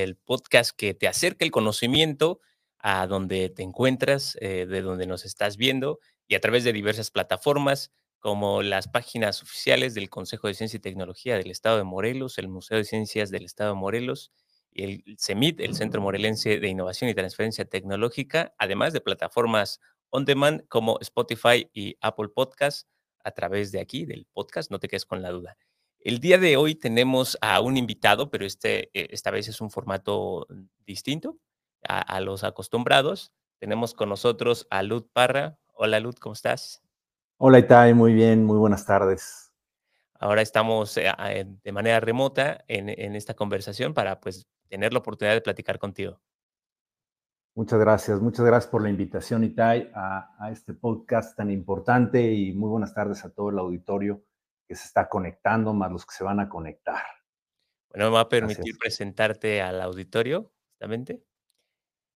el 0.00 0.16
podcast 0.16 0.74
que 0.76 0.94
te 0.94 1.08
acerca 1.08 1.44
el 1.44 1.50
conocimiento 1.50 2.40
a 2.78 3.06
donde 3.06 3.50
te 3.50 3.62
encuentras, 3.62 4.36
eh, 4.40 4.66
de 4.66 4.82
donde 4.82 5.06
nos 5.06 5.24
estás 5.24 5.56
viendo 5.56 5.98
y 6.26 6.34
a 6.34 6.40
través 6.40 6.64
de 6.64 6.72
diversas 6.72 7.10
plataformas 7.10 7.92
como 8.18 8.62
las 8.62 8.88
páginas 8.88 9.42
oficiales 9.42 9.94
del 9.94 10.08
Consejo 10.08 10.48
de 10.48 10.54
Ciencia 10.54 10.78
y 10.78 10.80
Tecnología 10.80 11.36
del 11.36 11.50
Estado 11.50 11.76
de 11.76 11.84
Morelos, 11.84 12.38
el 12.38 12.48
Museo 12.48 12.78
de 12.78 12.84
Ciencias 12.84 13.30
del 13.30 13.44
Estado 13.44 13.74
de 13.74 13.80
Morelos 13.80 14.32
el 14.74 15.04
CEMIT, 15.18 15.60
el 15.60 15.74
Centro 15.74 16.00
Morelense 16.00 16.58
de 16.58 16.68
Innovación 16.68 17.10
y 17.10 17.14
Transferencia 17.14 17.64
Tecnológica, 17.64 18.54
además 18.58 18.92
de 18.92 19.00
plataformas 19.00 19.80
on 20.10 20.24
demand 20.24 20.66
como 20.68 20.98
Spotify 21.00 21.68
y 21.72 21.96
Apple 22.00 22.28
Podcast 22.34 22.88
a 23.24 23.30
través 23.32 23.72
de 23.72 23.80
aquí, 23.80 24.04
del 24.04 24.26
podcast, 24.32 24.70
no 24.70 24.78
te 24.78 24.88
quedes 24.88 25.06
con 25.06 25.22
la 25.22 25.30
duda. 25.30 25.56
El 26.04 26.18
día 26.18 26.36
de 26.36 26.56
hoy 26.56 26.74
tenemos 26.74 27.38
a 27.40 27.60
un 27.60 27.76
invitado, 27.76 28.28
pero 28.28 28.44
este, 28.44 28.90
eh, 28.92 29.06
esta 29.10 29.30
vez 29.30 29.46
es 29.46 29.60
un 29.60 29.70
formato 29.70 30.48
distinto 30.84 31.38
a, 31.88 32.00
a 32.00 32.20
los 32.20 32.42
acostumbrados. 32.42 33.32
Tenemos 33.60 33.94
con 33.94 34.08
nosotros 34.08 34.66
a 34.70 34.82
Lud 34.82 35.06
Parra. 35.12 35.60
Hola 35.74 36.00
Lud, 36.00 36.16
¿cómo 36.16 36.32
estás? 36.32 36.82
Hola 37.38 37.60
Itai, 37.60 37.94
muy 37.94 38.14
bien, 38.14 38.44
muy 38.44 38.58
buenas 38.58 38.84
tardes. 38.84 39.52
Ahora 40.18 40.42
estamos 40.42 40.96
eh, 40.96 41.12
de 41.62 41.72
manera 41.72 42.00
remota 42.00 42.64
en, 42.66 42.88
en 42.88 43.14
esta 43.14 43.34
conversación 43.34 43.94
para 43.94 44.18
pues 44.18 44.48
tener 44.68 44.92
la 44.92 44.98
oportunidad 44.98 45.34
de 45.34 45.40
platicar 45.40 45.78
contigo. 45.78 46.20
Muchas 47.54 47.78
gracias, 47.78 48.20
muchas 48.20 48.44
gracias 48.44 48.68
por 48.68 48.82
la 48.82 48.90
invitación 48.90 49.44
Itai 49.44 49.92
a, 49.94 50.34
a 50.36 50.50
este 50.50 50.74
podcast 50.74 51.36
tan 51.36 51.48
importante 51.48 52.32
y 52.32 52.52
muy 52.54 52.70
buenas 52.70 52.92
tardes 52.92 53.24
a 53.24 53.32
todo 53.32 53.50
el 53.50 53.58
auditorio 53.60 54.20
que 54.72 54.76
se 54.76 54.86
está 54.86 55.06
conectando, 55.06 55.74
más 55.74 55.92
los 55.92 56.06
que 56.06 56.14
se 56.14 56.24
van 56.24 56.40
a 56.40 56.48
conectar. 56.48 57.02
Bueno, 57.90 58.06
me 58.06 58.14
va 58.14 58.20
a 58.20 58.28
permitir 58.30 58.56
Gracias. 58.64 58.78
presentarte 58.78 59.60
al 59.60 59.82
auditorio, 59.82 60.50
justamente. 60.70 61.22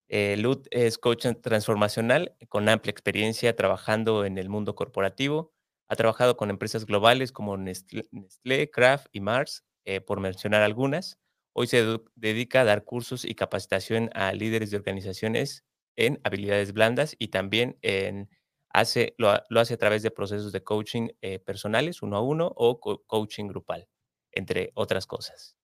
Eh, 0.08 0.38
Lud 0.38 0.66
es 0.70 0.96
coach 0.96 1.26
transformacional 1.42 2.34
con 2.48 2.70
amplia 2.70 2.92
experiencia 2.92 3.54
trabajando 3.54 4.24
en 4.24 4.38
el 4.38 4.48
mundo 4.48 4.74
corporativo. 4.74 5.52
Ha 5.90 5.96
trabajado 5.96 6.38
con 6.38 6.48
empresas 6.48 6.86
globales 6.86 7.30
como 7.30 7.58
Nestlé, 7.58 8.08
Nestlé, 8.10 8.70
Kraft 8.70 9.08
y 9.12 9.20
Mars, 9.20 9.66
eh, 9.84 10.00
por 10.00 10.20
mencionar 10.20 10.62
algunas. 10.62 11.18
Hoy 11.52 11.66
se 11.66 11.98
dedica 12.14 12.62
a 12.62 12.64
dar 12.64 12.84
cursos 12.84 13.26
y 13.26 13.34
capacitación 13.34 14.08
a 14.14 14.32
líderes 14.32 14.70
de 14.70 14.78
organizaciones 14.78 15.66
en 15.94 16.22
habilidades 16.24 16.72
blandas 16.72 17.16
y 17.18 17.28
también 17.28 17.76
en, 17.82 18.30
hace, 18.70 19.14
lo, 19.18 19.32
lo 19.48 19.60
hace 19.60 19.74
a 19.74 19.78
través 19.78 20.02
de 20.02 20.10
procesos 20.10 20.52
de 20.52 20.62
coaching 20.62 21.08
eh, 21.20 21.38
personales, 21.38 22.02
uno 22.02 22.16
a 22.16 22.20
uno, 22.22 22.52
o 22.56 22.80
co- 22.80 23.02
coaching 23.06 23.46
grupal, 23.48 23.88
entre 24.32 24.72
otras 24.74 25.06
cosas. 25.06 25.56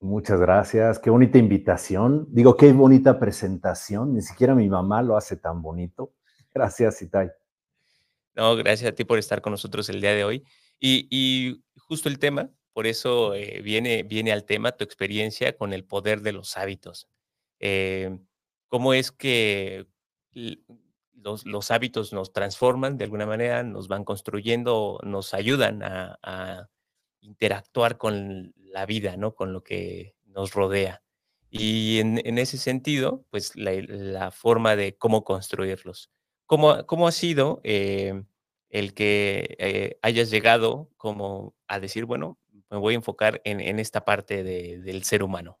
Muchas 0.00 0.38
gracias, 0.40 0.98
qué 0.98 1.10
bonita 1.10 1.38
invitación. 1.38 2.26
Digo, 2.30 2.56
qué 2.56 2.72
bonita 2.72 3.18
presentación, 3.18 4.12
ni 4.14 4.20
siquiera 4.20 4.54
mi 4.54 4.68
mamá 4.68 5.02
lo 5.02 5.16
hace 5.16 5.36
tan 5.36 5.62
bonito. 5.62 6.12
Gracias 6.54 7.00
Itai. 7.02 7.30
No, 8.36 8.56
gracias 8.56 8.90
a 8.90 8.94
ti 8.94 9.04
por 9.04 9.18
estar 9.18 9.40
con 9.40 9.52
nosotros 9.52 9.88
el 9.88 10.00
día 10.00 10.12
de 10.12 10.24
hoy. 10.24 10.44
Y, 10.80 11.06
y 11.10 11.62
justo 11.78 12.08
el 12.08 12.18
tema, 12.18 12.50
por 12.72 12.86
eso 12.86 13.32
eh, 13.34 13.60
viene, 13.62 14.02
viene 14.02 14.32
al 14.32 14.44
tema 14.44 14.72
tu 14.72 14.82
experiencia 14.84 15.56
con 15.56 15.72
el 15.72 15.84
poder 15.84 16.20
de 16.20 16.32
los 16.32 16.56
hábitos. 16.56 17.08
Eh, 17.60 18.18
¿Cómo 18.68 18.92
es 18.92 19.12
que 19.12 19.86
los, 21.24 21.70
hábitos 21.70 22.12
nos 22.12 22.32
transforman 22.32 22.98
de 22.98 23.04
alguna 23.04 23.26
manera, 23.26 23.62
nos 23.62 23.88
van 23.88 24.04
construyendo, 24.04 25.00
nos 25.02 25.34
ayudan 25.34 25.82
a, 25.82 26.68
interactuar 27.20 27.96
con 27.96 28.52
la 28.58 28.84
vida, 28.84 29.16
¿no? 29.16 29.34
Con 29.34 29.54
lo 29.54 29.62
que 29.62 30.14
nos 30.26 30.52
rodea. 30.52 31.02
Y 31.48 32.00
en, 32.00 32.36
ese 32.36 32.58
sentido, 32.58 33.24
pues 33.30 33.56
la, 33.56 34.30
forma 34.30 34.76
de 34.76 34.98
cómo 34.98 35.24
construirlos. 35.24 36.10
¿Cómo, 36.44 36.84
cómo 36.84 37.08
ha 37.08 37.12
sido 37.12 37.62
eh, 37.64 38.24
el 38.68 38.92
que 38.92 39.56
eh, 39.58 39.98
hayas 40.02 40.30
llegado 40.30 40.90
como 40.98 41.54
a 41.66 41.80
decir, 41.80 42.04
bueno, 42.04 42.38
me 42.68 42.76
voy 42.76 42.92
a 42.92 42.96
enfocar 42.96 43.40
en, 43.44 43.78
esta 43.78 44.04
parte 44.04 44.42
de- 44.42 44.80
del 44.80 45.04
ser 45.04 45.22
humano? 45.22 45.58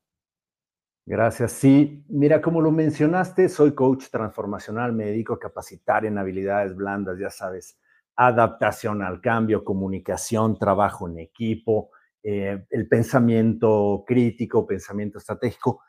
Gracias. 1.06 1.52
Sí, 1.52 2.02
mira, 2.08 2.40
como 2.40 2.62
lo 2.62 2.70
mencionaste, 2.72 3.48
soy 3.50 3.74
coach 3.74 4.06
transformacional, 4.10 4.92
me 4.94 5.04
dedico 5.06 5.34
a 5.34 5.38
capacitar 5.38 6.06
en 6.06 6.16
habilidades 6.16 6.74
blandas, 6.74 7.18
ya 7.18 7.28
sabes, 7.28 7.78
adaptación 8.16 9.02
al 9.02 9.20
cambio, 9.20 9.64
comunicación, 9.64 10.58
trabajo 10.58 11.06
en 11.08 11.18
equipo, 11.18 11.90
eh, 12.22 12.64
el 12.70 12.88
pensamiento 12.88 14.02
crítico, 14.06 14.66
pensamiento 14.66 15.18
estratégico. 15.18 15.82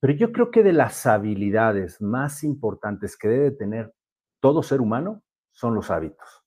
Pero 0.00 0.14
yo 0.14 0.32
creo 0.32 0.50
que 0.50 0.62
de 0.62 0.72
las 0.74 1.06
habilidades 1.06 2.02
más 2.02 2.44
importantes 2.44 3.16
que 3.16 3.28
debe 3.28 3.50
tener 3.52 3.94
todo 4.40 4.62
ser 4.62 4.80
humano 4.80 5.22
son 5.52 5.74
los 5.74 5.90
hábitos. 5.90 6.44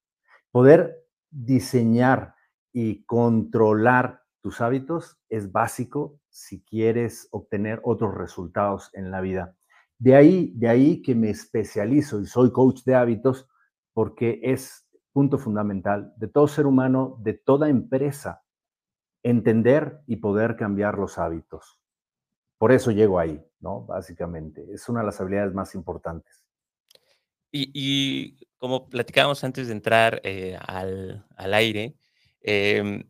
Poder 0.52 1.06
diseñar 1.32 2.36
y 2.74 3.06
controlar 3.06 4.24
tus 4.42 4.62
hábitos 4.62 5.20
es 5.30 5.52
básico 5.52 6.20
si 6.38 6.62
quieres 6.62 7.28
obtener 7.32 7.82
otros 7.84 8.14
resultados 8.14 8.92
en 8.94 9.10
la 9.10 9.22
vida. 9.22 9.56
De 9.98 10.16
ahí, 10.16 10.54
de 10.56 10.70
ahí 10.70 11.02
que 11.02 11.16
me 11.16 11.32
especializo 11.32 12.22
y 12.22 12.28
soy 12.28 12.52
coach 12.52 12.84
de 12.84 12.94
hábitos 12.94 13.48
porque 13.92 14.40
es 14.44 14.88
punto 15.12 15.40
fundamental 15.40 16.14
de 16.18 16.28
todo 16.28 16.48
ser 16.48 16.68
humano, 16.68 17.18
de 17.22 17.34
toda 17.34 17.70
empresa, 17.70 18.44
entender 19.24 20.00
y 20.06 20.18
poder 20.18 20.56
cambiar 20.56 21.00
los 21.00 21.18
hábitos. 21.18 21.82
Por 22.60 22.72
eso 22.72 22.92
llego 22.92 23.18
ahí, 23.18 23.44
¿no? 23.60 23.82
Básicamente, 23.86 24.64
es 24.72 24.88
una 24.90 25.00
de 25.00 25.08
las 25.08 25.20
habilidades 25.20 25.56
más 25.56 25.74
importantes. 25.74 26.46
Y, 27.52 28.46
como 28.60 28.90
platicábamos 28.90 29.44
antes 29.44 29.68
de 29.68 29.74
entrar 29.74 30.22
eh, 30.24 30.56
al, 30.68 31.26
al 31.36 31.54
aire, 31.56 31.96
em, 32.42 33.04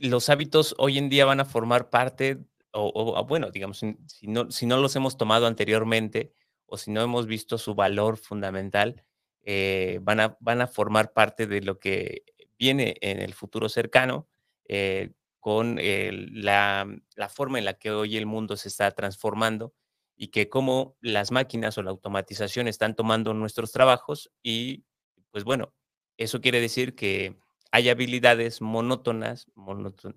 los 0.00 0.28
hábitos 0.30 0.74
hoy 0.78 0.98
en 0.98 1.08
día 1.08 1.24
van 1.24 1.40
a 1.40 1.44
formar 1.44 1.90
parte, 1.90 2.38
o, 2.72 3.24
bueno, 3.26 3.50
digamos, 3.50 3.80
si 3.80 4.26
no, 4.26 4.76
los 4.76 4.96
hemos 4.96 5.16
tomado 5.16 5.46
anteriormente 5.46 6.32
o 6.66 6.78
si 6.78 6.90
no 6.90 7.02
hemos 7.02 7.26
visto 7.26 7.58
su 7.58 7.74
valor 7.74 8.16
fundamental, 8.16 9.04
eh, 9.42 9.98
van, 10.02 10.20
a, 10.20 10.66
formar 10.66 11.12
parte 11.12 11.46
de 11.46 11.62
lo 11.62 11.78
que 11.78 12.24
viene 12.58 12.96
en 13.00 13.20
el 13.20 13.34
futuro 13.34 13.68
cercano 13.68 14.28
eh, 14.68 15.12
con 15.40 15.78
la, 15.80 16.86
la 17.16 17.28
forma 17.28 17.58
en 17.58 17.64
la 17.64 17.74
que 17.74 17.90
hoy 17.90 18.16
el 18.16 18.26
mundo 18.26 18.56
se 18.56 18.68
está 18.68 18.90
transformando 18.92 19.74
y 20.16 20.28
que 20.28 20.48
como 20.48 20.96
las 21.00 21.30
máquinas 21.30 21.78
o 21.78 21.82
la 21.82 21.90
automatización 21.90 22.68
están 22.68 22.94
tomando 22.94 23.32
nuestros 23.34 23.72
trabajos 23.72 24.30
y 24.42 24.84
pues 25.30 25.44
bueno, 25.44 25.72
eso 26.18 26.40
quiere 26.40 26.60
decir 26.60 26.94
que 26.94 27.36
hay 27.72 27.88
habilidades 27.88 28.60
monótonas, 28.60 29.46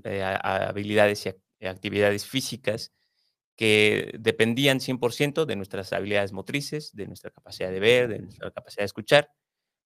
eh, 0.05 0.23
habilidades 0.23 1.25
y 1.27 1.31
y 1.59 1.67
actividades 1.67 2.25
físicas 2.27 2.91
que 3.55 4.11
dependían 4.19 4.79
100% 4.81 5.45
de 5.45 5.55
nuestras 5.55 5.93
habilidades 5.93 6.31
motrices, 6.33 6.95
de 6.95 7.07
nuestra 7.07 7.31
capacidad 7.31 7.71
de 7.71 7.79
ver, 7.79 8.07
de 8.09 8.19
nuestra 8.19 8.51
capacidad 8.51 8.81
de 8.81 8.85
escuchar, 8.87 9.29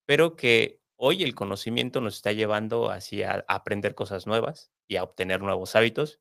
pero 0.06 0.36
que 0.36 0.80
hoy 0.98 1.24
el 1.24 1.36
conocimiento 1.36 2.02
nos 2.02 2.16
está 2.16 2.32
llevando 2.34 2.92
hacia 2.92 3.46
aprender 3.48 3.96
cosas 3.96 4.28
nuevas 4.28 4.72
y 4.88 4.98
a 4.98 5.04
obtener 5.04 5.42
nuevos 5.42 5.76
hábitos. 5.76 6.20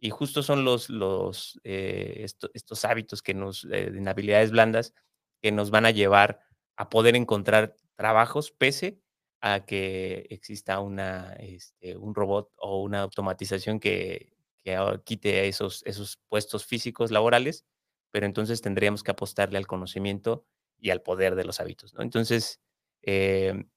Y 0.00 0.10
justo 0.10 0.42
son 0.42 0.64
los, 0.64 0.90
los, 0.90 1.60
eh, 1.64 2.16
esto- 2.24 2.50
estos 2.54 2.84
hábitos 2.84 3.22
que 3.22 3.34
nos, 3.34 3.64
eh, 3.66 3.88
en 3.88 4.08
habilidades 4.08 4.50
blandas, 4.50 4.94
que 5.42 5.52
nos 5.52 5.70
van 5.70 5.86
a 5.86 5.90
llevar 5.92 6.40
a 6.76 6.88
poder 6.90 7.16
encontrar 7.16 7.76
trabajos 7.96 8.50
pese 8.52 9.00
a 9.46 9.66
que 9.66 10.26
exista 10.30 10.80
una, 10.80 11.34
este, 11.34 11.98
un 11.98 12.14
robot 12.14 12.50
o 12.56 12.82
una 12.82 13.02
automatización 13.02 13.78
que, 13.78 14.32
que 14.62 14.78
quite 15.04 15.46
esos, 15.48 15.82
esos 15.84 16.18
puestos 16.30 16.64
físicos 16.64 17.10
laborales, 17.10 17.66
pero 18.10 18.24
entonces 18.24 18.62
tendríamos 18.62 19.02
que 19.02 19.10
apostarle 19.10 19.58
al 19.58 19.66
conocimiento 19.66 20.46
y 20.78 20.88
al 20.88 21.02
poder 21.02 21.34
de 21.34 21.44
los 21.44 21.60
hábitos, 21.60 21.92
¿no? 21.92 22.00
Entonces, 22.00 22.62
em, 23.02 23.68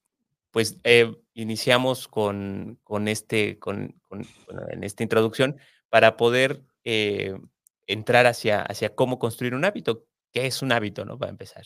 pues 0.52 0.78
eh, 0.84 1.14
iniciamos 1.34 2.08
con, 2.08 2.80
con 2.82 3.06
este, 3.06 3.58
con, 3.58 4.00
en 4.70 4.84
esta 4.84 5.02
introducción 5.02 5.58
para 5.90 6.16
poder 6.16 6.62
eh, 6.84 7.38
entrar 7.86 8.24
hacia, 8.24 8.62
hacia 8.62 8.94
cómo 8.94 9.18
construir 9.18 9.54
un 9.54 9.66
hábito. 9.66 10.06
¿Qué 10.32 10.46
es 10.46 10.62
un 10.62 10.72
hábito, 10.72 11.04
no? 11.04 11.18
Para 11.18 11.30
empezar. 11.30 11.64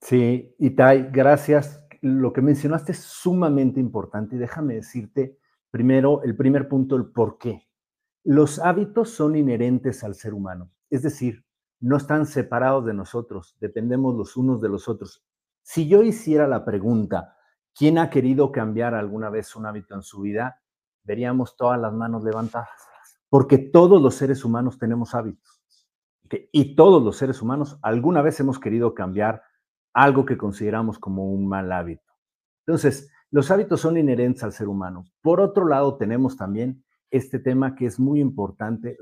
Sí, 0.00 0.54
Itai, 0.58 1.10
gracias. 1.12 1.81
Lo 2.02 2.32
que 2.32 2.42
mencionaste 2.42 2.92
es 2.92 2.98
sumamente 2.98 3.78
importante 3.78 4.34
y 4.34 4.38
déjame 4.38 4.74
decirte 4.74 5.38
primero 5.70 6.22
el 6.24 6.36
primer 6.36 6.68
punto, 6.68 6.96
el 6.96 7.06
por 7.06 7.38
qué. 7.38 7.68
Los 8.24 8.58
hábitos 8.58 9.10
son 9.10 9.36
inherentes 9.36 10.02
al 10.02 10.16
ser 10.16 10.34
humano, 10.34 10.72
es 10.90 11.02
decir, 11.02 11.44
no 11.78 11.96
están 11.96 12.26
separados 12.26 12.84
de 12.86 12.94
nosotros, 12.94 13.56
dependemos 13.60 14.16
los 14.16 14.36
unos 14.36 14.60
de 14.60 14.68
los 14.68 14.88
otros. 14.88 15.24
Si 15.62 15.88
yo 15.88 16.02
hiciera 16.02 16.48
la 16.48 16.64
pregunta, 16.64 17.36
¿quién 17.72 17.98
ha 17.98 18.10
querido 18.10 18.50
cambiar 18.50 18.94
alguna 18.94 19.30
vez 19.30 19.54
un 19.54 19.66
hábito 19.66 19.94
en 19.94 20.02
su 20.02 20.22
vida? 20.22 20.60
Veríamos 21.04 21.56
todas 21.56 21.80
las 21.80 21.92
manos 21.92 22.24
levantadas, 22.24 22.68
porque 23.28 23.58
todos 23.58 24.02
los 24.02 24.16
seres 24.16 24.44
humanos 24.44 24.76
tenemos 24.76 25.14
hábitos. 25.14 25.62
Y 26.50 26.74
todos 26.74 27.02
los 27.02 27.16
seres 27.16 27.42
humanos 27.42 27.78
alguna 27.82 28.22
vez 28.22 28.40
hemos 28.40 28.58
querido 28.58 28.94
cambiar 28.94 29.42
algo 29.92 30.24
que 30.24 30.36
consideramos 30.36 30.98
como 30.98 31.30
un 31.30 31.48
mal 31.48 31.70
hábito. 31.72 32.12
Entonces, 32.66 33.10
los 33.30 33.50
hábitos 33.50 33.80
son 33.80 33.96
inherentes 33.96 34.42
al 34.44 34.52
ser 34.52 34.68
humano. 34.68 35.04
Por 35.20 35.40
otro 35.40 35.66
lado, 35.66 35.96
tenemos 35.96 36.36
también 36.36 36.84
este 37.10 37.38
tema 37.38 37.74
que 37.74 37.86
es 37.86 37.98
muy 37.98 38.20
importante, 38.20 38.96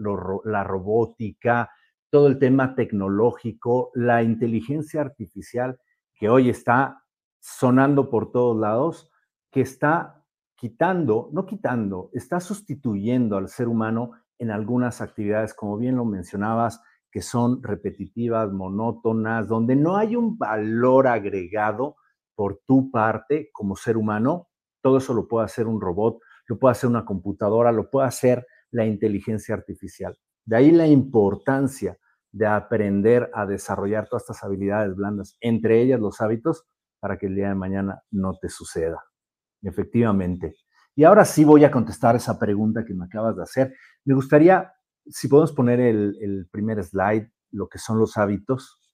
la 0.44 0.64
robótica, 0.64 1.70
todo 2.10 2.26
el 2.26 2.38
tema 2.38 2.74
tecnológico, 2.74 3.90
la 3.94 4.22
inteligencia 4.22 5.00
artificial 5.00 5.78
que 6.14 6.28
hoy 6.28 6.50
está 6.50 7.04
sonando 7.38 8.10
por 8.10 8.32
todos 8.32 8.58
lados, 8.58 9.10
que 9.50 9.60
está 9.60 10.24
quitando, 10.56 11.30
no 11.32 11.46
quitando, 11.46 12.10
está 12.12 12.40
sustituyendo 12.40 13.36
al 13.36 13.48
ser 13.48 13.68
humano 13.68 14.12
en 14.38 14.50
algunas 14.50 15.00
actividades, 15.00 15.54
como 15.54 15.76
bien 15.76 15.96
lo 15.96 16.04
mencionabas, 16.04 16.82
que 17.10 17.22
son 17.22 17.62
repetitivas, 17.62 18.52
monótonas, 18.52 19.48
donde 19.48 19.76
no 19.76 19.96
hay 19.96 20.16
un 20.16 20.38
valor 20.38 21.08
agregado 21.08 21.96
por 22.34 22.60
tu 22.66 22.90
parte 22.90 23.50
como 23.52 23.76
ser 23.76 23.96
humano. 23.96 24.48
Todo 24.82 24.98
eso 24.98 25.12
lo 25.12 25.28
puede 25.28 25.44
hacer 25.44 25.66
un 25.66 25.80
robot, 25.80 26.20
lo 26.46 26.58
puede 26.58 26.72
hacer 26.72 26.88
una 26.88 27.04
computadora, 27.04 27.72
lo 27.72 27.90
puede 27.90 28.08
hacer 28.08 28.46
la 28.70 28.86
inteligencia 28.86 29.54
artificial. 29.54 30.16
De 30.44 30.56
ahí 30.56 30.70
la 30.70 30.86
importancia 30.86 31.98
de 32.32 32.46
aprender 32.46 33.30
a 33.34 33.44
desarrollar 33.46 34.08
todas 34.08 34.22
estas 34.22 34.44
habilidades 34.44 34.94
blandas, 34.94 35.36
entre 35.40 35.82
ellas 35.82 36.00
los 36.00 36.20
hábitos, 36.20 36.64
para 37.00 37.18
que 37.18 37.26
el 37.26 37.34
día 37.34 37.48
de 37.48 37.54
mañana 37.54 38.02
no 38.10 38.34
te 38.40 38.48
suceda. 38.48 39.02
Efectivamente. 39.62 40.54
Y 40.94 41.04
ahora 41.04 41.24
sí 41.24 41.44
voy 41.44 41.64
a 41.64 41.70
contestar 41.70 42.16
esa 42.16 42.38
pregunta 42.38 42.84
que 42.84 42.94
me 42.94 43.06
acabas 43.06 43.36
de 43.36 43.42
hacer. 43.42 43.74
Me 44.04 44.14
gustaría, 44.14 44.72
si 45.06 45.28
podemos 45.28 45.52
poner 45.52 45.80
el, 45.80 46.48
primer 46.50 46.82
slide, 46.82 47.30
lo 47.50 47.68
que 47.68 47.78
son 47.78 47.98
los 47.98 48.16
hábitos. 48.16 48.90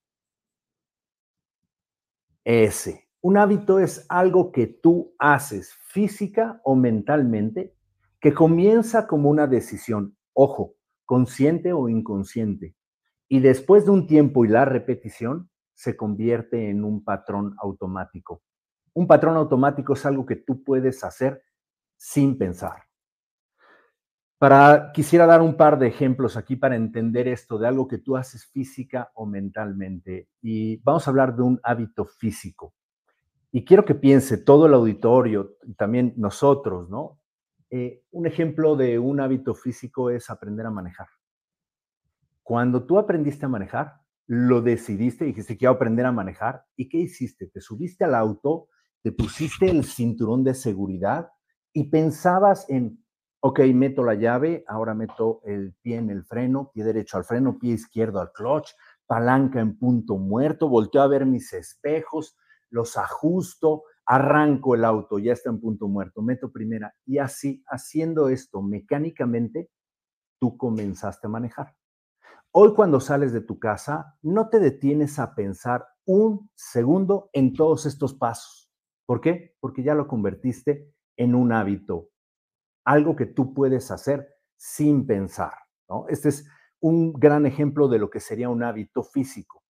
Ese. 2.44 3.08
Un 3.20 3.38
hábito 3.38 3.80
es 3.80 4.06
algo 4.08 4.52
que 4.52 4.66
tú 4.66 5.14
haces 5.18 5.74
física 5.88 6.60
o 6.62 6.76
mentalmente 6.76 7.74
que 8.20 8.32
comienza 8.32 9.06
como 9.06 9.30
una 9.30 9.46
decisión, 9.46 10.16
ojo, 10.32 10.76
consciente 11.04 11.72
o 11.72 11.88
inconsciente, 11.88 12.76
y 13.28 13.40
después 13.40 13.84
de 13.84 13.90
un 13.90 14.06
tiempo 14.06 14.44
y 14.44 14.48
la 14.48 14.64
repetición 14.64 15.50
se 15.74 15.96
convierte 15.96 16.70
en 16.70 16.84
un 16.84 17.04
patrón 17.04 17.54
automático. 17.58 18.42
Un 18.94 19.06
patrón 19.06 19.36
automático 19.36 19.92
es 19.92 20.06
algo 20.06 20.24
que 20.24 20.36
tú 20.36 20.64
puedes 20.64 21.04
hacer 21.04 21.42
sin 21.96 22.38
pensar. 22.38 22.85
Para 24.38 24.92
quisiera 24.92 25.24
dar 25.24 25.40
un 25.40 25.56
par 25.56 25.78
de 25.78 25.86
ejemplos 25.86 26.36
aquí 26.36 26.56
para 26.56 26.76
entender 26.76 27.26
esto 27.26 27.58
de 27.58 27.66
algo 27.66 27.88
que 27.88 27.98
tú 27.98 28.16
haces 28.16 28.44
física 28.46 29.10
o 29.14 29.24
mentalmente 29.24 30.28
y 30.42 30.76
vamos 30.82 31.06
a 31.06 31.10
hablar 31.10 31.34
de 31.34 31.42
un 31.42 31.60
hábito 31.62 32.04
físico. 32.04 32.74
Y 33.50 33.64
quiero 33.64 33.86
que 33.86 33.94
piense 33.94 34.36
todo 34.36 34.66
el 34.66 34.74
auditorio 34.74 35.56
también 35.78 36.12
nosotros, 36.16 36.90
¿no? 36.90 37.18
Eh, 37.70 38.02
un 38.10 38.26
ejemplo 38.26 38.76
de 38.76 38.98
un 38.98 39.20
hábito 39.20 39.54
físico 39.54 40.10
es 40.10 40.28
aprender 40.28 40.66
a 40.66 40.70
manejar. 40.70 41.08
Cuando 42.42 42.84
tú 42.84 42.98
aprendiste 42.98 43.46
a 43.46 43.48
manejar, 43.48 43.94
lo 44.26 44.60
decidiste, 44.60 45.24
dijiste, 45.24 45.56
quiero 45.56 45.74
aprender 45.74 46.04
a 46.04 46.12
manejar. 46.12 46.64
¿Y 46.76 46.88
qué 46.88 46.98
hiciste? 46.98 47.46
Te 47.46 47.60
subiste 47.60 48.04
al 48.04 48.14
auto, 48.14 48.68
te 49.02 49.12
pusiste 49.12 49.70
el 49.70 49.84
cinturón 49.84 50.44
de 50.44 50.54
seguridad 50.54 51.30
y 51.72 51.84
pensabas 51.84 52.68
en, 52.68 53.02
ok, 53.46 53.60
meto 53.74 54.02
la 54.02 54.14
llave, 54.14 54.64
ahora 54.66 54.92
meto 54.92 55.40
el 55.44 55.72
pie 55.80 55.98
en 55.98 56.10
el 56.10 56.24
freno, 56.24 56.72
pie 56.74 56.82
derecho 56.82 57.16
al 57.16 57.24
freno, 57.24 57.60
pie 57.60 57.74
izquierdo 57.74 58.20
al 58.20 58.32
clutch, 58.32 58.72
palanca 59.06 59.60
en 59.60 59.78
punto 59.78 60.16
muerto, 60.16 60.68
volteo 60.68 61.02
a 61.02 61.06
ver 61.06 61.26
mis 61.26 61.52
espejos, 61.52 62.36
los 62.70 62.96
ajusto, 62.96 63.84
arranco 64.04 64.74
el 64.74 64.84
auto, 64.84 65.20
ya 65.20 65.32
está 65.32 65.50
en 65.50 65.60
punto 65.60 65.86
muerto, 65.86 66.22
meto 66.22 66.50
primera. 66.50 66.92
Y 67.04 67.18
así, 67.18 67.62
haciendo 67.68 68.30
esto 68.30 68.62
mecánicamente, 68.62 69.70
tú 70.40 70.56
comenzaste 70.56 71.28
a 71.28 71.30
manejar. 71.30 71.76
Hoy 72.50 72.74
cuando 72.74 72.98
sales 72.98 73.32
de 73.32 73.42
tu 73.42 73.60
casa, 73.60 74.18
no 74.22 74.48
te 74.48 74.58
detienes 74.58 75.20
a 75.20 75.36
pensar 75.36 75.86
un 76.04 76.50
segundo 76.56 77.30
en 77.32 77.54
todos 77.54 77.86
estos 77.86 78.12
pasos. 78.12 78.72
¿Por 79.06 79.20
qué? 79.20 79.54
Porque 79.60 79.84
ya 79.84 79.94
lo 79.94 80.08
convertiste 80.08 80.92
en 81.16 81.36
un 81.36 81.52
hábito, 81.52 82.08
algo 82.86 83.14
que 83.14 83.26
tú 83.26 83.52
puedes 83.52 83.90
hacer 83.90 84.26
sin 84.56 85.06
pensar. 85.06 85.52
Este 86.08 86.30
es 86.30 86.48
un 86.80 87.12
gran 87.12 87.44
ejemplo 87.44 87.88
de 87.88 87.98
lo 87.98 88.08
que 88.08 88.20
sería 88.20 88.48
un 88.48 88.62
hábito 88.62 89.02
físico. 89.02 89.62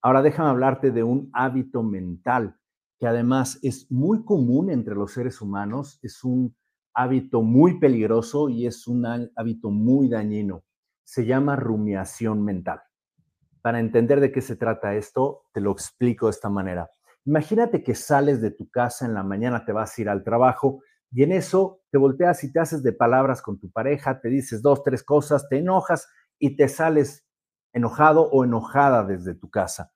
Ahora 0.00 0.22
déjame 0.22 0.48
hablarte 0.48 0.90
de 0.90 1.02
un 1.02 1.28
hábito 1.34 1.82
mental, 1.82 2.56
que 2.98 3.06
además 3.06 3.58
es 3.62 3.90
muy 3.90 4.24
común 4.24 4.70
entre 4.70 4.94
los 4.94 5.12
seres 5.12 5.42
humanos, 5.42 5.98
es 6.02 6.24
un 6.24 6.56
hábito 6.94 7.42
muy 7.42 7.78
peligroso 7.78 8.48
y 8.48 8.66
es 8.66 8.86
un 8.86 9.04
hábito 9.36 9.70
muy 9.70 10.08
dañino 10.08 10.64
se 11.12 11.26
llama 11.26 11.56
rumiación 11.56 12.42
mental. 12.42 12.80
Para 13.60 13.80
entender 13.80 14.18
de 14.20 14.32
qué 14.32 14.40
se 14.40 14.56
trata 14.56 14.94
esto, 14.94 15.44
te 15.52 15.60
lo 15.60 15.70
explico 15.70 16.26
de 16.26 16.30
esta 16.30 16.48
manera. 16.48 16.90
Imagínate 17.26 17.82
que 17.82 17.94
sales 17.94 18.40
de 18.40 18.50
tu 18.50 18.70
casa 18.70 19.04
en 19.04 19.12
la 19.12 19.22
mañana, 19.22 19.64
te 19.64 19.72
vas 19.72 19.96
a 19.96 20.00
ir 20.00 20.08
al 20.08 20.24
trabajo 20.24 20.82
y 21.12 21.22
en 21.22 21.32
eso 21.32 21.82
te 21.90 21.98
volteas 21.98 22.42
y 22.42 22.52
te 22.52 22.58
haces 22.58 22.82
de 22.82 22.92
palabras 22.92 23.42
con 23.42 23.58
tu 23.58 23.70
pareja, 23.70 24.20
te 24.20 24.28
dices 24.28 24.62
dos, 24.62 24.82
tres 24.82 25.02
cosas, 25.04 25.46
te 25.48 25.58
enojas 25.58 26.08
y 26.38 26.56
te 26.56 26.68
sales 26.68 27.26
enojado 27.74 28.30
o 28.30 28.44
enojada 28.44 29.04
desde 29.04 29.34
tu 29.34 29.50
casa. 29.50 29.92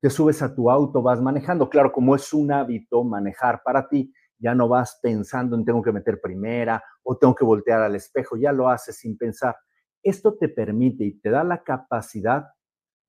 Te 0.00 0.10
subes 0.10 0.42
a 0.42 0.54
tu 0.54 0.70
auto, 0.70 1.02
vas 1.02 1.20
manejando. 1.20 1.70
Claro, 1.70 1.90
como 1.90 2.14
es 2.14 2.32
un 2.32 2.52
hábito 2.52 3.02
manejar 3.02 3.62
para 3.64 3.88
ti, 3.88 4.12
ya 4.38 4.54
no 4.54 4.68
vas 4.68 4.98
pensando 5.02 5.56
en 5.56 5.64
tengo 5.64 5.82
que 5.82 5.90
meter 5.90 6.20
primera 6.20 6.82
o 7.02 7.16
tengo 7.16 7.34
que 7.34 7.44
voltear 7.44 7.82
al 7.82 7.96
espejo, 7.96 8.36
ya 8.36 8.52
lo 8.52 8.68
haces 8.68 8.98
sin 8.98 9.16
pensar. 9.16 9.56
Esto 10.02 10.36
te 10.36 10.48
permite 10.48 11.04
y 11.04 11.18
te 11.18 11.30
da 11.30 11.44
la 11.44 11.64
capacidad, 11.64 12.46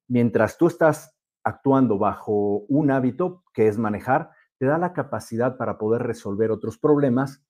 mientras 0.07 0.57
tú 0.57 0.67
estás 0.67 1.13
actuando 1.43 1.97
bajo 1.97 2.59
un 2.69 2.89
hábito 2.89 3.43
que 3.53 3.67
es 3.67 3.77
manejar, 3.77 4.31
te 4.57 4.65
da 4.65 4.77
la 4.77 4.93
capacidad 4.93 5.57
para 5.57 5.77
poder 5.77 6.03
resolver 6.03 6.51
otros 6.51 6.77
problemas 6.77 7.45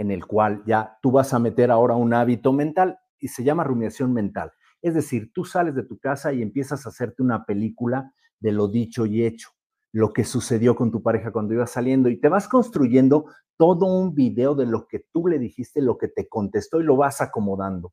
en 0.00 0.10
el 0.10 0.24
cual 0.24 0.62
ya 0.64 0.96
tú 1.02 1.10
vas 1.10 1.34
a 1.34 1.38
meter 1.38 1.70
ahora 1.70 1.94
un 1.94 2.14
hábito 2.14 2.54
mental 2.54 2.98
y 3.18 3.28
se 3.28 3.44
llama 3.44 3.64
rumiación 3.64 4.14
mental. 4.14 4.50
Es 4.80 4.94
decir, 4.94 5.30
tú 5.34 5.44
sales 5.44 5.74
de 5.74 5.82
tu 5.82 5.98
casa 5.98 6.32
y 6.32 6.40
empiezas 6.40 6.86
a 6.86 6.88
hacerte 6.88 7.22
una 7.22 7.44
película 7.44 8.14
de 8.38 8.50
lo 8.50 8.68
dicho 8.68 9.04
y 9.04 9.26
hecho, 9.26 9.50
lo 9.92 10.14
que 10.14 10.24
sucedió 10.24 10.74
con 10.74 10.90
tu 10.90 11.02
pareja 11.02 11.32
cuando 11.32 11.52
ibas 11.52 11.72
saliendo 11.72 12.08
y 12.08 12.18
te 12.18 12.30
vas 12.30 12.48
construyendo 12.48 13.26
todo 13.58 13.84
un 13.84 14.14
video 14.14 14.54
de 14.54 14.64
lo 14.64 14.86
que 14.86 15.04
tú 15.12 15.26
le 15.26 15.38
dijiste, 15.38 15.82
lo 15.82 15.98
que 15.98 16.08
te 16.08 16.30
contestó 16.30 16.80
y 16.80 16.84
lo 16.84 16.96
vas 16.96 17.20
acomodando. 17.20 17.92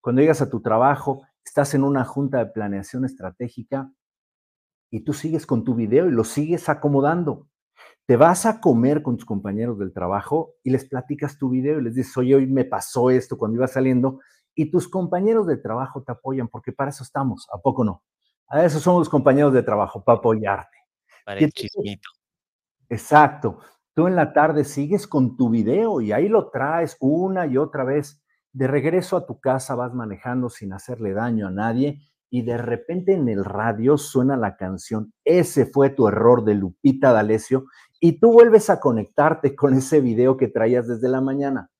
Cuando 0.00 0.22
llegas 0.22 0.40
a 0.40 0.48
tu 0.48 0.62
trabajo, 0.62 1.26
estás 1.44 1.74
en 1.74 1.84
una 1.84 2.06
junta 2.06 2.38
de 2.38 2.46
planeación 2.46 3.04
estratégica 3.04 3.92
y 4.90 5.00
tú 5.00 5.12
sigues 5.12 5.44
con 5.44 5.62
tu 5.62 5.74
video 5.74 6.06
y 6.06 6.10
lo 6.10 6.24
sigues 6.24 6.70
acomodando. 6.70 7.48
Te 8.06 8.16
vas 8.16 8.44
a 8.44 8.60
comer 8.60 9.02
con 9.02 9.16
tus 9.16 9.24
compañeros 9.24 9.78
del 9.78 9.92
trabajo 9.92 10.56
y 10.62 10.70
les 10.70 10.84
platicas 10.84 11.38
tu 11.38 11.48
video 11.48 11.78
y 11.78 11.84
les 11.84 11.94
dices, 11.94 12.14
oye, 12.18 12.34
hoy 12.34 12.46
me 12.46 12.66
pasó 12.66 13.08
esto 13.10 13.38
cuando 13.38 13.56
iba 13.56 13.66
saliendo 13.66 14.20
y 14.54 14.70
tus 14.70 14.88
compañeros 14.88 15.46
de 15.46 15.56
trabajo 15.56 16.02
te 16.02 16.12
apoyan 16.12 16.48
porque 16.48 16.70
para 16.72 16.90
eso 16.90 17.02
estamos, 17.02 17.48
¿a 17.50 17.58
poco 17.58 17.82
no? 17.82 18.02
A 18.48 18.62
eso 18.62 18.78
somos 18.78 19.00
los 19.00 19.08
compañeros 19.08 19.54
de 19.54 19.62
trabajo, 19.62 20.04
para 20.04 20.18
apoyarte. 20.18 20.76
Para 21.24 21.40
el 21.40 21.50
chismito. 21.50 22.10
Exacto. 22.90 23.58
Tú 23.94 24.06
en 24.06 24.16
la 24.16 24.34
tarde 24.34 24.64
sigues 24.64 25.06
con 25.06 25.36
tu 25.38 25.48
video 25.48 26.02
y 26.02 26.12
ahí 26.12 26.28
lo 26.28 26.50
traes 26.50 26.98
una 27.00 27.46
y 27.46 27.56
otra 27.56 27.84
vez 27.84 28.22
de 28.52 28.66
regreso 28.66 29.16
a 29.16 29.24
tu 29.26 29.40
casa 29.40 29.74
vas 29.76 29.94
manejando 29.94 30.50
sin 30.50 30.74
hacerle 30.74 31.14
daño 31.14 31.46
a 31.46 31.50
nadie 31.50 32.00
y 32.30 32.42
de 32.42 32.56
repente 32.56 33.12
en 33.12 33.28
el 33.28 33.44
radio 33.44 33.96
suena 33.96 34.36
la 34.36 34.56
canción 34.56 35.12
Ese 35.24 35.66
fue 35.66 35.90
tu 35.90 36.08
error 36.08 36.44
de 36.44 36.54
Lupita 36.54 37.12
D'Alessio 37.12 37.66
y 38.00 38.18
tú 38.18 38.32
vuelves 38.32 38.70
a 38.70 38.80
conectarte 38.80 39.54
con 39.54 39.74
ese 39.74 40.00
video 40.00 40.36
que 40.36 40.48
traías 40.48 40.86
desde 40.88 41.08
la 41.08 41.20
mañana. 41.20 41.70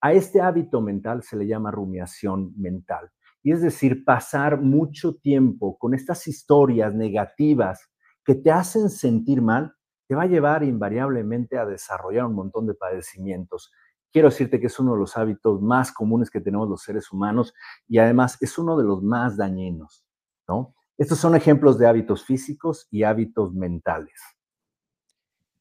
A 0.00 0.12
este 0.12 0.40
hábito 0.40 0.80
mental 0.80 1.22
se 1.22 1.36
le 1.36 1.46
llama 1.46 1.70
rumiación 1.70 2.52
mental. 2.56 3.10
Y 3.42 3.52
es 3.52 3.62
decir, 3.62 4.04
pasar 4.04 4.60
mucho 4.60 5.16
tiempo 5.16 5.78
con 5.78 5.94
estas 5.94 6.26
historias 6.26 6.94
negativas 6.94 7.88
que 8.24 8.34
te 8.34 8.50
hacen 8.50 8.90
sentir 8.90 9.40
mal, 9.40 9.74
te 10.08 10.14
va 10.14 10.22
a 10.22 10.26
llevar 10.26 10.62
invariablemente 10.64 11.58
a 11.58 11.66
desarrollar 11.66 12.26
un 12.26 12.34
montón 12.34 12.66
de 12.66 12.74
padecimientos. 12.74 13.72
Quiero 14.12 14.28
decirte 14.30 14.60
que 14.60 14.66
es 14.66 14.78
uno 14.78 14.94
de 14.94 15.00
los 15.00 15.16
hábitos 15.16 15.60
más 15.60 15.92
comunes 15.92 16.30
que 16.30 16.40
tenemos 16.40 16.68
los 16.68 16.82
seres 16.82 17.12
humanos 17.12 17.52
y 17.88 17.98
además 17.98 18.38
es 18.40 18.56
uno 18.58 18.76
de 18.76 18.84
los 18.84 19.02
más 19.02 19.36
dañinos, 19.36 20.04
¿no? 20.48 20.74
Estos 20.98 21.18
son 21.18 21.36
ejemplos 21.36 21.78
de 21.78 21.86
hábitos 21.86 22.24
físicos 22.24 22.88
y 22.90 23.02
hábitos 23.02 23.52
mentales. 23.52 24.20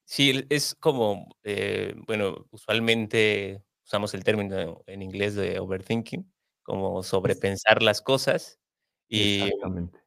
Sí, 0.06 0.46
es 0.50 0.76
como, 0.76 1.28
eh, 1.44 1.96
bueno, 2.08 2.46
usualmente 2.52 3.64
usamos 3.84 4.14
el 4.14 4.24
término 4.24 4.84
en 4.88 5.02
inglés 5.02 5.36
de 5.36 5.60
overthinking, 5.60 6.32
como 6.64 7.04
sobrepensar 7.04 7.82
las 7.82 8.02
cosas 8.02 8.60
y, 9.08 9.50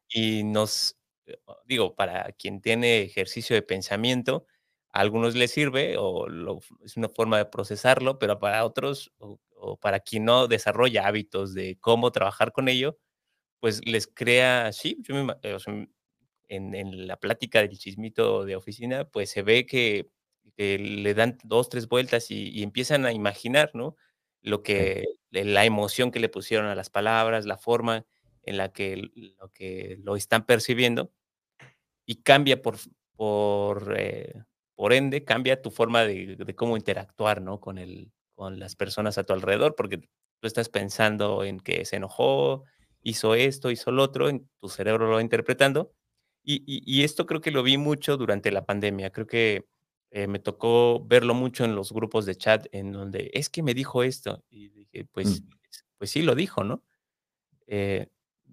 y 0.09 0.43
nos, 0.43 0.97
digo, 1.65 1.95
para 1.95 2.31
quien 2.33 2.61
tiene 2.61 3.01
ejercicio 3.01 3.55
de 3.55 3.61
pensamiento, 3.61 4.45
a 4.91 4.99
algunos 5.01 5.35
les 5.35 5.51
sirve 5.51 5.95
o 5.97 6.27
es 6.83 6.97
una 6.97 7.09
forma 7.09 7.37
de 7.37 7.45
procesarlo, 7.45 8.19
pero 8.19 8.39
para 8.39 8.65
otros 8.65 9.11
o, 9.19 9.39
para 9.77 9.99
quien 9.99 10.25
no 10.25 10.47
desarrolla 10.47 11.07
hábitos 11.07 11.53
de 11.53 11.77
cómo 11.79 12.11
trabajar 12.11 12.51
con 12.51 12.69
ello, 12.69 12.97
pues 13.59 13.85
les 13.85 14.07
crea, 14.07 14.71
sí, 14.73 14.97
yo 15.01 15.15
me, 15.15 15.35
en, 16.49 17.07
la 17.07 17.17
plática 17.17 17.59
del 17.59 17.77
chismito 17.77 18.45
de 18.45 18.55
oficina, 18.55 19.05
pues 19.09 19.29
se 19.29 19.41
ve 19.43 19.65
que, 19.65 20.09
le 20.57 21.13
dan 21.13 21.37
dos, 21.45 21.69
tres 21.69 21.87
vueltas 21.87 22.31
y, 22.31 22.63
empiezan 22.63 23.05
a 23.05 23.13
imaginar, 23.13 23.71
¿no? 23.73 23.95
Lo 24.41 24.61
que, 24.63 25.05
la 25.31 25.65
emoción 25.65 26.11
que 26.11 26.19
le 26.19 26.29
pusieron 26.29 26.67
a 26.67 26.75
las 26.75 26.89
palabras, 26.89 27.45
la 27.45 27.57
forma 27.57 28.05
en 28.43 28.57
la 28.57 28.71
que 28.73 29.09
lo, 29.15 29.49
que 29.53 29.97
lo 30.03 30.15
están 30.15 30.45
percibiendo 30.45 31.13
y 32.05 32.23
cambia 32.23 32.61
por, 32.61 32.77
por, 33.15 33.95
eh, 33.97 34.43
por 34.79 34.93
ende, 34.93 35.25
cambia 35.25 35.61
tu 35.61 35.71
forma 35.71 36.05
de, 36.05 36.37
de, 36.37 36.55
cómo 36.55 36.77
interactuar, 36.77 37.41
¿no? 37.41 37.59
Con, 37.59 37.77
el, 37.77 38.13
con 38.33 38.59
las 38.59 38.77
personas 38.77 39.17
a 39.17 39.25
tu 39.25 39.33
alrededor, 39.33 39.75
porque 39.75 39.97
tú 39.97 40.47
estás 40.47 40.69
pensando 40.69 41.43
en 41.43 41.59
que 41.59 41.83
se 41.83 41.97
enojó, 41.97 42.63
hizo 43.01 43.35
esto, 43.35 43.71
hizo 43.71 43.91
lo 43.91 44.03
otro, 44.03 44.29
en 44.29 44.49
tu 44.61 44.69
cerebro 44.69 45.09
lo 45.09 45.15
va 45.15 45.21
interpretando 45.21 45.91
y, 46.45 47.03
esto 47.03 47.25
creo 47.25 47.41
que 47.41 47.51
lo 47.51 47.61
vi 47.61 47.77
mucho 47.77 48.15
durante 48.15 48.53
la 48.53 48.65
pandemia. 48.65 49.09
Creo 49.09 49.27
que 49.27 49.65
eh, 50.11 50.27
me 50.27 50.39
tocó 50.39 51.05
verlo 51.05 51.33
mucho 51.33 51.65
en 51.65 51.75
los 51.75 51.91
grupos 51.91 52.25
de 52.25 52.35
chat 52.37 52.65
en 52.71 52.93
donde 52.93 53.31
es 53.33 53.49
que 53.49 53.61
me 53.61 53.73
dijo 53.73 54.01
esto. 54.01 54.45
Y 54.49 54.69
dije, 54.69 55.05
pues, 55.11 55.41
mm. 55.41 55.49
pues 55.97 56.09
sí 56.09 56.21
lo 56.21 56.35
dijo, 56.35 56.63
¿no? 56.63 56.85
Eh, 57.67 58.07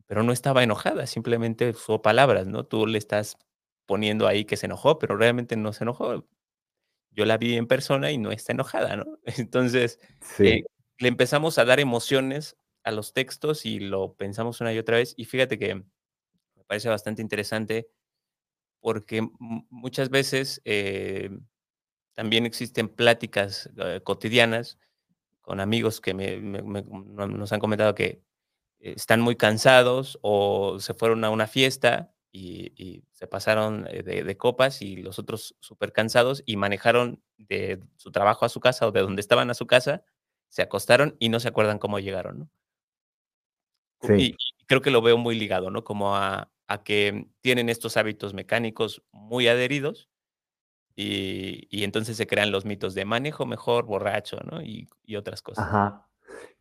pero 0.06 0.25
no 0.25 0.33
estaba 0.33 0.64
enojada, 0.64 1.06
simplemente 1.06 1.73
fue 1.73 2.02
palabras, 2.02 2.49
¿no? 2.49 2.66
Tú 2.66 2.85
le 2.88 2.99
estás 2.99 3.38
poniendo 3.86 4.26
ahí 4.26 4.44
que 4.44 4.56
se 4.56 4.66
enojó, 4.66 4.98
pero 4.98 5.16
realmente 5.16 5.56
no 5.56 5.72
se 5.72 5.84
enojó. 5.84 6.26
Yo 7.10 7.24
la 7.24 7.38
vi 7.38 7.56
en 7.56 7.66
persona 7.66 8.10
y 8.10 8.18
no 8.18 8.32
está 8.32 8.52
enojada, 8.52 8.96
¿no? 8.96 9.06
Entonces, 9.24 9.98
eh, 10.38 10.64
le 10.98 11.08
empezamos 11.08 11.58
a 11.58 11.64
dar 11.64 11.80
emociones 11.80 12.56
a 12.84 12.90
los 12.90 13.12
textos 13.12 13.64
y 13.66 13.80
lo 13.80 14.14
pensamos 14.14 14.60
una 14.60 14.72
y 14.72 14.78
otra 14.78 14.98
vez. 14.98 15.14
Y 15.16 15.24
fíjate 15.24 15.58
que 15.58 15.82
parece 16.66 16.88
bastante 16.88 17.22
interesante 17.22 17.88
porque 18.80 19.26
muchas 19.70 20.10
veces 20.10 20.60
eh, 20.64 21.30
también 22.14 22.46
existen 22.46 22.88
pláticas 22.88 23.70
eh, 23.76 24.00
cotidianas 24.04 24.78
con 25.40 25.60
amigos 25.60 26.00
que 26.00 26.12
nos 26.12 27.52
han 27.52 27.60
comentado 27.60 27.94
que 27.94 28.20
están 28.80 29.20
muy 29.20 29.36
cansados 29.36 30.18
o 30.22 30.78
se 30.80 30.94
fueron 30.94 31.24
a 31.24 31.30
una 31.30 31.46
fiesta 31.46 32.12
y, 32.36 33.04
se 33.12 33.26
pasaron 33.26 33.86
eh, 33.90 34.02
de, 34.02 34.22
de, 34.22 34.36
copas 34.36 34.82
y 34.82 34.96
los 34.96 35.18
otros 35.18 35.56
súper 35.60 35.92
cansados 35.92 36.42
y 36.44 36.56
manejaron 36.56 37.22
de 37.38 37.80
su 37.96 38.10
trabajo 38.10 38.44
a 38.44 38.50
su 38.50 38.60
casa 38.60 38.86
o 38.86 38.92
de 38.92 39.00
donde 39.00 39.20
estaban 39.20 39.50
a 39.50 39.54
su 39.54 39.66
casa, 39.66 40.04
se 40.48 40.62
acostaron 40.62 41.16
y 41.18 41.28
no 41.30 41.40
se 41.40 41.48
acuerdan 41.48 41.78
cómo 41.78 41.98
llegaron, 41.98 42.38
¿no? 42.38 42.50
Y, 44.16 44.36
creo 44.66 44.82
que 44.82 44.90
lo 44.90 45.00
veo 45.00 45.16
muy 45.16 45.38
ligado, 45.38 45.70
¿no? 45.70 45.84
Como 45.84 46.16
a, 46.16 46.50
a 46.66 46.82
que 46.82 47.28
tienen 47.40 47.68
estos 47.68 47.96
hábitos 47.96 48.34
mecánicos 48.34 49.02
muy 49.12 49.48
adheridos 49.48 50.10
y, 50.94 51.66
y, 51.70 51.84
entonces 51.84 52.16
se 52.16 52.26
crean 52.26 52.50
los 52.50 52.64
mitos 52.64 52.94
de 52.94 53.04
manejo 53.04 53.46
mejor, 53.46 53.86
borracho, 53.86 54.38
¿no? 54.50 54.62
Y, 54.62 54.88
y, 55.04 55.16
otras 55.16 55.42
cosas. 55.42 55.66
Ajá. 55.66 56.08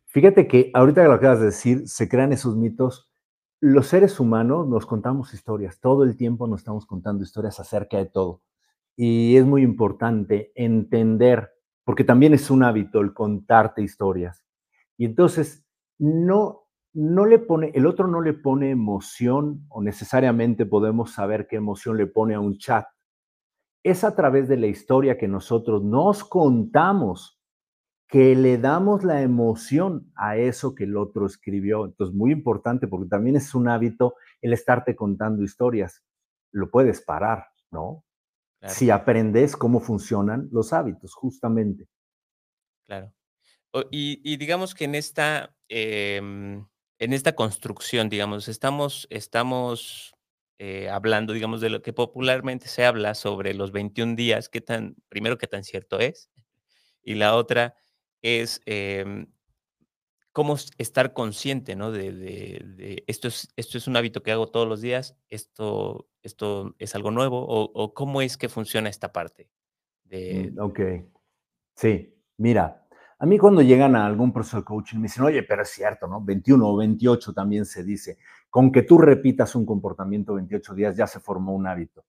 Fíjate 0.06 0.46
que 0.46 0.70
ahorita 0.72 1.02
que 1.02 1.08
lo 1.08 1.14
acabas 1.14 1.40
de 1.40 1.46
decir, 1.46 1.88
se 1.88 2.08
crean 2.08 2.32
esos 2.32 2.56
mitos. 2.56 3.05
Los 3.60 3.88
seres 3.88 4.20
humanos 4.20 4.68
nos 4.68 4.86
contamos 4.86 5.32
historias, 5.32 5.80
todo 5.80 6.04
el 6.04 6.16
tiempo 6.16 6.46
nos 6.46 6.60
estamos 6.60 6.86
contando 6.86 7.24
historias 7.24 7.58
acerca 7.58 7.96
de 7.96 8.06
todo. 8.06 8.42
Y 8.96 9.36
es 9.36 9.44
muy 9.44 9.62
importante 9.62 10.52
entender, 10.54 11.50
porque 11.84 12.04
también 12.04 12.34
es 12.34 12.50
un 12.50 12.62
hábito 12.62 13.00
el 13.00 13.14
contarte 13.14 13.82
historias. 13.82 14.44
Y 14.98 15.04
entonces, 15.04 15.66
no 15.98 16.66
no 16.96 17.26
le 17.26 17.38
pone, 17.38 17.72
el 17.74 17.84
otro 17.84 18.08
no 18.08 18.22
le 18.22 18.32
pone 18.32 18.70
emoción 18.70 19.66
o 19.68 19.82
necesariamente 19.82 20.64
podemos 20.64 21.12
saber 21.12 21.46
qué 21.46 21.56
emoción 21.56 21.98
le 21.98 22.06
pone 22.06 22.34
a 22.34 22.40
un 22.40 22.56
chat. 22.56 22.86
Es 23.82 24.02
a 24.02 24.16
través 24.16 24.48
de 24.48 24.56
la 24.56 24.66
historia 24.66 25.18
que 25.18 25.28
nosotros 25.28 25.84
nos 25.84 26.24
contamos 26.24 27.35
que 28.08 28.36
le 28.36 28.58
damos 28.58 29.02
la 29.02 29.22
emoción 29.22 30.12
a 30.14 30.36
eso 30.36 30.74
que 30.74 30.84
el 30.84 30.96
otro 30.96 31.26
escribió. 31.26 31.84
Entonces, 31.84 32.14
muy 32.14 32.30
importante 32.30 32.86
porque 32.86 33.08
también 33.08 33.36
es 33.36 33.54
un 33.54 33.68
hábito 33.68 34.14
el 34.40 34.52
estarte 34.52 34.94
contando 34.94 35.42
historias. 35.42 36.04
Lo 36.52 36.70
puedes 36.70 37.00
parar, 37.00 37.48
¿no? 37.70 38.04
Si 38.68 38.90
aprendes 38.90 39.56
cómo 39.56 39.80
funcionan 39.80 40.48
los 40.50 40.72
hábitos, 40.72 41.14
justamente. 41.14 41.88
Claro. 42.86 43.12
Y, 43.90 44.36
digamos 44.38 44.74
que 44.74 44.84
en 44.84 44.94
esta, 44.94 45.54
em, 45.68 46.66
en 46.98 47.12
esta 47.12 47.34
construcción, 47.34 48.08
digamos, 48.08 48.48
estamos, 48.48 49.06
estamos 49.10 50.16
eh, 50.58 50.88
hablando, 50.88 51.32
digamos, 51.32 51.60
de 51.60 51.70
lo 51.70 51.82
que 51.82 51.92
popularmente 51.92 52.68
se 52.68 52.86
habla 52.86 53.14
sobre 53.14 53.52
los 53.52 53.72
21 53.72 54.16
días, 54.16 54.48
qué 54.48 54.60
tan, 54.60 54.96
primero, 55.08 55.36
qué 55.36 55.46
tan 55.46 55.62
cierto 55.62 55.98
es, 55.98 56.30
y 57.02 57.14
la 57.14 57.36
otra 57.36 57.74
es 58.26 58.60
em, 58.66 59.26
cómo 60.32 60.56
estar 60.78 61.12
consciente, 61.12 61.76
¿no? 61.76 61.92
De, 61.92 63.04
esto, 63.06 63.28
es, 63.28 63.48
esto 63.56 63.78
es 63.78 63.86
un 63.86 63.96
hábito 63.96 64.22
que 64.22 64.32
hago 64.32 64.48
todos 64.48 64.68
los 64.68 64.80
días, 64.80 65.16
esto, 65.30 66.08
esto 66.22 66.74
es 66.78 66.94
algo 66.94 67.10
nuevo, 67.10 67.44
o, 67.46 67.94
cómo 67.94 68.20
es 68.20 68.36
que 68.36 68.48
funciona 68.48 68.88
esta 68.88 69.12
parte. 69.12 69.48
De... 70.04 70.52
Mm, 70.52 70.60
ok, 70.60 70.80
sí, 71.74 72.14
mira, 72.36 72.86
a 73.18 73.24
mí 73.24 73.38
cuando 73.38 73.62
llegan 73.62 73.96
a 73.96 74.04
algún 74.04 74.32
proceso 74.32 74.58
de 74.58 74.64
coaching 74.64 74.98
me 74.98 75.04
dicen, 75.04 75.24
oye, 75.24 75.42
pero 75.42 75.62
es 75.62 75.70
cierto, 75.70 76.06
¿no? 76.06 76.22
21 76.22 76.68
o 76.68 76.76
28 76.76 77.32
también 77.32 77.64
se 77.64 77.82
dice, 77.82 78.18
con 78.50 78.70
que 78.70 78.82
tú 78.82 78.98
repitas 78.98 79.54
un 79.54 79.64
comportamiento 79.64 80.34
28 80.34 80.74
días 80.74 80.96
ya 80.96 81.06
se 81.06 81.20
formó 81.20 81.54
un 81.54 81.66
hábito. 81.66 82.04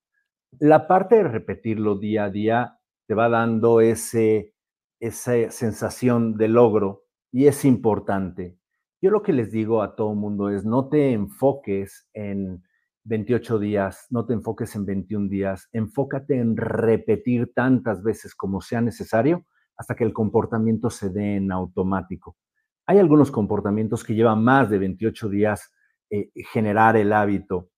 La 0.60 0.86
parte 0.86 1.16
de 1.16 1.24
repetirlo 1.24 1.98
día 1.98 2.26
a 2.26 2.30
día 2.30 2.80
te 3.06 3.14
va 3.14 3.30
dando 3.30 3.80
ese, 3.80 4.54
esa 5.00 5.52
sensación 5.52 6.38
de 6.38 6.48
logro 6.48 7.04
y 7.32 7.48
es 7.48 7.66
importante. 7.66 8.58
Yo 9.02 9.12
lo 9.12 9.22
que 9.22 9.34
les 9.34 9.52
digo 9.52 9.82
a 9.84 9.96
todo 9.96 10.12
el 10.12 10.18
mundo 10.18 10.50
es, 10.50 10.66
no 10.66 10.90
te 10.90 11.12
enfoques 11.12 12.10
en 12.14 12.64
28 13.04 13.60
días, 13.60 14.08
no 14.10 14.26
te 14.26 14.34
enfoques 14.34 14.76
en 14.76 14.86
21 14.86 15.30
días, 15.30 15.70
enfócate 15.72 16.38
en 16.40 16.58
repetir 16.58 17.54
tantas 17.54 18.04
veces 18.04 18.36
como 18.36 18.60
sea 18.60 18.82
necesario 18.82 19.46
hasta 19.78 19.96
que 19.96 20.04
el 20.04 20.14
comportamiento 20.14 20.90
se 20.90 21.10
dé 21.10 21.36
en 21.36 21.52
automático. 21.52 22.36
Hay 22.86 23.00
algunos 23.00 23.32
comportamientos 23.32 24.04
que 24.04 24.16
llevan 24.16 24.44
más 24.44 24.70
de 24.70 24.80
28 24.80 25.30
días 25.30 25.72
eh, 26.10 26.32
generar 26.52 26.98
el 26.98 27.14
hábito. 27.14 27.70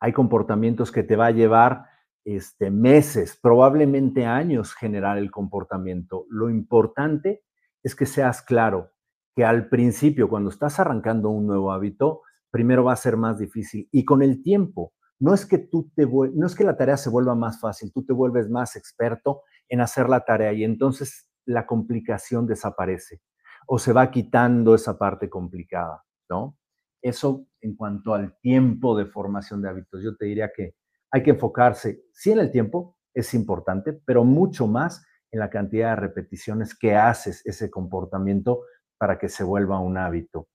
Hay 0.00 0.12
comportamientos 0.12 0.90
que 0.90 1.02
te 1.02 1.16
va 1.16 1.26
a 1.26 1.32
llevar 1.32 1.84
este, 2.26 2.72
meses, 2.72 3.38
probablemente 3.40 4.26
años 4.26 4.74
generar 4.74 5.16
el 5.16 5.30
comportamiento. 5.30 6.26
Lo 6.28 6.50
importante 6.50 7.44
es 7.84 7.94
que 7.94 8.04
seas 8.04 8.42
claro 8.42 8.90
que 9.36 9.44
al 9.44 9.68
principio, 9.68 10.28
cuando 10.28 10.50
estás 10.50 10.80
arrancando 10.80 11.30
un 11.30 11.46
nuevo 11.46 11.70
hábito, 11.70 12.22
primero 12.50 12.82
va 12.82 12.94
a 12.94 12.96
ser 12.96 13.16
más 13.16 13.38
difícil 13.38 13.88
y 13.92 14.04
con 14.04 14.22
el 14.22 14.42
tiempo, 14.42 14.92
no 15.20 15.34
es 15.34 15.46
que 15.46 15.58
tú 15.58 15.92
te 15.94 16.04
no 16.04 16.46
es 16.46 16.56
que 16.56 16.64
la 16.64 16.76
tarea 16.76 16.96
se 16.96 17.10
vuelva 17.10 17.36
más 17.36 17.60
fácil, 17.60 17.92
tú 17.92 18.04
te 18.04 18.12
vuelves 18.12 18.50
más 18.50 18.74
experto 18.74 19.42
en 19.68 19.80
hacer 19.80 20.08
la 20.08 20.24
tarea 20.24 20.52
y 20.52 20.64
entonces 20.64 21.30
la 21.44 21.64
complicación 21.64 22.48
desaparece 22.48 23.20
o 23.68 23.78
se 23.78 23.92
va 23.92 24.10
quitando 24.10 24.74
esa 24.74 24.98
parte 24.98 25.30
complicada, 25.30 26.04
¿no? 26.28 26.58
Eso 27.02 27.46
en 27.60 27.76
cuanto 27.76 28.14
al 28.14 28.36
tiempo 28.40 28.98
de 28.98 29.06
formación 29.06 29.62
de 29.62 29.68
hábitos, 29.68 30.02
yo 30.02 30.16
te 30.16 30.26
diría 30.26 30.50
que 30.54 30.74
hay 31.10 31.22
que 31.22 31.30
enfocarse, 31.30 32.04
sí 32.12 32.32
en 32.32 32.38
el 32.38 32.50
tiempo, 32.50 32.96
es 33.14 33.32
importante, 33.34 33.92
pero 33.92 34.24
mucho 34.24 34.66
más 34.66 35.04
en 35.30 35.40
la 35.40 35.50
cantidad 35.50 35.90
de 35.90 35.96
repeticiones 35.96 36.74
que 36.74 36.94
haces 36.94 37.44
ese 37.46 37.70
comportamiento 37.70 38.62
para 38.98 39.18
que 39.18 39.28
se 39.28 39.44
vuelva 39.44 39.80
un 39.80 39.96
hábito. 39.98 40.48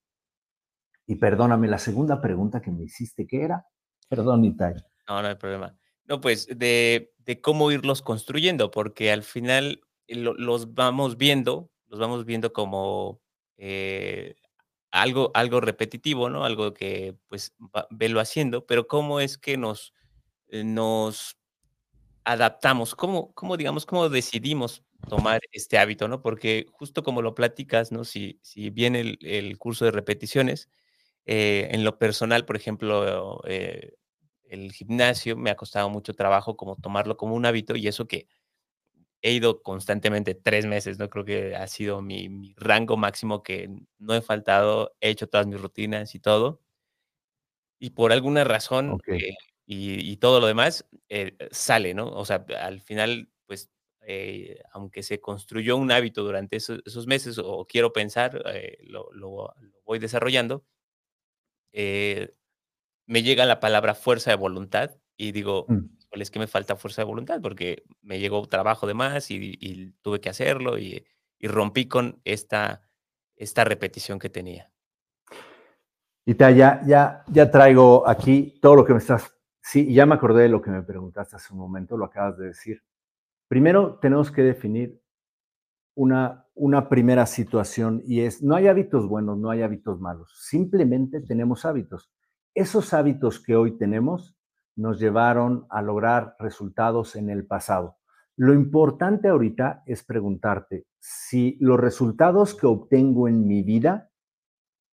Y 1.08 1.16
perdóname, 1.16 1.68
la 1.68 1.78
segunda 1.78 2.22
pregunta 2.22 2.62
que 2.62 2.72
me 2.72 2.84
hiciste, 2.84 3.28
¿qué 3.28 3.44
era? 3.44 3.66
Perdón, 4.08 4.46
Itay. 4.46 4.76
No, 5.08 5.22
no 5.22 5.28
hay 5.28 5.36
problema. 5.36 5.76
No, 6.06 6.22
pues 6.22 6.48
de, 6.48 7.14
cómo 7.42 7.72
irlos 7.72 8.02
construyendo, 8.02 8.72
porque 8.72 9.12
al 9.12 9.24
final 9.24 9.82
eh, 10.08 10.16
los 10.16 10.74
vamos 10.74 11.18
viendo, 11.18 11.72
los 11.88 12.00
vamos 12.00 12.26
viendo 12.26 12.54
como 12.54 13.22
eh, 13.58 14.36
algo, 14.92 15.32
algo 15.34 15.62
repetitivo, 15.62 16.30
¿no? 16.30 16.44
Algo 16.44 16.74
que 16.74 17.16
pues 17.28 17.56
velo 17.90 18.20
haciendo, 18.20 18.66
pero 18.66 18.88
cómo 18.88 19.20
es 19.20 19.38
que 19.38 19.58
nos, 19.58 19.94
nos 20.52 21.38
adaptamos, 22.24 22.96
cómo, 22.96 23.34
cómo, 23.34 23.58
digamos, 23.58 23.86
cómo 23.86 24.10
decidimos 24.10 24.84
tomar 25.10 25.42
este 25.52 25.78
hábito, 25.78 26.08
¿no? 26.08 26.22
Porque 26.22 26.68
justo 26.72 27.04
como 27.04 27.22
lo 27.22 27.34
platicas, 27.34 27.92
¿no? 27.92 28.04
Si, 28.04 28.40
si 28.44 28.70
viene 28.70 29.18
el, 29.22 29.58
curso 29.58 29.86
de 29.86 29.92
repeticiones, 29.92 30.70
eh, 31.26 31.70
en 31.72 31.84
lo 31.84 31.98
personal, 31.98 32.46
por 32.46 32.56
ejemplo, 32.56 33.42
eh, 33.48 33.94
el 34.46 34.72
gimnasio 34.72 35.38
me 35.38 35.50
ha 35.50 35.56
costado 35.56 35.90
mucho 35.90 36.14
trabajo 36.14 36.56
como 36.58 36.76
tomarlo 36.76 37.18
como 37.18 37.36
un 37.36 37.46
hábito 37.46 37.76
y 37.76 37.88
eso 37.88 38.08
que 38.08 38.28
he 39.22 39.32
ido 39.32 39.62
constantemente 39.62 40.36
tres 40.36 40.66
meses, 40.66 40.98
¿no? 41.00 41.10
Creo 41.10 41.26
que 41.26 41.56
ha 41.56 41.68
sido 41.68 42.02
mi, 42.02 42.54
rango 42.58 42.98
máximo 42.98 43.44
que 43.44 43.70
no 44.00 44.16
he 44.16 44.22
faltado, 44.22 44.96
he 45.00 45.10
hecho 45.10 45.28
todas 45.28 45.48
mis 45.48 45.62
rutinas 45.62 46.16
y 46.16 46.20
todo. 46.20 46.60
Y 47.80 47.92
por 47.92 48.12
alguna 48.12 48.44
razón 48.44 49.00
eh, 49.08 49.36
y, 49.66 50.18
todo 50.18 50.40
lo 50.40 50.48
demás 50.48 50.86
eh, 51.08 51.38
sale, 51.52 51.94
¿no? 51.94 52.10
O 52.10 52.26
sea, 52.26 52.46
al 52.60 52.82
final, 52.82 53.30
pues, 53.46 53.72
eh, 54.02 54.62
aunque 54.74 55.02
se 55.04 55.22
construyó 55.22 55.78
un 55.78 55.92
hábito 55.92 56.24
durante 56.24 56.58
esos, 56.58 57.08
meses, 57.08 57.38
o 57.38 57.66
quiero 57.66 57.94
pensar, 57.94 58.44
lo, 58.84 59.12
lo, 59.14 59.54
voy 59.86 60.00
desarrollando, 60.00 60.66
me 61.74 63.24
llega 63.24 63.46
la 63.46 63.60
palabra 63.60 63.96
fuerza 63.96 64.32
de 64.32 64.38
voluntad 64.38 64.98
y 65.16 65.32
digo, 65.32 65.66
mm 65.70 66.02
es 66.20 66.32
que 66.32 66.40
me 66.40 66.48
falta 66.48 66.76
fuerza 66.76 67.04
de 67.04 67.06
voluntad 67.06 67.40
porque 67.42 67.84
me 68.02 68.20
llegó 68.20 68.46
trabajo 68.48 68.88
de 68.88 68.94
más 68.94 69.32
y, 69.32 69.94
tuve 70.02 70.20
que 70.20 70.30
hacerlo 70.30 70.78
y, 70.78 71.06
rompí 71.40 71.88
con 71.88 72.22
esta, 72.24 72.82
esta 73.36 73.64
repetición 73.64 74.20
que 74.20 74.30
tenía. 74.30 74.72
Y 76.24 76.36
ya, 76.38 76.82
ya, 76.86 77.24
ya 77.28 77.50
traigo 77.50 78.08
aquí 78.08 78.60
todo 78.62 78.76
lo 78.76 78.86
que 78.86 78.94
me 78.94 79.00
estás, 79.00 79.36
sí, 79.62 79.94
ya 79.94 80.06
me 80.06 80.16
acordé 80.16 80.44
de 80.44 80.50
lo 80.50 80.62
que 80.62 80.72
me 80.72 80.84
preguntaste 80.84 81.36
hace 81.36 81.54
un 81.54 81.60
momento, 81.60 81.98
lo 81.98 82.06
acabas 82.06 82.38
de 82.38 82.48
decir. 82.48 82.84
Primero 83.48 84.00
tenemos 84.00 84.32
que 84.32 84.44
definir 84.44 85.02
una, 85.96 86.46
una 86.56 86.90
primera 86.90 87.26
situación 87.26 88.02
y 88.06 88.22
es, 88.22 88.42
no 88.42 88.56
hay 88.56 88.68
hábitos 88.68 89.08
buenos, 89.08 89.38
no 89.38 89.50
hay 89.50 89.62
hábitos 89.62 90.00
malos, 90.00 90.32
simplemente 90.36 91.22
tenemos 91.22 91.66
hábitos. 91.66 92.12
Esos 92.54 92.94
hábitos 92.94 93.40
que 93.40 93.56
hoy 93.56 93.78
tenemos 93.78 94.36
nos 94.76 95.00
llevaron 95.00 95.66
a 95.70 95.82
lograr 95.82 96.36
resultados 96.40 97.16
en 97.16 97.30
el 97.30 97.46
pasado. 97.46 97.98
Lo 98.38 98.54
importante 98.54 99.28
ahorita 99.28 99.84
es 99.86 100.04
preguntarte 100.04 100.86
si 101.00 101.58
los 101.60 101.80
resultados 101.80 102.56
que 102.56 102.68
obtengo 102.68 103.28
en 103.28 103.48
mi 103.48 103.64
vida 103.64 104.10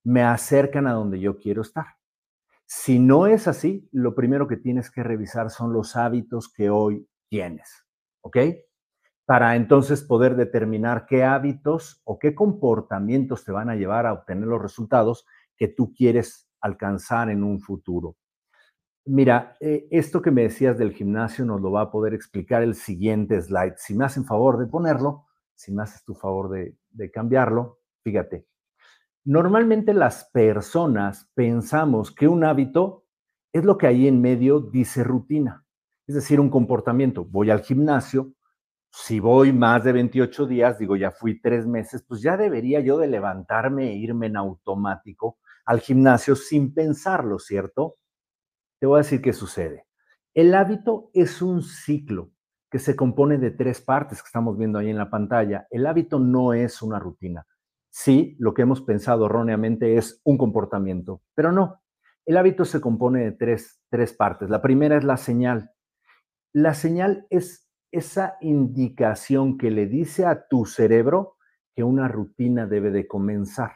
me 0.05 0.23
acercan 0.23 0.87
a 0.87 0.93
donde 0.93 1.21
yo 1.21 1.39
quiero 1.39 1.63
estar. 1.63 1.98
Si 2.71 2.99
no 2.99 3.27
es 3.27 3.49
así, 3.49 3.89
lo 3.93 4.15
primero 4.15 4.47
que 4.47 4.59
tienes 4.59 4.91
que 4.91 5.03
revisar 5.03 5.49
son 5.49 5.73
los 5.73 5.97
hábitos 5.97 6.53
que 6.53 6.69
hoy 6.69 7.09
tienes, 7.31 7.87
¿ok? 8.21 8.37
Para 9.25 9.57
entonces 9.57 10.03
poder 10.03 10.37
determinar 10.37 11.07
qué 11.07 11.25
hábitos 11.25 12.03
o 12.05 12.19
qué 12.19 12.35
comportamientos 12.35 13.43
te 13.43 13.53
van 13.53 13.71
a 13.71 13.75
llevar 13.75 14.05
a 14.05 14.13
obtener 14.13 14.49
los 14.49 14.61
resultados 14.61 15.25
que 15.57 15.69
tú 15.69 15.95
quieres 15.95 16.47
alcanzar 16.61 17.31
en 17.31 17.43
un 17.43 17.59
futuro. 17.59 18.19
Mira, 19.07 19.57
eh, 19.61 19.89
esto 19.91 20.21
que 20.21 20.31
me 20.31 20.43
decías 20.43 20.77
del 20.77 20.93
gimnasio 20.93 21.47
nos 21.47 21.63
lo 21.63 21.73
va 21.73 21.83
a 21.83 21.91
poder 21.91 22.13
explicar 22.13 22.63
el 22.63 22.75
siguiente 22.75 23.41
slide. 23.41 23.77
Si 23.79 23.95
me 23.95 24.05
hacen 24.05 24.27
favor 24.27 24.59
de 24.59 24.67
ponerlo, 24.67 25.25
si 25.55 25.73
me 25.73 25.85
haces 25.85 26.05
tu 26.05 26.15
favor 26.15 26.51
de, 26.51 26.77
de 26.91 27.11
cambiarlo, 27.11 27.79
fíjate. 28.05 28.47
Normalmente 29.31 29.93
las 29.93 30.31
personas 30.33 31.31
pensamos 31.35 32.11
que 32.15 32.29
un 32.29 32.45
hábito 32.45 33.05
es 33.53 33.63
lo 33.63 33.77
que 33.77 33.87
ahí 33.87 34.09
en 34.09 34.23
medio 34.23 34.59
dice 34.59 35.05
rutina, 35.05 35.67
es 36.07 36.15
decir, 36.15 36.41
un 36.41 36.49
comportamiento. 36.49 37.27
Voy 37.27 37.51
al 37.51 37.61
gimnasio, 37.61 38.33
si 38.91 39.21
voy 39.21 39.53
más 39.53 39.85
de 39.85 39.93
28 39.93 40.47
días, 40.47 40.79
digo, 40.79 40.97
ya 40.97 41.11
fui 41.11 41.43
tres 41.43 41.67
meses, 41.67 42.03
pues 42.09 42.23
ya 42.23 42.39
debería 42.39 42.81
yo 42.81 42.97
de 42.97 43.07
levantarme 43.07 43.91
e 43.91 43.97
irme 43.97 44.29
en 44.29 44.39
automático 44.39 45.37
al 45.67 45.81
gimnasio 45.81 46.35
sin 46.35 46.73
pensarlo, 46.73 47.39
¿cierto? 47.39 47.97
Te 48.81 48.87
voy 48.87 48.97
a 48.97 49.03
decir 49.03 49.21
qué 49.21 49.35
sucede. 49.35 49.85
El 50.33 50.55
hábito 50.55 51.11
es 51.13 51.43
un 51.43 51.63
ciclo 51.63 52.31
que 52.71 52.79
se 52.79 52.97
compone 52.97 53.37
de 53.37 53.51
tres 53.51 53.83
partes 53.83 54.23
que 54.23 54.29
estamos 54.29 54.57
viendo 54.57 54.79
ahí 54.79 54.89
en 54.89 54.97
la 54.97 55.11
pantalla. 55.11 55.67
El 55.69 55.85
hábito 55.85 56.19
no 56.19 56.55
es 56.55 56.81
una 56.81 56.99
rutina. 56.99 57.47
Sí, 58.01 58.37
lo 58.39 58.55
que 58.55 58.63
hemos 58.63 58.81
pensado 58.81 59.27
erróneamente 59.27 59.97
es 59.97 60.21
un 60.23 60.39
comportamiento, 60.39 61.21
pero 61.35 61.51
no. 61.51 61.83
El 62.25 62.37
hábito 62.37 62.65
se 62.65 62.81
compone 62.81 63.25
de 63.25 63.33
tres, 63.33 63.83
tres 63.91 64.13
partes. 64.13 64.49
La 64.51 64.63
primera 64.63 64.97
es 64.97 65.03
la 65.03 65.17
señal. 65.17 65.73
La 66.53 66.75
señal 66.75 67.27
es 67.29 67.69
esa 67.91 68.37
indicación 68.41 69.59
que 69.59 69.73
le 69.73 69.89
dice 69.89 70.27
a 70.27 70.47
tu 70.47 70.65
cerebro 70.65 71.39
que 71.75 71.83
una 71.83 72.07
rutina 72.07 72.69
debe 72.69 72.93
de 72.93 73.09
comenzar. 73.09 73.73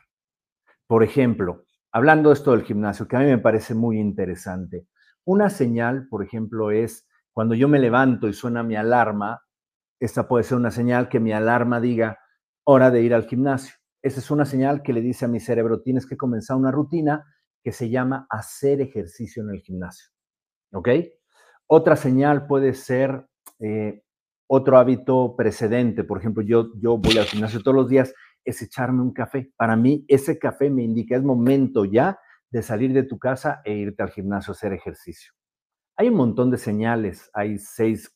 Por 0.87 1.03
ejemplo, 1.03 1.65
hablando 1.91 2.29
de 2.29 2.35
esto 2.35 2.53
del 2.53 2.63
gimnasio, 2.63 3.09
que 3.09 3.17
a 3.17 3.21
mí 3.21 3.27
me 3.27 3.39
parece 3.39 3.75
muy 3.75 3.99
interesante. 3.99 4.87
Una 5.25 5.51
señal, 5.51 6.07
por 6.07 6.23
ejemplo, 6.23 6.71
es 6.71 7.09
cuando 7.33 7.57
yo 7.57 7.67
me 7.67 7.81
levanto 7.81 8.29
y 8.29 8.35
suena 8.35 8.63
mi 8.63 8.77
alarma, 8.77 9.43
esta 9.99 10.29
puede 10.29 10.45
ser 10.45 10.59
una 10.59 10.71
señal 10.71 11.09
que 11.09 11.19
mi 11.19 11.33
alarma 11.33 11.81
diga, 11.81 12.21
hora 12.63 12.93
de 12.93 13.03
ir 13.03 13.15
al 13.15 13.27
gimnasio. 13.27 13.82
Esa 14.03 14.21
es 14.21 14.31
una 14.31 14.45
señal 14.45 14.83
que 14.83 14.93
le 14.93 15.01
dice 15.01 15.25
a 15.25 15.29
mi 15.29 15.41
cerebro, 15.41 15.81
tienes 15.81 16.07
que 16.07 16.17
comenzar 16.17 16.57
una 16.57 16.71
rutina 16.71 17.25
que 17.63 17.73
se 17.73 17.89
llama 17.89 18.27
hacer 18.29 18.81
ejercicio 18.81 19.43
en 19.43 19.51
el 19.51 19.61
gimnasio. 19.61 20.11
¿Ok? 20.73 20.89
Otra 21.67 21.97
señal 21.97 22.47
puede 22.47 22.75
ser 22.75 23.27
eh, 23.61 24.03
otro 24.49 24.77
hábito 24.77 25.35
precedente. 25.37 26.05
Por 26.05 26.19
ejemplo, 26.19 26.43
yo, 26.43 26.73
yo 26.81 26.99
voy 26.99 27.17
al 27.17 27.25
gimnasio 27.27 27.63
todos 27.63 27.77
los 27.77 27.89
días, 27.89 28.13
es 28.45 28.61
echarme 28.61 29.03
un 29.03 29.13
café. 29.13 29.53
Para 29.57 29.77
mí, 29.77 30.05
ese 30.09 30.39
café 30.39 30.69
me 30.69 30.83
indica, 30.83 31.17
es 31.17 31.23
momento 31.23 31.85
ya 31.85 32.19
de 32.51 32.63
salir 32.63 32.93
de 32.93 33.05
tu 33.05 33.19
casa 33.19 33.63
e 33.65 33.73
irte 33.73 34.03
al 34.03 34.11
gimnasio 34.11 34.51
a 34.51 34.57
hacer 34.57 34.73
ejercicio. 34.73 35.33
Hay 35.97 36.09
un 36.09 36.17
montón 36.17 36.51
de 36.51 36.59
señales, 36.59 37.31
hay 37.33 37.59
seis, 37.59 38.13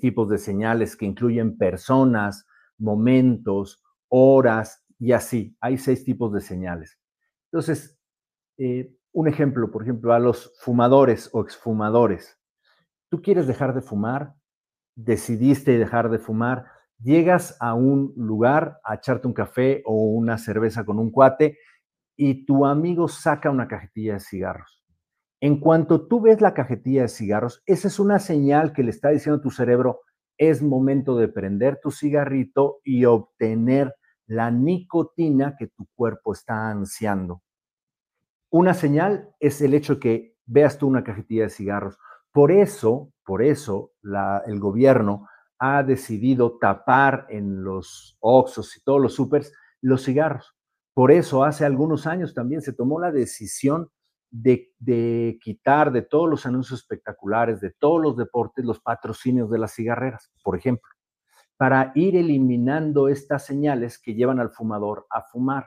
tipos 0.00 0.28
de 0.30 0.38
señales 0.38 0.96
que 0.96 1.04
incluyen 1.04 1.58
personas, 1.58 2.46
momentos, 2.78 3.82
horas 4.08 4.81
y 5.02 5.10
así. 5.10 5.56
Hay 5.60 5.78
seis 5.78 6.04
tipos 6.04 6.32
de 6.32 6.40
señales. 6.40 6.96
Entonces, 7.50 7.98
eh, 8.56 8.94
un 9.10 9.26
ejemplo, 9.26 9.72
por 9.72 9.82
ejemplo, 9.82 10.12
a 10.12 10.20
los 10.20 10.56
fumadores 10.60 11.28
o 11.32 11.42
exfumadores. 11.42 12.38
Tú 13.10 13.20
quieres 13.20 13.48
dejar 13.48 13.74
de 13.74 13.82
fumar, 13.82 14.34
decidiste 14.94 15.76
dejar 15.76 16.08
de 16.08 16.20
fumar, 16.20 16.66
llegas 17.00 17.56
a 17.58 17.74
un 17.74 18.12
lugar 18.16 18.78
a 18.84 18.94
echarte 18.94 19.26
un 19.26 19.34
café 19.34 19.82
o 19.86 20.04
una 20.04 20.38
cerveza 20.38 20.84
con 20.84 21.00
un 21.00 21.10
cuate 21.10 21.58
y 22.16 22.46
tu 22.46 22.64
amigo 22.64 23.08
saca 23.08 23.50
una 23.50 23.66
cajetilla 23.66 24.14
de 24.14 24.20
cigarros. 24.20 24.84
En 25.40 25.58
cuanto 25.58 26.06
tú 26.06 26.20
ves 26.20 26.40
la 26.40 26.54
cajetilla 26.54 27.02
de 27.02 27.08
cigarros, 27.08 27.60
esa 27.66 27.88
es 27.88 27.98
una 27.98 28.20
señal 28.20 28.72
que 28.72 28.84
le 28.84 28.90
está 28.90 29.08
diciendo 29.08 29.40
a 29.40 29.42
tu 29.42 29.50
cerebro, 29.50 30.02
es 30.38 30.62
momento 30.62 31.16
de 31.16 31.26
prender 31.26 31.80
tu 31.82 31.90
cigarrito 31.90 32.78
y 32.84 33.04
obtener 33.04 33.92
la 34.32 34.50
nicotina 34.50 35.56
que 35.58 35.66
tu 35.66 35.86
cuerpo 35.94 36.32
está 36.32 36.70
ansiando. 36.70 37.42
Una 38.48 38.72
señal 38.72 39.34
es 39.38 39.60
el 39.60 39.74
hecho 39.74 39.94
de 39.94 40.00
que 40.00 40.36
veas 40.46 40.78
tú 40.78 40.86
una 40.86 41.04
cajetilla 41.04 41.44
de 41.44 41.50
cigarros. 41.50 41.98
Por 42.32 42.50
eso, 42.50 43.12
por 43.24 43.42
eso 43.42 43.92
el 44.46 44.58
gobierno 44.58 45.28
ha 45.58 45.82
decidido 45.82 46.56
tapar 46.58 47.26
en 47.28 47.62
los 47.62 48.16
Oxos 48.20 48.74
y 48.76 48.82
todos 48.82 49.02
los 49.02 49.14
supers 49.14 49.52
los 49.82 50.02
cigarros. 50.02 50.56
Por 50.94 51.12
eso 51.12 51.44
hace 51.44 51.66
algunos 51.66 52.06
años 52.06 52.32
también 52.32 52.62
se 52.62 52.72
tomó 52.72 52.98
la 52.98 53.12
decisión 53.12 53.90
de, 54.30 55.38
quitar 55.42 55.92
de 55.92 56.02
todos 56.02 56.28
los 56.28 56.46
anuncios 56.46 56.80
espectaculares, 56.80 57.60
de 57.60 57.70
todos 57.70 58.00
los 58.00 58.16
deportes, 58.16 58.64
los 58.64 58.80
patrocinios 58.80 59.50
de 59.50 59.58
las 59.58 59.74
cigarreras, 59.74 60.32
por 60.42 60.56
ejemplo, 60.56 60.88
para 61.56 61.92
ir 61.94 62.16
eliminando 62.16 63.08
estas 63.08 63.46
señales 63.46 63.98
que 63.98 64.14
llevan 64.14 64.40
al 64.40 64.50
fumador 64.50 65.06
a 65.10 65.22
fumar. 65.22 65.66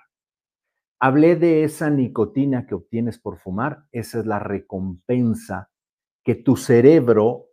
Hablé 1.00 1.36
de 1.36 1.64
esa 1.64 1.90
nicotina 1.90 2.66
que 2.66 2.76
obtienes 2.76 3.20
por 3.20 3.38
fumar, 3.38 3.86
esa 3.92 4.20
es 4.20 4.26
la 4.26 4.40
recompensa 4.40 5.70
que 6.24 6.36
tu 6.36 6.56
cerebro 6.58 7.48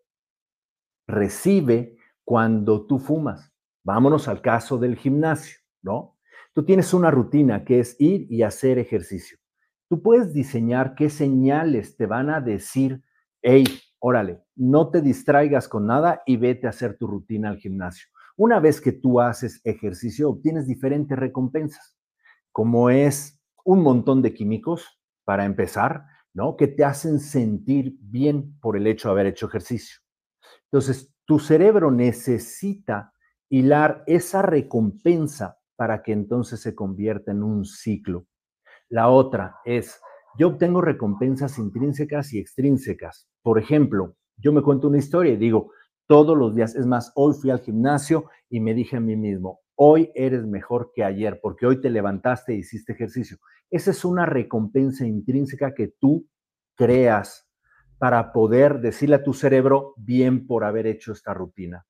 recibe 1.07 1.97
cuando 2.25 2.87
tú 2.87 2.99
fumas. 2.99 3.53
Vámonos 3.85 4.29
al 4.29 4.41
caso 4.41 4.79
del 4.79 4.97
gimnasio, 4.97 5.59
¿no? 5.83 6.17
Tú 6.55 6.65
tienes 6.65 6.95
una 6.95 7.11
rutina 7.11 7.65
que 7.65 7.81
es 7.81 7.97
ir 7.99 8.27
y 8.31 8.43
hacer 8.43 8.79
ejercicio. 8.79 9.39
tú 9.89 10.03
puedes 10.03 10.33
diseñar 10.33 10.95
qué 10.95 11.11
señales 11.11 11.97
te 11.99 12.07
van 12.07 12.31
a 12.31 12.41
decir, 12.41 13.03
hey, 13.43 13.65
órale, 13.99 14.43
no 14.57 14.89
te 14.89 15.03
distraigas 15.03 15.69
con 15.69 15.87
nada 15.87 16.23
y 16.25 16.39
vete 16.39 16.67
a 16.67 16.71
hacer 16.71 16.97
tu 16.97 17.07
rutina 17.07 17.51
al 17.51 17.59
gimnasio. 17.59 18.09
Una 18.37 18.61
vez 18.61 18.81
que 18.81 18.93
tú 18.93 19.21
haces 19.21 19.61
ejercicio, 19.65 20.31
obtienes 20.31 20.67
diferentes 20.67 21.19
recompensas, 21.19 21.97
como 22.51 22.91
es 22.91 23.41
un 23.65 23.83
montón 23.83 24.23
de 24.23 24.35
químicos, 24.35 25.01
para 25.25 25.45
empezar, 25.45 26.05
¿no? 26.35 26.57
Que 26.57 26.67
te 26.67 26.85
hacen 26.85 27.21
sentir 27.21 27.97
bien 28.01 28.59
por 28.61 28.77
el 28.77 28.87
hecho 28.87 29.09
de 29.09 29.13
haber 29.13 29.27
hecho 29.27 29.47
ejercicio. 29.47 30.01
Entonces, 30.65 31.15
tu 31.25 31.39
cerebro 31.39 31.91
necesita 31.91 33.13
hilar 33.49 34.03
esa 34.07 34.43
recompensa 34.43 35.59
para 35.77 36.03
que 36.03 36.13
entonces 36.13 36.61
se 36.61 36.75
convierta 36.75 37.33
en 37.33 37.43
un 37.43 37.65
ciclo. 37.65 38.27
La 38.89 39.09
otra 39.09 39.57
es, 39.65 40.01
yo 40.39 40.49
obtengo 40.49 40.81
recompensas 40.81 41.59
intrínsecas 41.59 42.33
y 42.33 42.39
extrínsecas. 42.39 43.29
Por 43.43 43.59
ejemplo, 43.59 44.17
yo 44.37 44.53
me 44.53 44.63
cuento 44.63 44.89
una 44.89 44.99
historia 44.99 45.35
y 45.35 45.37
digo, 45.37 45.73
todos 46.07 46.37
los 46.37 46.55
días, 46.55 46.75
es 46.75 46.87
más, 46.87 47.13
hoy 47.15 47.35
fui 47.35 47.51
al 47.51 47.61
gimnasio 47.61 48.27
y 48.49 48.61
me 48.61 48.75
dije 48.75 48.97
a 48.97 49.01
mí 49.01 49.17
mismo, 49.17 49.61
hoy 49.75 50.11
eres 50.15 50.47
mejor 50.47 50.93
que 50.95 51.05
ayer 51.05 51.41
porque 51.43 51.67
hoy 51.67 51.81
te 51.81 51.91
levantaste 51.91 52.53
e 52.53 52.57
hiciste 52.57 52.93
ejercicio. 52.93 53.39
Esa 53.71 53.91
es 53.91 54.05
una 54.05 54.27
recompensa 54.27 55.07
intrínseca 55.07 55.75
que 55.75 55.89
tú 55.99 56.27
creas 56.77 57.49
para 57.99 58.33
poder 58.33 58.81
decirle 58.81 59.17
a 59.17 59.23
tu 59.23 59.33
cerebro 59.33 59.95
bien 59.97 60.47
por 60.47 60.65
haber 60.65 60.87
hecho 60.87 61.13
esta 61.13 61.33
rutina. 61.33 61.87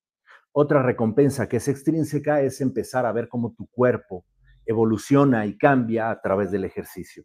Otra 0.52 0.82
recompensa 0.82 1.48
que 1.48 1.56
es 1.56 1.68
extrínseca 1.68 2.42
es 2.42 2.60
empezar 2.60 3.06
a 3.06 3.12
ver 3.12 3.28
cómo 3.28 3.54
tu 3.54 3.66
cuerpo 3.68 4.26
evoluciona 4.66 5.46
y 5.46 5.56
cambia 5.56 6.10
a 6.10 6.20
través 6.20 6.50
del 6.50 6.64
ejercicio. 6.64 7.24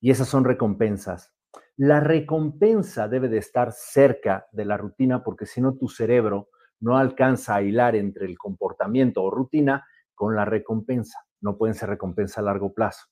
Y 0.00 0.10
esas 0.10 0.28
son 0.28 0.44
recompensas. 0.44 1.34
La 1.76 1.98
recompensa 1.98 3.08
debe 3.08 3.28
de 3.28 3.38
estar 3.38 3.72
cerca 3.72 4.46
de 4.52 4.64
la 4.64 4.76
rutina 4.76 5.24
porque 5.24 5.44
si 5.44 5.60
no 5.60 5.74
tu 5.74 5.88
cerebro 5.88 6.50
no 6.78 6.96
alcanza 6.96 7.56
a 7.56 7.62
hilar 7.62 7.96
entre 7.96 8.26
el 8.26 8.38
comportamiento 8.38 9.24
o 9.24 9.30
rutina 9.30 9.84
con 10.14 10.36
la 10.36 10.44
recompensa. 10.44 11.18
No 11.40 11.58
pueden 11.58 11.74
ser 11.74 11.88
recompensa 11.88 12.40
a 12.40 12.44
largo 12.44 12.72
plazo. 12.72 13.06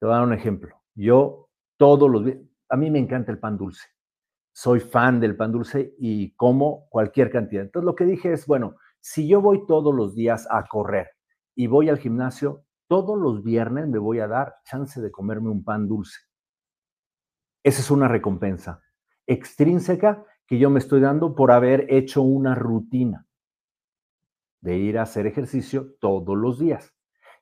Te 0.00 0.06
voy 0.06 0.14
a 0.14 0.18
dar 0.18 0.26
un 0.26 0.32
ejemplo. 0.32 0.74
Yo 0.96 1.50
todos 1.76 2.10
los 2.10 2.24
días, 2.24 2.38
a 2.68 2.76
mí 2.76 2.90
me 2.90 2.98
encanta 2.98 3.30
el 3.30 3.38
pan 3.38 3.56
dulce. 3.56 3.86
Soy 4.52 4.80
fan 4.80 5.20
del 5.20 5.36
pan 5.36 5.52
dulce 5.52 5.94
y 5.98 6.34
como 6.34 6.88
cualquier 6.88 7.30
cantidad. 7.30 7.62
Entonces 7.62 7.86
lo 7.86 7.94
que 7.94 8.06
dije 8.06 8.32
es, 8.32 8.44
bueno, 8.46 8.74
si 9.00 9.28
yo 9.28 9.40
voy 9.40 9.66
todos 9.66 9.94
los 9.94 10.16
días 10.16 10.48
a 10.50 10.66
correr 10.66 11.10
y 11.54 11.68
voy 11.68 11.88
al 11.88 11.98
gimnasio, 11.98 12.64
todos 12.88 13.16
los 13.16 13.44
viernes 13.44 13.86
me 13.86 13.98
voy 13.98 14.18
a 14.18 14.26
dar 14.26 14.56
chance 14.64 15.00
de 15.00 15.12
comerme 15.12 15.50
un 15.50 15.62
pan 15.62 15.86
dulce. 15.86 16.27
Esa 17.62 17.80
es 17.80 17.90
una 17.90 18.08
recompensa 18.08 18.80
extrínseca 19.28 20.24
que 20.46 20.58
yo 20.58 20.70
me 20.70 20.78
estoy 20.78 21.00
dando 21.00 21.34
por 21.34 21.52
haber 21.52 21.86
hecho 21.92 22.22
una 22.22 22.54
rutina 22.54 23.26
de 24.60 24.78
ir 24.78 24.98
a 24.98 25.02
hacer 25.02 25.26
ejercicio 25.26 25.94
todos 26.00 26.36
los 26.36 26.58
días. 26.58 26.94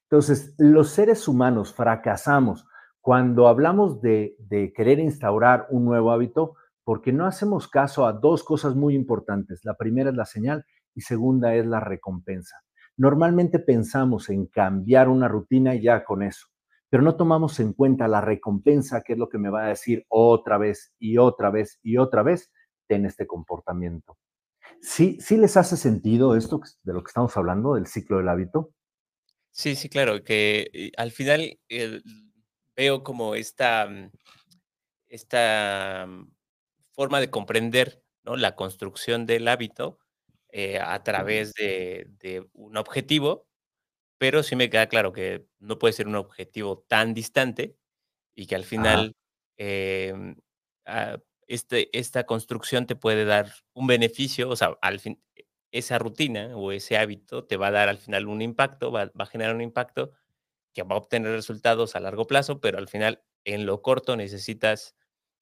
Entonces, 0.03 0.55
los 0.59 0.91
seres 0.91 1.27
humanos 1.29 1.73
fracasamos 1.73 2.67
cuando 3.01 3.47
hablamos 3.49 4.01
de, 4.01 4.37
querer 4.75 4.99
instaurar 4.99 5.69
un 5.71 5.85
nuevo 5.85 6.11
hábito 6.11 6.57
porque 6.85 7.13
no 7.13 7.27
hacemos 7.27 7.69
caso 7.69 8.07
a 8.07 8.13
dos 8.13 8.43
cosas 8.43 8.75
muy 8.75 8.95
importantes. 8.95 9.65
La 9.65 9.75
primera 9.77 10.11
es 10.11 10.17
la 10.17 10.27
señal 10.27 10.65
y 10.95 11.01
segunda 11.01 11.55
es 11.55 11.67
la 11.67 11.81
recompensa. 11.81 12.57
Normalmente 12.97 13.59
pensamos 13.59 14.29
en 14.29 14.47
cambiar 14.47 15.09
una 15.09 15.29
rutina 15.29 15.75
y 15.75 15.83
ya 15.83 16.05
con 16.05 16.23
eso, 16.23 16.49
pero 16.97 17.05
no 17.05 17.17
tomamos 17.17 17.61
en 17.61 17.75
cuenta 17.75 18.09
la 18.09 18.23
recompensa, 18.23 19.03
que 19.03 19.13
es 19.13 19.19
lo 19.19 19.29
que 19.29 19.37
me 19.37 19.51
va 19.51 19.67
a 19.67 19.69
decir 19.69 20.07
otra 20.09 20.57
vez 20.57 20.95
y 20.99 21.19
otra 21.19 21.51
vez 21.51 21.79
y 21.83 21.99
otra 21.99 22.23
vez, 22.23 22.51
ten 22.87 23.05
este 23.05 23.27
comportamiento. 23.27 24.17
¿Sí, 24.81 25.19
¿Sí 25.21 25.37
les 25.37 25.59
hace 25.59 25.77
sentido 25.77 26.37
esto 26.37 26.63
de 26.85 26.95
lo 26.95 27.05
que 27.05 27.11
estamos 27.11 27.37
hablando, 27.37 27.75
del 27.75 27.87
ciclo 27.87 28.17
del 28.17 28.31
hábito? 28.31 28.71
Sí, 29.51 29.77
sí, 29.77 29.91
claro, 29.91 30.25
que 30.25 30.71
eh, 30.73 30.93
al 30.97 31.11
final 31.11 31.59
eh, 31.69 32.01
veo 32.75 33.03
como 33.03 33.35
esta, 33.35 33.91
esta 35.07 36.07
mm, 36.09 36.31
forma 36.93 37.21
de 37.21 37.29
comprender 37.29 38.03
¿no? 38.25 38.37
la 38.37 38.57
construcción 38.57 39.27
del 39.27 39.49
hábito 39.49 39.99
eh, 40.49 40.79
a 40.79 41.03
través 41.03 41.53
de, 41.53 42.07
de 42.21 42.49
un 42.55 42.79
objetivo, 42.79 43.46
pero 44.19 44.43
sí 44.43 44.57
me 44.57 44.71
queda 44.71 44.89
claro 44.89 45.13
que 45.13 45.47
no 45.59 45.79
puede 45.79 45.93
ser 45.93 46.09
un 46.09 46.17
objetivo 46.17 46.85
tan 46.89 47.15
distante 47.15 47.77
y 48.35 48.47
que 48.47 48.55
al 48.55 48.65
final 48.65 49.15
em, 49.57 50.37
ah, 50.87 51.19
este, 51.47 51.97
esta 51.99 52.25
construcción 52.27 52.87
te 52.87 52.97
puede 52.97 53.25
dar 53.25 53.53
un 53.73 53.87
beneficio, 53.87 54.49
o 54.51 54.57
sea, 54.57 54.77
al 54.83 55.01
fin, 55.01 55.23
esa 55.71 55.99
rutina 55.99 56.57
o 56.57 56.73
ese 56.73 56.97
hábito 56.97 57.45
te 57.45 57.57
va 57.57 57.69
a 57.69 57.73
dar 57.73 57.89
al 57.89 57.99
final 57.99 58.29
un 58.29 58.43
impacto, 58.43 58.91
va, 58.93 59.07
va 59.07 59.25
a 59.25 59.27
generar 59.27 59.55
un 59.55 59.63
impacto 59.63 60.13
que 60.75 60.83
va 60.83 60.95
a 60.97 60.99
obtener 60.99 61.33
resultados 61.33 61.97
a 61.97 62.01
largo 62.01 62.27
plazo, 62.27 62.61
pero 62.61 62.79
al 62.79 62.89
final 62.89 63.23
en 63.45 63.65
lo 63.67 63.81
corto 63.83 64.17
necesitas, 64.17 64.97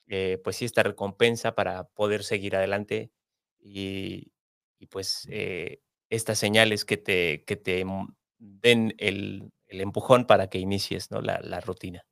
eh, 0.09 0.41
pues 0.45 0.57
sí, 0.57 0.65
esta 0.65 0.83
recompensa 0.83 1.55
para 1.55 1.89
poder 1.89 2.23
seguir 2.25 2.57
adelante 2.57 3.11
y, 3.59 4.33
y 4.79 4.87
pues 4.87 5.27
eh, 5.31 5.81
estas 6.11 6.39
señales 6.39 6.85
que 6.85 6.97
te, 6.99 7.45
que 7.45 7.57
te 7.57 7.85
mm, 7.85 8.15
den 8.45 8.95
el, 8.99 9.51
el 9.67 9.81
empujón 9.81 10.27
para 10.27 10.49
que 10.49 10.59
inicies 10.59 11.11
¿no? 11.11 11.21
la, 11.21 11.41
la 11.43 11.61
rutina. 11.61 12.03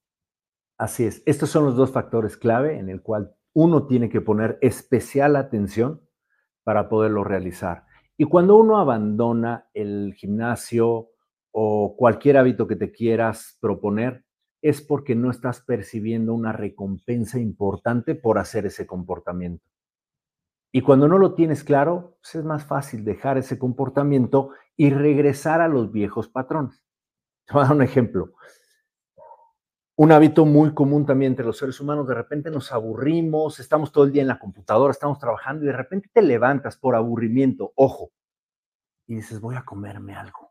así 0.78 1.04
es. 1.04 1.22
Estos 1.26 1.50
son 1.50 1.64
los 1.64 1.76
dos 1.76 1.90
factores 1.92 2.36
clave 2.36 2.78
en 2.78 2.88
el 2.88 3.02
cual 3.02 3.34
uno 3.54 3.86
tiene 3.86 4.08
que 4.08 4.20
poner 4.20 4.58
especial 4.62 5.36
atención 5.36 6.00
para 6.64 6.88
poderlo 6.88 7.24
realizar. 7.24 7.84
Y 8.16 8.24
cuando 8.24 8.56
uno 8.56 8.78
abandona 8.78 9.68
el 9.74 10.14
gimnasio 10.14 11.10
o 11.50 11.96
cualquier 11.96 12.36
hábito 12.38 12.66
que 12.66 12.76
te 12.76 12.92
quieras 12.92 13.58
proponer, 13.60 14.24
es 14.62 14.80
porque 14.80 15.14
no 15.14 15.30
estás 15.30 15.60
percibiendo 15.60 16.32
una 16.32 16.52
recompensa 16.52 17.38
importante 17.38 18.14
por 18.14 18.38
hacer 18.38 18.64
ese 18.66 18.86
comportamiento. 18.86 19.64
Y 20.74 20.80
cuando 20.80 21.06
no 21.06 21.18
lo 21.18 21.34
tienes 21.34 21.64
claro, 21.64 22.16
pues 22.22 22.34
es 22.36 22.44
más 22.44 22.64
fácil 22.64 23.04
dejar 23.04 23.36
ese 23.36 23.58
comportamiento 23.58 24.50
y 24.74 24.88
regresar 24.88 25.60
a 25.60 25.68
los 25.68 25.92
viejos 25.92 26.28
patrones. 26.28 26.82
Te 27.46 27.52
voy 27.52 27.62
a 27.62 27.66
dar 27.66 27.76
un 27.76 27.82
ejemplo. 27.82 28.32
Un 29.94 30.10
hábito 30.10 30.46
muy 30.46 30.72
común 30.72 31.04
también 31.04 31.32
entre 31.32 31.44
los 31.44 31.58
seres 31.58 31.78
humanos, 31.78 32.08
de 32.08 32.14
repente 32.14 32.50
nos 32.50 32.72
aburrimos, 32.72 33.60
estamos 33.60 33.92
todo 33.92 34.04
el 34.04 34.12
día 34.12 34.22
en 34.22 34.28
la 34.28 34.38
computadora, 34.38 34.90
estamos 34.90 35.18
trabajando 35.18 35.64
y 35.64 35.66
de 35.66 35.74
repente 35.74 36.08
te 36.10 36.22
levantas 36.22 36.78
por 36.78 36.96
aburrimiento, 36.96 37.72
ojo, 37.76 38.10
y 39.06 39.16
dices, 39.16 39.40
voy 39.40 39.54
a 39.54 39.64
comerme 39.66 40.14
algo. 40.14 40.50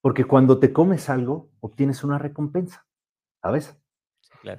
Porque 0.00 0.24
cuando 0.24 0.58
te 0.58 0.72
comes 0.72 1.10
algo, 1.10 1.50
obtienes 1.60 2.02
una 2.04 2.18
recompensa, 2.18 2.86
¿sabes? 3.42 3.76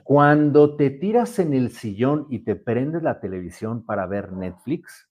Cuando 0.03 0.75
te 0.75 0.89
tiras 0.89 1.37
en 1.39 1.53
el 1.53 1.71
sillón 1.71 2.27
y 2.29 2.39
te 2.39 2.55
prendes 2.55 3.03
la 3.03 3.19
televisión 3.19 3.85
para 3.85 4.07
ver 4.07 4.31
Netflix, 4.31 5.07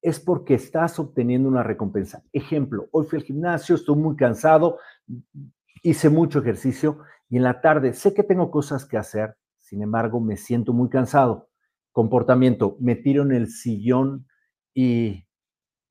es 0.00 0.20
porque 0.20 0.54
estás 0.54 0.98
obteniendo 0.98 1.48
una 1.48 1.62
recompensa. 1.62 2.22
Ejemplo, 2.32 2.88
hoy 2.92 3.06
fui 3.06 3.18
al 3.18 3.24
gimnasio, 3.24 3.74
estoy 3.74 3.96
muy 3.96 4.16
cansado, 4.16 4.78
hice 5.82 6.08
mucho 6.10 6.38
ejercicio 6.38 6.98
y 7.28 7.36
en 7.36 7.42
la 7.42 7.60
tarde 7.60 7.92
sé 7.92 8.14
que 8.14 8.22
tengo 8.22 8.50
cosas 8.50 8.84
que 8.84 8.96
hacer, 8.96 9.36
sin 9.58 9.82
embargo 9.82 10.20
me 10.20 10.36
siento 10.36 10.72
muy 10.72 10.88
cansado. 10.88 11.48
Comportamiento, 11.92 12.76
me 12.78 12.94
tiro 12.94 13.22
en 13.22 13.32
el 13.32 13.48
sillón 13.48 14.26
y 14.74 15.26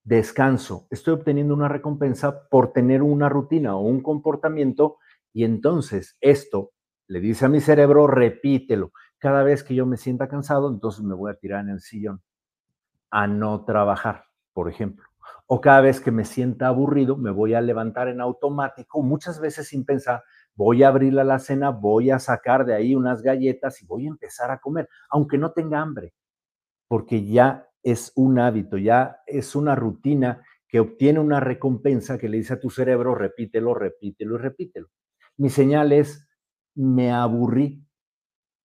descanso. 0.04 0.88
Estoy 0.92 1.16
obteniendo 1.16 1.54
una 1.54 1.68
recompensa 1.68 2.48
por 2.50 2.72
tener 2.72 3.02
una 3.02 3.28
rutina 3.28 3.76
o 3.76 3.82
un 3.82 4.02
comportamiento 4.02 4.98
y 5.34 5.44
entonces 5.44 6.16
esto 6.22 6.72
le 7.08 7.20
dice 7.20 7.46
a 7.46 7.50
mi 7.50 7.62
cerebro, 7.62 8.08
repítelo. 8.08 8.92
Cada 9.18 9.44
vez 9.44 9.64
que 9.64 9.76
yo 9.76 9.86
me 9.86 9.98
sienta 9.98 10.28
cansado, 10.28 10.70
entonces 10.70 11.04
me 11.04 11.16
voy 11.16 11.32
a 11.32 11.36
tirar 11.36 11.62
en 11.62 11.70
el 11.70 11.82
sillón 11.82 12.22
a 13.12 13.28
no 13.28 13.64
trabajar, 13.66 14.26
por 14.54 14.70
ejemplo. 14.70 15.06
O 15.48 15.62
cada 15.62 15.82
vez 15.82 16.02
que 16.02 16.12
me 16.12 16.26
sienta 16.26 16.68
aburrido, 16.68 17.18
me 17.18 17.32
voy 17.32 17.54
a 17.54 17.62
levantar 17.62 18.08
en 18.08 18.22
automático, 18.22 19.02
muchas 19.02 19.40
veces 19.40 19.68
sin 19.68 19.86
pensar, 19.86 20.24
voy 20.56 20.84
a 20.84 20.88
abrir 20.88 21.14
la 21.14 21.22
alacena, 21.22 21.70
voy 21.70 22.12
a 22.12 22.20
sacar 22.20 22.66
de 22.66 22.74
ahí 22.74 22.96
unas 22.96 23.22
galletas 23.22 23.82
y 23.82 23.86
voy 23.86 24.06
a 24.06 24.10
empezar 24.10 24.52
a 24.52 24.60
comer, 24.60 24.90
aunque 25.10 25.38
no 25.38 25.52
tenga 25.52 25.80
hambre, 25.82 26.14
porque 26.88 27.26
ya 27.26 27.68
es 27.84 28.12
un 28.16 28.40
hábito, 28.40 28.78
ya 28.78 29.18
es 29.28 29.56
una 29.56 29.76
rutina 29.76 30.42
que 30.68 30.80
obtiene 30.80 31.20
una 31.20 31.40
recompensa 31.40 32.18
que 32.18 32.28
le 32.28 32.38
dice 32.38 32.54
a 32.54 32.60
tu 32.60 32.70
cerebro, 32.70 33.14
repítelo, 33.14 33.76
repítelo 33.76 34.36
y 34.36 34.40
repítelo. 34.40 34.88
Mi 35.38 35.50
señal 35.50 35.92
es, 35.92 36.28
me 36.76 37.12
aburrí, 37.12 37.86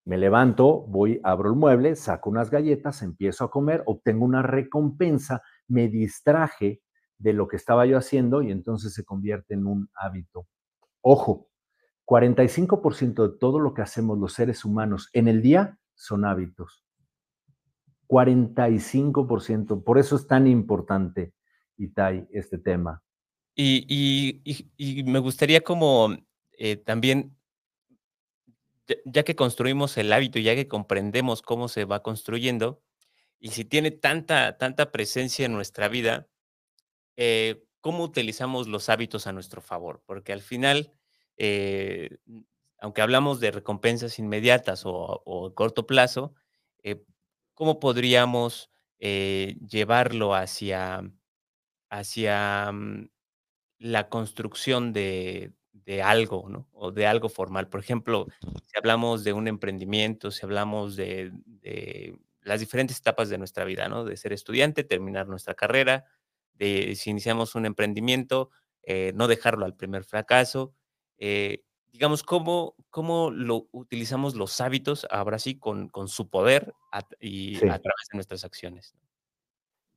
me 0.05 0.18
levanto, 0.18 0.81
voy, 0.87 1.20
abro 1.23 1.51
el 1.51 1.57
mueble, 1.57 1.94
saco 1.96 2.31
unas 2.31 2.51
galletas, 2.51 3.03
empiezo 3.03 3.44
a 3.44 3.51
comer, 3.51 3.83
obtengo 3.87 4.25
una 4.25 4.42
recompensa, 4.42 5.42
me 5.68 5.88
distraje 5.88 6.83
de 7.18 7.33
lo 7.33 7.49
que 7.49 7.57
estaba 7.57 7.87
yo 7.87 7.99
haciendo 7.99 8.42
y 8.42 8.51
entonces 8.51 8.92
se 8.94 9.05
convierte 9.05 9.55
en 9.55 9.66
un 9.66 9.90
hábito. 9.94 10.46
Ojo, 11.01 11.49
45% 12.07 13.31
de 13.31 13.38
todo 13.38 13.61
lo 13.61 13.73
que 13.73 13.83
hacemos 13.83 14.18
los 14.18 14.33
seres 14.33 14.64
humanos 14.64 15.09
en 15.12 15.29
el 15.29 15.42
día 15.42 15.79
son 15.94 16.25
hábitos. 16.25 16.85
45%. 18.09 19.85
Por 19.85 19.99
eso 19.99 20.16
es 20.16 20.27
tan 20.27 20.49
importante, 20.49 21.33
Itai, 21.77 22.27
este 22.33 22.59
tema. 22.59 23.03
Y, 23.55 24.42
me 25.07 25.18
gustaría 25.20 25.61
como 25.61 26.09
eh, 26.59 26.77
también, 26.77 27.37
ya, 29.05 29.22
que 29.24 29.37
construimos 29.37 29.96
el 29.96 30.12
hábito, 30.12 30.38
ya 30.38 30.55
que 30.55 30.68
comprendemos 30.68 31.42
cómo 31.42 31.68
se 31.68 31.85
va 31.85 32.03
construyendo, 32.03 32.83
y 33.38 33.50
si 33.50 33.64
tiene 33.64 33.90
tanta, 33.90 34.59
tanta 34.59 34.92
presencia 34.92 35.46
en 35.46 35.53
nuestra 35.53 35.88
vida, 35.88 36.29
eh, 37.16 37.64
¿cómo 37.81 38.05
utilizamos 38.05 38.68
los 38.68 38.88
hábitos 38.88 39.26
a 39.26 39.33
nuestro 39.33 39.62
favor? 39.62 40.03
Porque 40.07 40.33
al 40.33 40.42
final, 40.42 40.92
eh, 41.37 42.18
aunque 42.79 43.03
hablamos 43.03 43.40
de 43.40 43.50
recompensas 43.50 44.18
inmediatas 44.18 44.83
o, 44.85 45.46
a 45.46 45.55
corto 45.55 45.87
plazo, 45.87 46.35
¿cómo 47.55 47.81
podríamos 47.81 48.70
llevarlo 48.98 50.35
hacia, 50.35 51.03
hacia 51.90 52.70
mm, 52.72 53.09
la 53.79 54.09
construcción 54.11 54.92
de, 54.92 55.53
algo, 56.03 56.49
¿no? 56.49 56.69
O 56.73 56.93
de 56.93 57.07
algo 57.07 57.29
formal. 57.29 57.69
Por 57.69 57.81
ejemplo, 57.81 58.27
si 58.40 58.79
hablamos 58.79 59.25
de 59.25 59.33
un 59.33 59.49
emprendimiento, 59.49 60.31
si 60.31 60.45
hablamos 60.45 60.97
de, 60.97 61.33
las 62.43 62.61
diferentes 62.61 62.99
etapas 62.99 63.29
de 63.29 63.38
nuestra 63.38 63.64
vida, 63.64 63.88
¿no? 63.88 64.05
De 64.05 64.16
ser 64.16 64.33
estudiante, 64.33 64.85
terminar 64.85 65.29
nuestra 65.29 65.55
carrera, 65.55 66.05
de 66.55 66.95
si 66.95 67.11
iniciamos 67.11 67.55
un 67.55 67.66
emprendimiento, 67.66 68.51
eh, 68.83 69.12
no 69.14 69.29
dejarlo 69.29 69.64
al 69.64 69.75
primer 69.75 70.05
fracaso. 70.05 70.75
Eh, 71.19 71.64
digamos, 71.93 72.23
¿cómo, 72.23 72.77
cómo 72.90 73.31
lo 73.31 73.69
utilizamos 73.73 74.35
los 74.35 74.61
hábitos 74.61 75.07
ahora 75.11 75.38
sí 75.38 75.59
con, 75.59 75.88
con 75.88 76.09
su 76.09 76.29
poder 76.29 76.73
y 77.21 77.57
a 77.57 77.79
través 77.79 78.09
de 78.11 78.16
nuestras 78.16 78.45
acciones? 78.45 78.95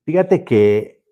Fíjate 0.05 0.43
que 0.43 1.02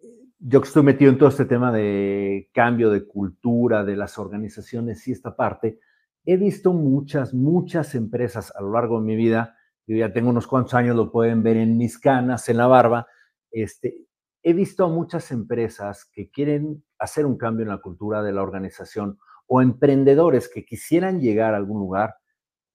yo 0.44 0.60
que 0.60 0.68
estoy 0.68 0.84
metido 0.84 1.12
en 1.12 1.18
todo 1.20 1.30
este 1.30 1.46
tema 1.46 1.72
de 1.72 2.50
cambio 2.52 2.90
de 2.90 3.06
cultura, 3.06 3.84
de 3.84 3.96
las 3.96 4.18
organizaciones 4.18 5.08
y 5.08 5.12
esta 5.12 5.36
parte, 5.36 5.80
he 6.26 6.36
visto 6.36 6.74
muchas, 6.74 7.34
muchas 7.34 7.94
empresas 7.94 8.52
a 8.56 8.62
lo 8.62 8.72
largo 8.72 9.00
de 9.00 9.06
mi 9.06 9.16
vida, 9.16 9.56
yo 9.86 9.96
ya 9.96 10.12
tengo 10.12 10.30
unos 10.32 10.48
cuantos 10.48 10.74
años, 10.74 10.96
lo 10.96 11.12
pueden 11.12 11.44
ver 11.44 11.58
en 11.58 11.78
mis 11.78 12.00
canas, 12.00 12.50
en 12.50 12.58
la 12.58 12.68
barba, 12.68 13.06
este, 13.52 14.08
he 14.42 14.54
visto 14.54 14.86
a 14.86 14.90
muchas 14.90 15.32
empresas 15.32 16.10
que 16.12 16.32
quieren 16.32 16.84
hacer 16.98 17.28
un 17.28 17.38
cambio 17.38 17.64
en 17.64 17.70
la 17.70 17.82
cultura 17.82 18.24
de 18.24 18.34
la 18.34 18.42
organización 18.42 19.20
o 19.46 19.62
emprendedores 19.62 20.50
que 20.50 20.66
quisieran 20.66 21.20
llegar 21.20 21.54
a 21.54 21.58
algún 21.58 21.80
lugar 21.80 22.16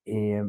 eh, 0.05 0.45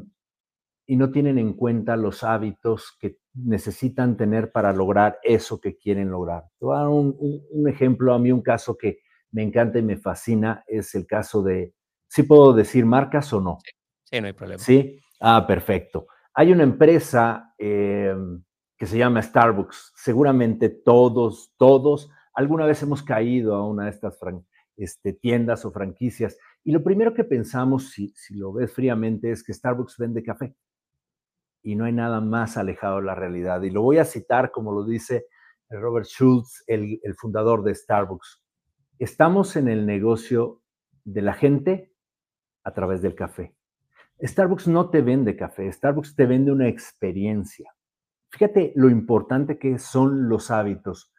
y 0.88 0.96
no 0.96 1.12
tienen 1.12 1.38
en 1.38 1.54
cuenta 1.54 1.98
los 1.98 2.24
hábitos 2.24 2.98
que 3.00 3.20
necesitan 3.34 4.16
tener 4.16 4.54
para 4.54 4.72
lograr 4.72 5.20
eso 5.22 5.60
que 5.60 5.78
quieren 5.78 6.10
lograr. 6.10 6.46
Te 6.58 6.66
voy 6.66 6.78
a 6.78 6.80
dar 6.80 6.88
un, 6.88 7.68
ejemplo, 7.68 8.14
a 8.14 8.20
mí 8.20 8.32
un 8.32 8.42
caso 8.42 8.78
que 8.78 9.00
me 9.32 9.44
encanta 9.44 9.80
y 9.80 9.84
me 9.84 9.98
fascina 9.98 10.64
es 10.66 10.96
el 10.96 11.06
caso 11.06 11.44
de, 11.44 11.74
¿sí 12.08 12.24
puedo 12.24 12.54
decir 12.54 12.86
marcas 12.86 13.32
o 13.34 13.42
no? 13.42 13.58
Sí, 14.06 14.22
no 14.22 14.28
hay 14.28 14.34
problema. 14.34 14.64
Sí, 14.64 14.98
ah, 15.20 15.46
perfecto. 15.46 16.08
Hay 16.34 16.54
una 16.54 16.64
empresa 16.64 17.54
em, 17.58 18.42
que 18.78 18.86
se 18.86 18.98
llama 18.98 19.22
Starbucks. 19.22 19.92
Seguramente 19.94 20.70
todos, 20.70 21.54
todos, 21.58 22.10
alguna 22.34 22.66
vez 22.66 22.82
hemos 22.82 23.04
caído 23.04 23.56
a 23.56 23.68
una 23.68 23.84
de 23.86 23.90
estas 23.90 24.18
este, 24.78 25.12
tiendas 25.12 25.66
o 25.66 25.72
franquicias 25.72 26.38
y 26.64 26.72
lo 26.72 26.84
primero 26.84 27.14
que 27.14 27.24
pensamos, 27.26 27.92
si, 27.92 28.14
si 28.16 28.36
lo 28.36 28.54
ves 28.54 28.74
fríamente, 28.74 29.32
es 29.32 29.44
que 29.44 29.54
Starbucks 29.54 29.98
vende 29.98 30.24
café 30.24 30.56
y 31.62 31.76
no 31.76 31.86
hay 31.86 31.94
nada 31.94 32.22
más 32.22 32.58
alejado 32.58 32.98
de 32.98 33.04
la 33.04 33.16
realidad. 33.16 33.62
Y 33.62 33.70
lo 33.70 33.82
voy 33.82 33.98
a 33.98 34.06
citar 34.06 34.52
como 34.52 34.72
lo 34.72 34.86
dice 34.86 35.26
Robert 35.70 36.06
Schultz, 36.06 36.64
el, 36.68 37.00
fundador 37.18 37.64
de 37.64 37.76
Starbucks. 37.76 38.42
Estamos 39.00 39.56
en 39.56 39.68
el 39.68 39.86
negocio 39.86 40.62
de 41.04 41.22
la 41.22 41.34
gente 41.34 41.94
a 42.64 42.74
través 42.74 43.02
del 43.02 43.16
café. 43.16 43.56
Starbucks 44.22 44.68
no 44.68 44.90
te 44.90 45.02
vende 45.02 45.36
café, 45.36 45.72
Starbucks 45.72 46.16
te 46.16 46.26
vende 46.26 46.52
una 46.52 46.68
experiencia. 46.68 47.72
Fíjate 48.30 48.74
lo 48.76 48.90
importante 48.90 49.60
que 49.60 49.78
son 49.78 50.28
los 50.28 50.52
hábitos. 50.52 51.14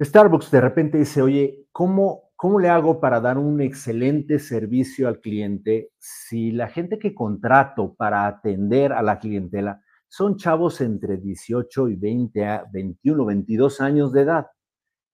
Starbucks 0.00 0.50
de 0.50 0.60
repente 0.60 0.98
dice, 0.98 1.20
oye, 1.20 1.66
¿cómo 1.72 2.29
¿Cómo 2.40 2.58
le 2.58 2.70
hago 2.70 3.00
para 3.00 3.20
dar 3.20 3.36
un 3.36 3.60
excelente 3.60 4.38
servicio 4.38 5.08
al 5.08 5.20
cliente 5.20 5.90
si 5.98 6.52
la 6.52 6.68
gente 6.68 6.98
que 6.98 7.14
contrato 7.14 7.94
para 7.94 8.26
atender 8.26 8.94
a 8.94 9.02
la 9.02 9.18
clientela 9.18 9.82
son 10.08 10.38
chavos 10.38 10.80
entre 10.80 11.18
18 11.18 11.88
y 11.90 11.96
20, 11.96 12.62
21, 12.72 13.26
22 13.26 13.82
años 13.82 14.10
de 14.14 14.22
edad? 14.22 14.46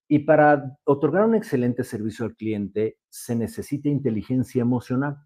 Y 0.07 0.21
para 0.21 0.79
otorgar 0.85 1.25
un 1.25 1.35
excelente 1.35 1.83
servicio 1.83 2.27
al 2.27 2.37
cliente 2.37 3.01
se 3.09 3.35
necesita 3.35 3.89
inteligencia 3.89 4.63
emocional, 4.63 5.17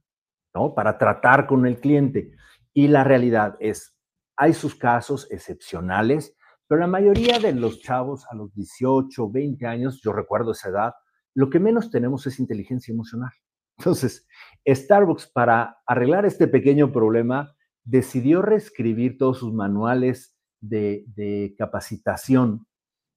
¿no? 0.54 0.74
Para 0.74 0.96
tratar 0.96 1.46
con 1.46 1.66
el 1.66 1.80
cliente. 1.80 2.30
Y 2.72 2.88
la 2.88 3.04
realidad 3.04 3.58
es, 3.60 3.94
hay 4.38 4.54
sus 4.54 4.74
casos 4.74 5.30
excepcionales, 5.30 6.34
pero 6.66 6.80
la 6.80 6.86
mayoría 6.86 7.38
de 7.38 7.52
los 7.52 7.82
chavos 7.82 8.24
a 8.30 8.34
los 8.34 8.54
18, 8.54 9.30
20 9.30 9.66
años, 9.66 10.00
yo 10.02 10.14
recuerdo 10.14 10.52
esa 10.52 10.70
edad, 10.70 10.92
lo 11.34 11.50
que 11.50 11.60
menos 11.60 11.90
tenemos 11.90 12.26
es 12.26 12.40
inteligencia 12.40 12.92
emocional. 12.92 13.32
Entonces, 13.78 14.26
Starbucks, 14.66 15.28
para 15.28 15.78
arreglar 15.86 16.26
este 16.26 16.48
pequeño 16.48 16.92
problema, 16.92 17.54
decidió 17.84 18.42
reescribir 18.42 19.16
todos 19.16 19.38
sus 19.38 19.52
manuales 19.52 20.36
de, 20.60 21.54
capacitación 21.56 22.66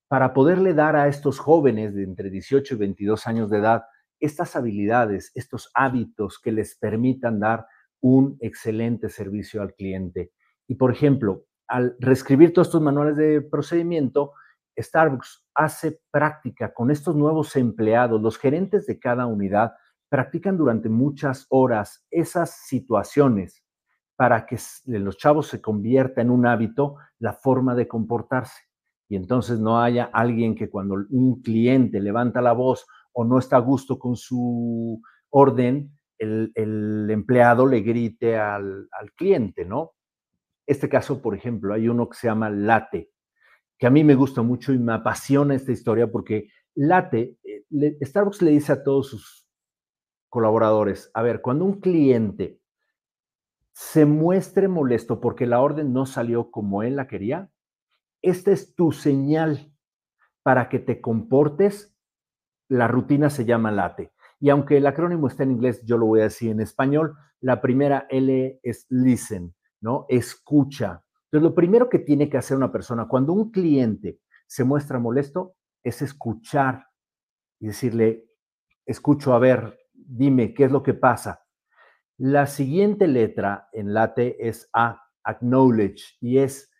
para 0.08 0.34
poderle 0.34 0.74
dar 0.74 0.96
a 0.96 1.08
estos 1.08 1.40
jóvenes 1.40 1.94
de 1.96 2.04
entre 2.04 2.30
18 2.30 2.76
y 2.76 2.78
22 2.78 3.28
años 3.28 3.50
de 3.50 3.58
edad 3.58 3.84
estas 4.20 4.56
habilidades, 4.56 5.32
estos 5.36 5.70
hábitos 5.74 6.40
que 6.40 6.54
les 6.54 6.78
permitan 6.78 7.42
dar 7.42 7.66
un 8.00 8.38
excelente 8.40 9.10
servicio 9.10 9.62
al 9.62 9.74
cliente. 9.74 10.32
Y, 10.66 10.76
por 10.76 10.92
ejemplo, 10.92 11.46
al 11.68 11.98
reescribir 12.00 12.54
todos 12.54 12.70
estos 12.70 12.82
manuales 12.82 13.18
de 13.18 13.42
procedimiento, 13.42 14.32
Starbucks 14.80 15.43
hace 15.56 16.00
práctica 16.12 16.74
con 16.74 16.92
estos 16.92 17.16
nuevos 17.16 17.56
empleados, 17.56 18.22
los 18.22 18.38
gerentes 18.38 18.86
de 18.86 19.00
cada 19.00 19.26
unidad 19.26 19.74
practican 20.10 20.58
durante 20.58 20.90
muchas 20.90 21.48
horas 21.50 22.06
esas 22.12 22.52
situaciones 22.68 23.64
para 24.16 24.46
que 24.46 24.58
los 24.86 25.18
chavos 25.18 25.48
se 25.48 25.62
convierta 25.62 26.22
en 26.22 26.30
un 26.30 26.46
hábito 26.46 26.98
la 27.20 27.34
forma 27.34 27.76
de 27.76 27.88
comportarse. 27.88 28.62
Y 29.10 29.16
entonces 29.16 29.60
no 29.60 29.82
haya 29.82 30.10
alguien 30.14 30.56
que 30.56 30.70
cuando 30.70 30.96
un 31.10 31.42
cliente 31.42 32.00
levanta 32.00 32.42
la 32.42 32.54
voz 32.54 32.86
o 33.12 33.26
no 33.26 33.40
está 33.40 33.58
a 33.58 33.62
gusto 33.62 33.98
con 33.98 34.16
su 34.16 35.02
orden, 35.30 35.92
el, 36.20 37.08
empleado 37.10 37.66
le 37.66 37.82
grite 37.82 38.38
al, 38.38 38.88
al 38.92 39.12
cliente, 39.14 39.66
¿no? 39.66 39.92
Este 40.66 40.88
caso, 40.88 41.22
por 41.22 41.36
ejemplo, 41.36 41.74
hay 41.74 41.90
uno 41.90 42.08
que 42.08 42.18
se 42.18 42.28
llama 42.28 42.50
late 42.50 43.13
que 43.78 43.88
a 43.88 43.90
mí 43.90 44.04
me 44.04 44.16
gusta 44.16 44.42
mucho 44.42 44.74
y 44.74 44.80
me 44.80 44.94
apasiona 44.94 45.56
esta 45.56 45.72
historia 45.72 46.12
porque 46.12 46.50
late, 46.76 47.38
eh, 47.44 47.98
Starbucks 48.02 48.42
le 48.42 48.52
dice 48.52 48.72
a 48.72 48.84
todos 48.84 49.10
sus 49.10 49.48
colaboradores, 50.30 51.12
a 51.14 51.22
ver, 51.22 51.42
cuando 51.42 51.66
un 51.66 51.80
cliente 51.80 52.60
se 53.72 54.06
muestre 54.06 54.68
molesto 54.68 55.20
porque 55.20 55.46
la 55.46 55.62
orden 55.62 55.94
no 55.94 56.06
salió 56.06 56.52
como 56.52 56.84
él 56.84 56.96
la 56.96 57.08
quería, 57.08 57.52
esta 58.22 58.52
es 58.52 58.74
tu 58.74 58.92
señal 58.92 59.74
para 60.44 60.70
que 60.70 60.80
te 60.80 61.02
comportes. 61.02 61.96
La 62.70 62.88
rutina 62.88 63.30
se 63.30 63.46
llama 63.46 63.72
late. 63.72 64.14
Y 64.40 64.50
aunque 64.50 64.78
el 64.78 64.88
acrónimo 64.88 65.28
está 65.28 65.44
en 65.44 65.52
inglés, 65.52 65.84
yo 65.86 65.98
lo 65.98 66.06
voy 66.06 66.22
a 66.22 66.24
decir 66.24 66.52
en 66.52 66.62
español. 66.62 67.16
La 67.42 67.62
primera 67.62 68.08
L 68.10 68.60
es 68.64 68.86
listen, 68.90 69.54
¿no? 69.82 70.06
Escucha. 70.10 71.03
Entonces, 71.34 71.50
lo 71.50 71.56
primero 71.56 71.90
que 71.90 71.98
tiene 71.98 72.30
que 72.30 72.38
hacer 72.38 72.56
una 72.56 72.72
persona 72.72 73.08
cuando 73.08 73.34
un 73.34 73.50
cliente 73.50 74.20
se 74.46 74.64
muestra 74.64 75.00
molesto 75.00 75.56
es 75.82 76.04
escuchar 76.04 76.86
y 77.60 77.66
decirle, 77.66 78.30
escucho, 78.86 79.34
a 79.34 79.40
ver, 79.40 79.80
dime, 79.94 80.54
¿qué 80.54 80.66
es 80.66 80.72
lo 80.72 80.84
que 80.84 80.94
pasa? 80.94 81.44
La 82.18 82.46
siguiente 82.46 83.08
letra 83.08 83.68
en 83.72 83.96
late 83.96 84.48
es 84.48 84.70
A, 84.74 85.02
acknowledge, 85.24 86.04
y 86.22 86.38
es, 86.38 86.72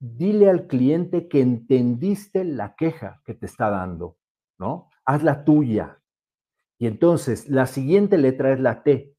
dile 0.00 0.50
al 0.50 0.66
cliente 0.66 1.28
que 1.28 1.40
entendiste 1.40 2.42
la 2.42 2.74
queja 2.74 3.22
que 3.24 3.34
te 3.34 3.46
está 3.46 3.70
dando, 3.70 4.18
¿no? 4.58 4.90
Hazla 5.04 5.44
tuya. 5.44 6.02
Y 6.76 6.88
entonces, 6.88 7.48
la 7.48 7.66
siguiente 7.66 8.18
letra 8.18 8.52
es 8.52 8.58
la 8.58 8.82
T, 8.82 9.16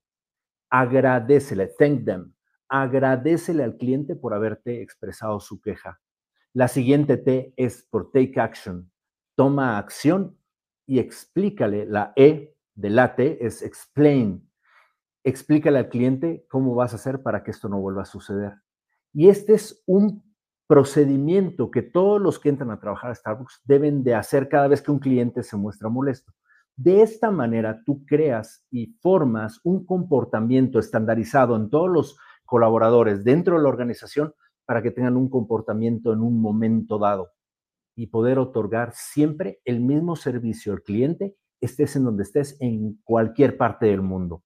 agradecele, 0.69 1.67
thank 1.67 2.04
them 2.04 2.33
agradecele 2.73 3.63
al 3.63 3.77
cliente 3.77 4.15
por 4.15 4.33
haberte 4.33 4.81
expresado 4.81 5.39
su 5.39 5.62
queja. 5.62 6.01
La 6.53 6.67
siguiente 6.67 7.17
T 7.17 7.53
es 7.55 7.83
por 7.83 8.12
take 8.12 8.41
action. 8.41 8.91
Toma 9.36 9.77
acción 9.77 10.36
y 10.88 10.97
explícale. 10.97 11.86
La 11.86 12.13
E 12.15 12.55
de 12.73 12.89
la 12.89 13.15
T 13.15 13.45
es 13.45 13.62
explain. 13.62 14.49
explícale 15.23 15.77
al 15.77 15.89
cliente 15.89 16.47
cómo 16.49 16.73
vas 16.73 16.93
a 16.93 16.95
hacer 16.95 17.21
para 17.21 17.43
que 17.43 17.51
esto 17.51 17.69
no 17.69 17.79
vuelva 17.79 18.01
a 18.01 18.05
suceder. 18.05 18.53
Y 19.13 19.29
este 19.29 19.53
es 19.53 19.83
un 19.86 20.23
procedimiento 20.65 21.69
que 21.69 21.83
todos 21.83 22.19
los 22.19 22.39
que 22.39 22.49
entran 22.49 22.71
a 22.71 22.79
trabajar 22.79 23.12
a 23.12 23.15
Starbucks 23.15 23.62
deben 23.65 24.03
de 24.03 24.15
hacer 24.15 24.49
cada 24.49 24.67
vez 24.67 24.81
que 24.81 24.89
un 24.89 24.97
cliente 24.97 25.43
se 25.43 25.57
muestra 25.57 25.89
molesto. 25.89 26.33
De 26.75 27.03
esta 27.03 27.29
manera 27.29 27.83
tú 27.86 28.03
creas 28.03 28.65
y 28.71 28.97
formas 28.99 29.59
un 29.63 29.86
comportamiento 29.86 30.79
estandarizado 30.79 31.55
en 31.55 31.69
todos 31.69 31.89
los 31.91 32.17
colaboradores 32.54 33.24
dentro 33.24 33.58
de 33.58 33.63
la 33.63 33.70
organización 33.70 34.32
para 34.68 34.84
que 34.84 34.92
tengan 34.92 35.18
un 35.18 35.28
comportamiento 35.28 36.13
en 36.13 36.20
un 36.22 36.39
momento 36.39 37.00
dado 37.00 37.32
y 37.96 38.08
poder 38.08 38.38
otorgar 38.38 38.92
siempre 38.94 39.60
el 39.66 39.82
mismo 39.82 40.16
servicio 40.16 40.72
al 40.72 40.84
cliente, 40.84 41.36
estés 41.60 41.96
en 41.96 42.04
donde 42.04 42.22
estés, 42.22 42.56
en 42.60 43.02
cualquier 43.04 43.58
parte 43.58 43.88
del 43.88 44.04
mundo. 44.04 44.44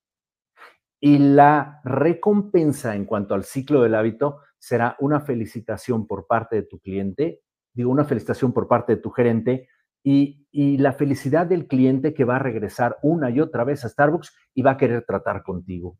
Y 1.02 1.18
la 1.18 1.82
recompensa 1.84 2.96
en 2.96 3.04
cuanto 3.04 3.36
al 3.36 3.44
ciclo 3.44 3.82
del 3.84 3.96
hábito 3.96 4.40
será 4.58 4.96
una 5.02 5.20
felicitación 5.20 6.08
por 6.08 6.28
parte 6.28 6.56
de 6.56 6.64
tu 6.64 6.80
cliente, 6.80 7.42
digo, 7.74 7.92
una 7.92 8.06
felicitación 8.06 8.54
por 8.54 8.70
parte 8.70 8.96
de 8.96 9.02
tu 9.02 9.10
gerente 9.10 9.68
y, 10.02 10.46
la 10.78 10.94
felicidad 10.94 11.46
del 11.46 11.68
cliente 11.68 12.14
que 12.14 12.24
va 12.24 12.38
a 12.38 12.40
regresar 12.40 12.98
una 13.02 13.30
y 13.32 13.42
otra 13.42 13.66
vez 13.66 13.84
a 13.84 13.90
Starbucks 13.90 14.34
y 14.54 14.62
va 14.62 14.72
a 14.72 14.78
querer 14.78 15.04
tratar 15.06 15.44
contigo. 15.44 15.98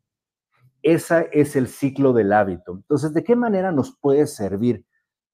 Ese 0.82 1.28
es 1.32 1.56
el 1.56 1.68
ciclo 1.68 2.12
del 2.12 2.32
hábito. 2.32 2.72
Entonces, 2.76 3.12
¿de 3.12 3.24
qué 3.24 3.36
manera 3.36 3.72
nos 3.72 3.96
puede 3.98 4.26
servir 4.26 4.84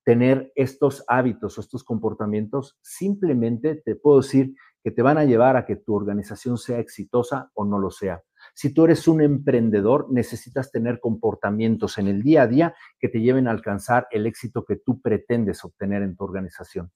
tener 0.04 0.52
estos 0.54 1.04
hábitos 1.08 1.58
o 1.58 1.60
estos 1.60 1.84
comportamientos? 1.84 2.78
Simplemente 2.82 3.76
te 3.76 3.94
puedo 3.96 4.20
decir 4.20 4.54
que 4.82 4.90
te 4.90 5.02
van 5.02 5.16
a 5.16 5.24
llevar 5.24 5.56
a 5.56 5.64
que 5.64 5.76
tu 5.76 5.94
organización 5.94 6.58
sea 6.58 6.78
exitosa 6.78 7.50
o 7.54 7.64
no 7.64 7.78
lo 7.78 7.90
sea. 7.90 8.22
Si 8.54 8.72
tú 8.74 8.84
eres 8.84 9.08
un 9.08 9.22
emprendedor, 9.22 10.08
necesitas 10.10 10.70
tener 10.70 11.00
comportamientos 11.00 11.96
en 11.96 12.08
el 12.08 12.22
día 12.22 12.42
a 12.42 12.46
día 12.46 12.74
que 12.98 13.08
te 13.08 13.20
lleven 13.20 13.48
a 13.48 13.50
alcanzar 13.50 14.06
el 14.10 14.26
éxito 14.26 14.64
que 14.64 14.76
tú 14.76 15.00
pretendes 15.00 15.64
obtener 15.64 16.02
en 16.02 16.16
tu 16.16 16.24
organización. 16.24 16.92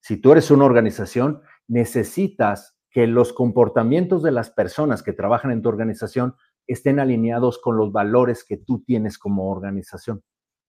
Si 0.00 0.16
tú 0.16 0.32
eres 0.32 0.50
una 0.50 0.64
organización, 0.64 1.42
necesitas 1.68 2.76
que 2.90 3.06
los 3.06 3.32
comportamientos 3.32 4.22
de 4.22 4.32
las 4.32 4.50
personas 4.50 5.02
que 5.02 5.12
trabajan 5.12 5.52
en 5.52 5.62
tu 5.62 5.68
organización 5.68 6.34
estén 6.72 7.00
alineados 7.00 7.58
con 7.58 7.76
los 7.76 7.92
valores 7.92 8.44
que 8.44 8.56
tú 8.56 8.82
tienes 8.84 9.18
como 9.18 9.50
organización. 9.50 10.22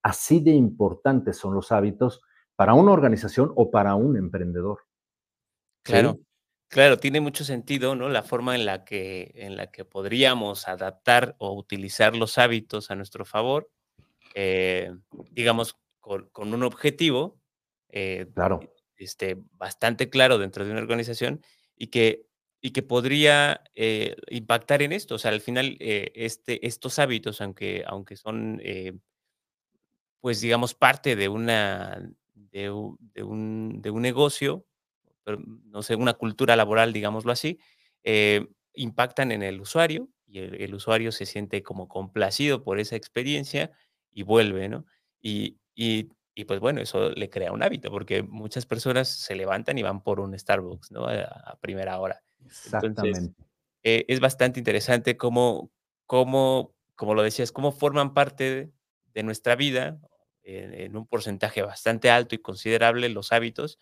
Así 0.04 0.40
de 0.40 0.52
importantes 0.52 1.38
son 1.38 1.54
los 1.54 1.72
hábitos 1.72 2.22
para 2.56 2.74
una 2.74 2.92
organización 2.92 3.52
o 3.56 3.72
para 3.72 3.96
un 3.96 4.18
emprendedor. 4.18 4.80
Claro. 5.84 6.20
Claro, 6.72 6.98
tiene 6.98 7.20
mucho 7.20 7.44
sentido, 7.44 7.96
¿no? 7.96 8.08
La 8.08 8.24
forma 8.24 8.56
en 8.56 8.66
la 8.66 8.86
que, 8.86 9.34
en 9.36 9.58
la 9.58 9.68
que 9.68 9.84
podríamos 9.84 10.70
adaptar 10.70 11.36
o 11.38 11.54
utilizar 11.54 12.16
los 12.16 12.38
hábitos 12.38 12.90
a 12.90 12.96
nuestro 12.96 13.26
favor, 13.26 13.70
eh, 14.36 14.90
digamos, 15.32 15.76
con, 16.00 16.30
un 16.54 16.64
objetivo 16.64 17.42
eh, 17.90 18.26
claro. 18.34 18.62
este, 18.96 19.38
bastante 19.52 20.10
claro 20.10 20.38
dentro 20.38 20.64
de 20.64 20.72
una 20.72 20.80
organización 20.80 21.42
y 21.76 21.88
que, 21.88 22.26
y 22.62 22.72
que 22.72 22.84
podría 22.84 23.62
eh, 23.76 24.16
impactar 24.30 24.82
en 24.82 24.92
esto. 24.94 25.16
O 25.16 25.18
sea, 25.20 25.32
al 25.32 25.42
final, 25.42 25.78
este, 25.80 26.66
estos 26.68 27.00
hábitos, 27.00 27.42
aunque, 27.42 27.84
aunque 27.88 28.16
son, 28.16 28.62
pues, 30.22 30.42
digamos, 30.42 30.76
parte 30.76 31.16
de, 31.16 31.30
una, 31.30 32.08
de, 32.34 32.70
un, 32.72 32.98
de 33.82 33.90
un 33.92 34.02
negocio, 34.02 34.66
no 35.26 35.84
sé, 35.84 35.96
una 35.96 36.14
cultura 36.14 36.56
laboral, 36.56 36.94
digámoslo 36.94 37.32
así, 37.32 37.60
eh, 38.04 38.48
impactan 38.74 39.32
en 39.32 39.44
el 39.44 39.62
usuario 39.62 40.10
y 40.28 40.40
el, 40.40 40.74
usuario 40.74 41.12
se 41.12 41.26
siente 41.26 41.62
como 41.62 41.88
complacido 41.88 42.64
por 42.64 42.80
esa 42.80 42.96
experiencia 42.96 43.72
y 44.12 44.24
vuelve, 44.24 44.70
¿no? 44.70 44.86
Y, 45.22 45.58
pues 46.48 46.60
bueno, 46.60 46.82
eso 46.82 47.12
le 47.12 47.30
crea 47.30 47.52
un 47.52 47.62
hábito, 47.62 47.92
porque 47.92 48.24
muchas 48.24 48.66
personas 48.66 49.10
se 49.10 49.36
levantan 49.36 49.78
y 49.78 49.84
van 49.84 50.02
por 50.02 50.20
un 50.20 50.38
Starbucks, 50.38 50.92
¿no? 50.92 51.06
A, 51.06 51.58
primera 51.62 52.00
hora. 52.00 52.24
Exactamente. 52.46 53.36
Eh, 53.84 54.06
es 54.08 54.20
bastante 54.20 54.60
interesante 54.60 55.18
cómo, 55.18 55.72
cómo, 56.06 56.74
como 56.96 57.14
lo 57.14 57.24
decías, 57.24 57.52
cómo 57.52 57.72
forman 57.72 58.14
parte 58.14 58.72
de, 59.14 59.24
nuestra 59.24 59.56
vida 59.56 60.00
en 60.44 60.96
un 60.96 61.06
porcentaje 61.06 61.62
bastante 61.62 62.10
alto 62.10 62.34
y 62.34 62.40
considerable 62.40 63.10
los 63.10 63.32
hábitos 63.32 63.78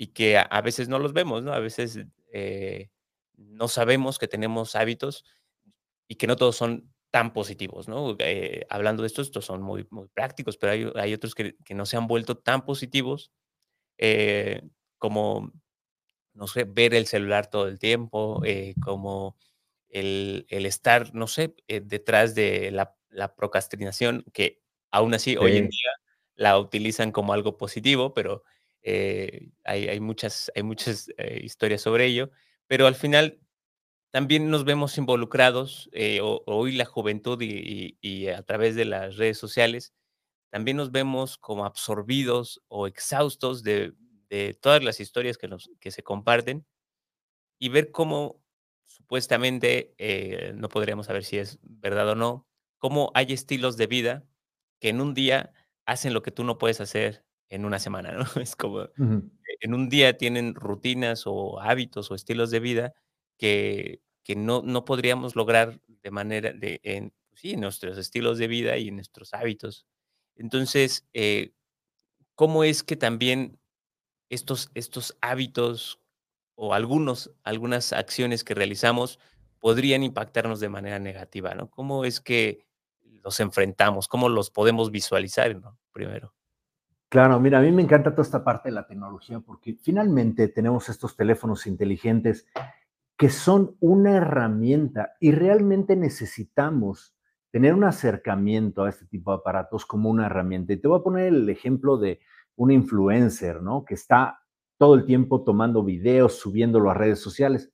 y 0.00 0.08
que 0.08 0.38
a, 0.38 0.60
veces 0.62 0.88
no 0.88 0.98
los 0.98 1.12
vemos, 1.12 1.42
¿no? 1.42 1.52
A 1.52 1.58
veces 1.58 2.00
eh, 2.32 2.88
no 3.36 3.68
sabemos 3.68 4.18
que 4.18 4.28
tenemos 4.28 4.74
hábitos 4.74 5.26
y 6.08 6.14
que 6.14 6.26
no 6.26 6.36
todos 6.36 6.56
son 6.56 6.90
tan 7.10 7.34
positivos, 7.34 7.86
¿no? 7.86 8.16
Eh, 8.18 8.64
hablando 8.70 9.02
de 9.02 9.08
esto, 9.08 9.20
estos 9.20 9.44
son 9.44 9.60
muy, 9.60 9.86
muy 9.90 10.08
prácticos, 10.08 10.56
pero 10.56 10.72
hay, 10.72 10.90
hay 10.94 11.12
otros 11.12 11.34
que, 11.34 11.54
que, 11.66 11.74
no 11.74 11.84
se 11.84 11.98
han 11.98 12.06
vuelto 12.06 12.38
tan 12.38 12.64
positivos 12.64 13.30
eh, 13.98 14.62
como, 14.96 15.52
no 16.34 16.46
sé, 16.46 16.64
ver 16.64 16.94
el 16.94 17.06
celular 17.06 17.48
todo 17.48 17.68
el 17.68 17.78
tiempo, 17.78 18.42
como 18.82 19.36
el, 19.88 20.46
el, 20.48 20.66
estar, 20.66 21.14
no 21.14 21.26
sé, 21.26 21.54
detrás 21.68 22.34
de 22.34 22.70
la, 22.70 22.94
la, 23.10 23.34
procrastinación, 23.34 24.24
que 24.32 24.62
aún 24.90 25.14
así 25.14 25.36
hoy 25.36 25.56
en 25.56 25.68
día 25.68 25.90
la 26.34 26.58
utilizan 26.58 27.12
como 27.12 27.32
algo 27.32 27.58
positivo, 27.58 28.14
pero 28.14 28.44
eh, 28.82 29.50
hay, 29.64 30.00
muchas, 30.00 30.50
hay 30.54 30.62
muchas 30.62 31.10
eh, 31.18 31.40
historias 31.42 31.82
sobre 31.82 32.06
ello, 32.06 32.30
pero 32.66 32.86
al 32.86 32.94
final 32.94 33.38
también 34.10 34.50
nos 34.50 34.64
vemos 34.64 34.96
involucrados, 34.98 35.90
eh, 35.92 36.20
hoy 36.22 36.72
la 36.72 36.86
juventud 36.86 37.38
y, 37.42 38.28
a 38.28 38.42
través 38.42 38.74
de 38.74 38.86
las 38.86 39.16
redes 39.16 39.38
sociales, 39.38 39.92
también 40.50 40.76
nos 40.76 40.90
vemos 40.90 41.36
como 41.36 41.64
absorbidos 41.64 42.62
o 42.68 42.86
exhaustos 42.86 43.62
de, 43.62 43.92
todas 44.60 44.84
las 44.84 45.00
historias 45.00 45.38
que, 45.38 45.48
nos, 45.48 45.70
que 45.80 45.90
se 45.90 46.02
comparten 46.02 46.66
y 47.58 47.68
ver 47.68 47.90
cómo 47.92 48.42
supuestamente, 48.86 49.94
no 50.56 50.68
podríamos 50.68 51.06
saber 51.06 51.24
si 51.24 51.38
es 51.38 51.58
verdad 51.62 52.08
o 52.10 52.14
no, 52.16 52.48
cómo 52.78 53.12
hay 53.14 53.32
estilos 53.32 53.76
de 53.76 53.86
vida 53.86 54.26
que 54.80 54.88
en 54.88 55.00
un 55.00 55.14
día 55.14 55.52
hacen 55.86 56.14
lo 56.14 56.22
que 56.22 56.32
tú 56.32 56.44
no 56.44 56.58
puedes 56.58 56.80
hacer 56.80 57.24
en 57.48 57.64
una 57.64 57.78
semana, 57.78 58.12
¿no? 58.12 58.24
Es 58.42 58.56
como, 58.56 58.88
en 59.60 59.74
un 59.74 59.88
día 59.88 60.16
tienen 60.16 60.54
rutinas 60.54 61.24
o 61.26 61.60
hábitos 61.60 62.10
o 62.10 62.14
estilos 62.14 62.50
de 62.50 62.60
vida 62.60 62.94
que, 63.38 64.02
que 64.24 64.36
no, 64.36 64.62
no 64.62 64.84
podríamos 64.84 65.36
lograr 65.36 65.80
de 65.86 66.10
manera, 66.10 66.52
de, 66.52 66.80
en, 66.82 67.12
pues 67.28 67.40
sí, 67.42 67.52
en 67.52 67.60
nuestros 67.60 67.98
estilos 67.98 68.38
de 68.38 68.48
vida 68.48 68.78
y 68.78 68.88
en 68.88 68.96
nuestros 68.96 69.34
hábitos. 69.34 69.86
Entonces, 70.36 71.06
eh, 71.12 71.52
¿cómo 72.36 72.64
es 72.64 72.82
que 72.82 72.96
también 72.96 73.59
estos, 74.30 74.70
estos 74.74 75.18
hábitos 75.20 76.00
o 76.54 76.72
algunos, 76.72 77.30
algunas 77.44 77.92
acciones 77.92 78.44
que 78.44 78.54
realizamos 78.54 79.18
podrían 79.58 80.02
impactarnos 80.02 80.60
de 80.60 80.70
manera 80.70 80.98
negativa, 80.98 81.54
¿no? 81.54 81.68
¿Cómo 81.68 82.06
es 82.06 82.20
que 82.20 82.66
los 83.22 83.40
enfrentamos? 83.40 84.08
¿Cómo 84.08 84.28
los 84.28 84.50
podemos 84.50 84.90
visualizar. 84.90 85.60
Primero. 85.92 86.32
Claro, 87.08 87.40
mira, 87.40 87.58
a 87.58 87.62
mí 87.62 87.72
me 87.72 87.82
encanta 87.82 88.12
toda 88.12 88.22
esta 88.22 88.44
parte 88.44 88.68
de 88.68 88.74
la 88.74 88.86
tecnología 88.86 89.40
porque 89.40 89.74
finalmente 89.74 90.48
tenemos 90.48 90.88
estos 90.88 91.16
teléfonos 91.16 91.66
inteligentes 91.66 92.46
que 93.16 93.28
son 93.28 93.76
una 93.80 94.16
herramienta 94.16 95.16
y 95.18 95.32
realmente 95.32 95.96
necesitamos 95.96 97.14
tener 97.50 97.74
un 97.74 97.84
acercamiento 97.84 98.84
a 98.84 98.88
este 98.88 99.06
tipo 99.06 99.32
de 99.32 99.38
aparatos 99.38 99.84
como 99.84 100.08
una 100.08 100.26
herramienta. 100.26 100.72
Y 100.72 100.76
te 100.76 100.86
voy 100.86 101.00
a 101.00 101.02
poner 101.02 101.26
el 101.26 101.48
ejemplo 101.48 101.98
de 101.98 102.20
un 102.56 102.70
influencer, 102.70 103.62
¿no? 103.62 103.84
Que 103.84 103.94
está 103.94 104.40
todo 104.78 104.94
el 104.94 105.04
tiempo 105.04 105.44
tomando 105.44 105.82
videos, 105.84 106.38
subiéndolo 106.38 106.90
a 106.90 106.94
redes 106.94 107.20
sociales. 107.20 107.72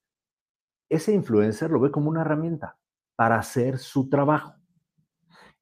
Ese 0.88 1.12
influencer 1.12 1.70
lo 1.70 1.80
ve 1.80 1.90
como 1.90 2.10
una 2.10 2.22
herramienta 2.22 2.78
para 3.16 3.38
hacer 3.38 3.78
su 3.78 4.08
trabajo. 4.08 4.54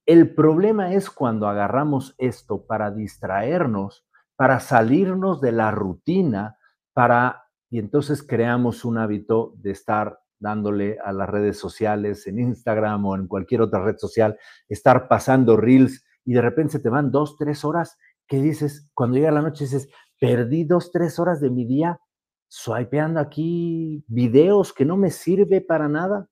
El 0.07 0.35
problema 0.35 0.93
es 0.93 1.09
cuando 1.09 1.49
agarramos 1.49 2.15
esto 2.19 2.67
para 2.67 2.91
distraernos, 2.91 4.07
para 4.37 4.61
salirnos 4.61 5.41
de 5.41 5.53
la 5.53 5.71
rutina, 5.71 6.59
para 6.93 7.45
y 7.75 7.81
entonces 7.81 8.23
creamos 8.23 8.85
un 8.85 8.99
hábito 8.99 9.55
de 9.57 9.73
estar 9.73 10.21
dándole 10.39 10.97
a 11.05 11.13
las 11.13 11.29
redes 11.29 11.59
sociales, 11.59 12.25
en 12.29 12.39
Instagram 12.39 13.05
o 13.05 13.17
en 13.17 13.27
cualquier 13.27 13.63
otra 13.63 13.83
red 13.83 13.97
social, 13.97 14.39
estar 14.69 15.09
pasando 15.09 15.57
reels 15.57 16.05
y 16.25 16.35
de 16.35 16.41
repente 16.41 16.75
se 16.75 16.79
te 16.79 16.89
van 16.89 17.11
dos, 17.11 17.37
tres 17.37 17.65
horas 17.65 17.99
que 18.27 18.41
dices, 18.41 18.89
cuando 18.95 19.17
llega 19.17 19.31
la 19.31 19.43
noche 19.43 19.65
dices, 19.65 19.89
perdí 20.21 20.65
dos, 20.65 20.91
tres 20.91 21.19
horas 21.19 21.41
de 21.41 21.51
mi 21.51 21.67
día 21.67 22.01
swipeando 22.49 23.21
aquí 23.21 24.05
videos 24.07 24.73
que 24.73 24.85
no 24.85 24.97
me 24.97 25.11
sirve 25.11 25.61
para 25.61 25.89
nada. 25.89 26.29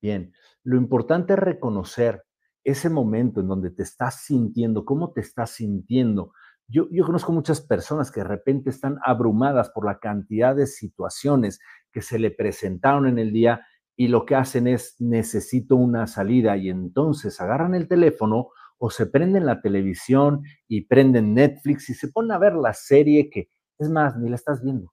Bien, 0.00 0.32
lo 0.62 0.76
importante 0.76 1.32
es 1.32 1.38
reconocer 1.38 2.22
ese 2.62 2.88
momento 2.88 3.40
en 3.40 3.48
donde 3.48 3.70
te 3.70 3.82
estás 3.82 4.24
sintiendo, 4.24 4.84
cómo 4.84 5.12
te 5.12 5.20
estás 5.20 5.50
sintiendo. 5.50 6.32
Yo, 6.66 6.88
yo 6.90 7.04
conozco 7.04 7.32
muchas 7.32 7.60
personas 7.60 8.10
que 8.10 8.20
de 8.20 8.28
repente 8.28 8.70
están 8.70 8.98
abrumadas 9.04 9.70
por 9.70 9.84
la 9.84 9.98
cantidad 9.98 10.56
de 10.56 10.66
situaciones 10.66 11.58
que 11.92 12.00
se 12.00 12.18
le 12.18 12.30
presentaron 12.30 13.06
en 13.06 13.18
el 13.18 13.32
día 13.32 13.66
y 13.96 14.08
lo 14.08 14.24
que 14.24 14.34
hacen 14.34 14.66
es 14.66 14.96
necesito 14.98 15.76
una 15.76 16.06
salida 16.06 16.56
y 16.56 16.68
entonces 16.70 17.40
agarran 17.40 17.74
el 17.74 17.86
teléfono 17.86 18.48
o 18.78 18.90
se 18.90 19.06
prenden 19.06 19.46
la 19.46 19.60
televisión 19.60 20.42
y 20.68 20.82
prenden 20.86 21.34
Netflix 21.34 21.88
y 21.90 21.94
se 21.94 22.08
ponen 22.08 22.32
a 22.32 22.38
ver 22.38 22.54
la 22.54 22.74
serie 22.74 23.30
que, 23.30 23.48
es 23.78 23.88
más, 23.88 24.16
ni 24.16 24.28
la 24.28 24.36
estás 24.36 24.62
viendo, 24.62 24.92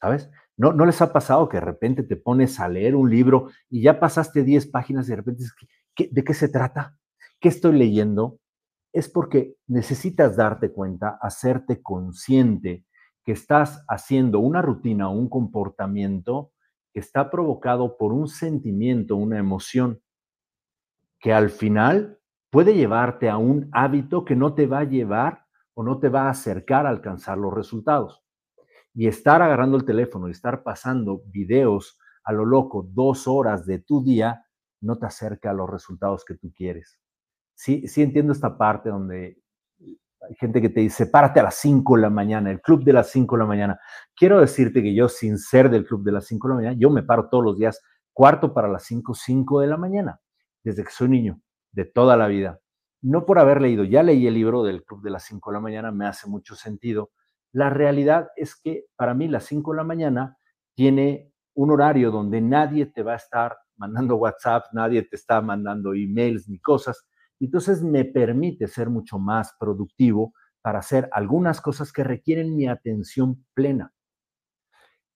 ¿sabes? 0.00 0.30
¿No, 0.56 0.72
¿No 0.72 0.86
les 0.86 1.02
ha 1.02 1.12
pasado 1.12 1.48
que 1.48 1.58
de 1.58 1.66
repente 1.66 2.02
te 2.02 2.16
pones 2.16 2.60
a 2.60 2.68
leer 2.68 2.94
un 2.94 3.10
libro 3.10 3.50
y 3.68 3.82
ya 3.82 4.00
pasaste 4.00 4.42
10 4.42 4.68
páginas 4.68 5.06
y 5.06 5.10
de 5.10 5.16
repente 5.16 5.44
¿de 5.96 6.24
qué 6.24 6.34
se 6.34 6.48
trata? 6.48 6.98
¿Qué 7.40 7.48
estoy 7.48 7.76
leyendo? 7.76 8.38
Es 8.92 9.08
porque 9.08 9.56
necesitas 9.66 10.36
darte 10.36 10.72
cuenta, 10.72 11.18
hacerte 11.20 11.82
consciente 11.82 12.84
que 13.24 13.32
estás 13.32 13.84
haciendo 13.88 14.40
una 14.40 14.62
rutina 14.62 15.08
o 15.08 15.12
un 15.12 15.28
comportamiento 15.28 16.52
que 16.92 17.00
está 17.00 17.30
provocado 17.30 17.96
por 17.98 18.12
un 18.12 18.28
sentimiento, 18.28 19.16
una 19.16 19.38
emoción, 19.38 20.00
que 21.18 21.32
al 21.32 21.50
final 21.50 22.18
puede 22.56 22.72
llevarte 22.72 23.28
a 23.28 23.36
un 23.36 23.68
hábito 23.70 24.24
que 24.24 24.34
no 24.34 24.54
te 24.54 24.66
va 24.66 24.78
a 24.78 24.84
llevar 24.84 25.44
o 25.74 25.82
no 25.82 25.98
te 25.98 26.08
va 26.08 26.22
a 26.22 26.30
acercar 26.30 26.86
a 26.86 26.88
alcanzar 26.88 27.36
los 27.36 27.52
resultados. 27.52 28.24
Y 28.94 29.08
estar 29.08 29.42
agarrando 29.42 29.76
el 29.76 29.84
teléfono 29.84 30.26
y 30.26 30.30
estar 30.30 30.62
pasando 30.62 31.20
videos 31.26 31.98
a 32.24 32.32
lo 32.32 32.46
loco 32.46 32.88
dos 32.90 33.28
horas 33.28 33.66
de 33.66 33.80
tu 33.80 34.02
día 34.02 34.46
no 34.80 34.96
te 34.96 35.04
acerca 35.04 35.50
a 35.50 35.52
los 35.52 35.68
resultados 35.68 36.24
que 36.24 36.34
tú 36.34 36.50
quieres. 36.56 36.98
Sí, 37.52 37.86
sí 37.88 38.00
entiendo 38.00 38.32
esta 38.32 38.56
parte 38.56 38.88
donde 38.88 39.36
hay 39.78 40.34
gente 40.36 40.62
que 40.62 40.70
te 40.70 40.80
dice, 40.80 41.08
párate 41.08 41.40
a 41.40 41.42
las 41.42 41.56
5 41.56 41.96
de 41.96 42.00
la 42.00 42.08
mañana, 42.08 42.50
el 42.50 42.62
club 42.62 42.84
de 42.84 42.94
las 42.94 43.10
5 43.10 43.36
de 43.36 43.38
la 43.38 43.46
mañana. 43.46 43.80
Quiero 44.16 44.40
decirte 44.40 44.82
que 44.82 44.94
yo, 44.94 45.10
sin 45.10 45.36
ser 45.36 45.68
del 45.68 45.84
club 45.84 46.02
de 46.04 46.12
las 46.12 46.24
5 46.24 46.48
de 46.48 46.54
la 46.54 46.56
mañana, 46.56 46.76
yo 46.80 46.88
me 46.88 47.02
paro 47.02 47.28
todos 47.28 47.44
los 47.44 47.58
días 47.58 47.82
cuarto 48.14 48.54
para 48.54 48.66
las 48.66 48.84
5, 48.84 49.12
5 49.12 49.60
de 49.60 49.66
la 49.66 49.76
mañana, 49.76 50.18
desde 50.64 50.84
que 50.84 50.90
soy 50.90 51.10
niño, 51.10 51.38
de 51.76 51.84
toda 51.84 52.16
la 52.16 52.26
vida. 52.26 52.58
No 53.02 53.24
por 53.24 53.38
haber 53.38 53.62
leído, 53.62 53.84
ya 53.84 54.02
leí 54.02 54.26
el 54.26 54.34
libro 54.34 54.64
del 54.64 54.82
club 54.82 55.02
de 55.02 55.10
las 55.10 55.24
5 55.26 55.50
de 55.50 55.54
la 55.54 55.60
mañana, 55.60 55.92
me 55.92 56.06
hace 56.06 56.28
mucho 56.28 56.56
sentido. 56.56 57.12
La 57.52 57.70
realidad 57.70 58.30
es 58.34 58.56
que 58.56 58.86
para 58.96 59.14
mí 59.14 59.28
las 59.28 59.44
5 59.44 59.70
de 59.70 59.76
la 59.76 59.84
mañana 59.84 60.36
tiene 60.74 61.32
un 61.54 61.70
horario 61.70 62.10
donde 62.10 62.40
nadie 62.40 62.86
te 62.86 63.04
va 63.04 63.12
a 63.12 63.16
estar 63.16 63.56
mandando 63.76 64.16
WhatsApp, 64.16 64.64
nadie 64.72 65.02
te 65.02 65.14
está 65.14 65.40
mandando 65.40 65.94
emails 65.94 66.48
ni 66.48 66.58
cosas 66.58 67.06
entonces 67.40 67.82
me 67.82 68.04
permite 68.04 68.66
ser 68.66 68.88
mucho 68.90 69.18
más 69.18 69.54
productivo 69.58 70.32
para 70.62 70.78
hacer 70.78 71.08
algunas 71.12 71.60
cosas 71.60 71.92
que 71.92 72.02
requieren 72.02 72.56
mi 72.56 72.66
atención 72.66 73.44
plena. 73.54 73.92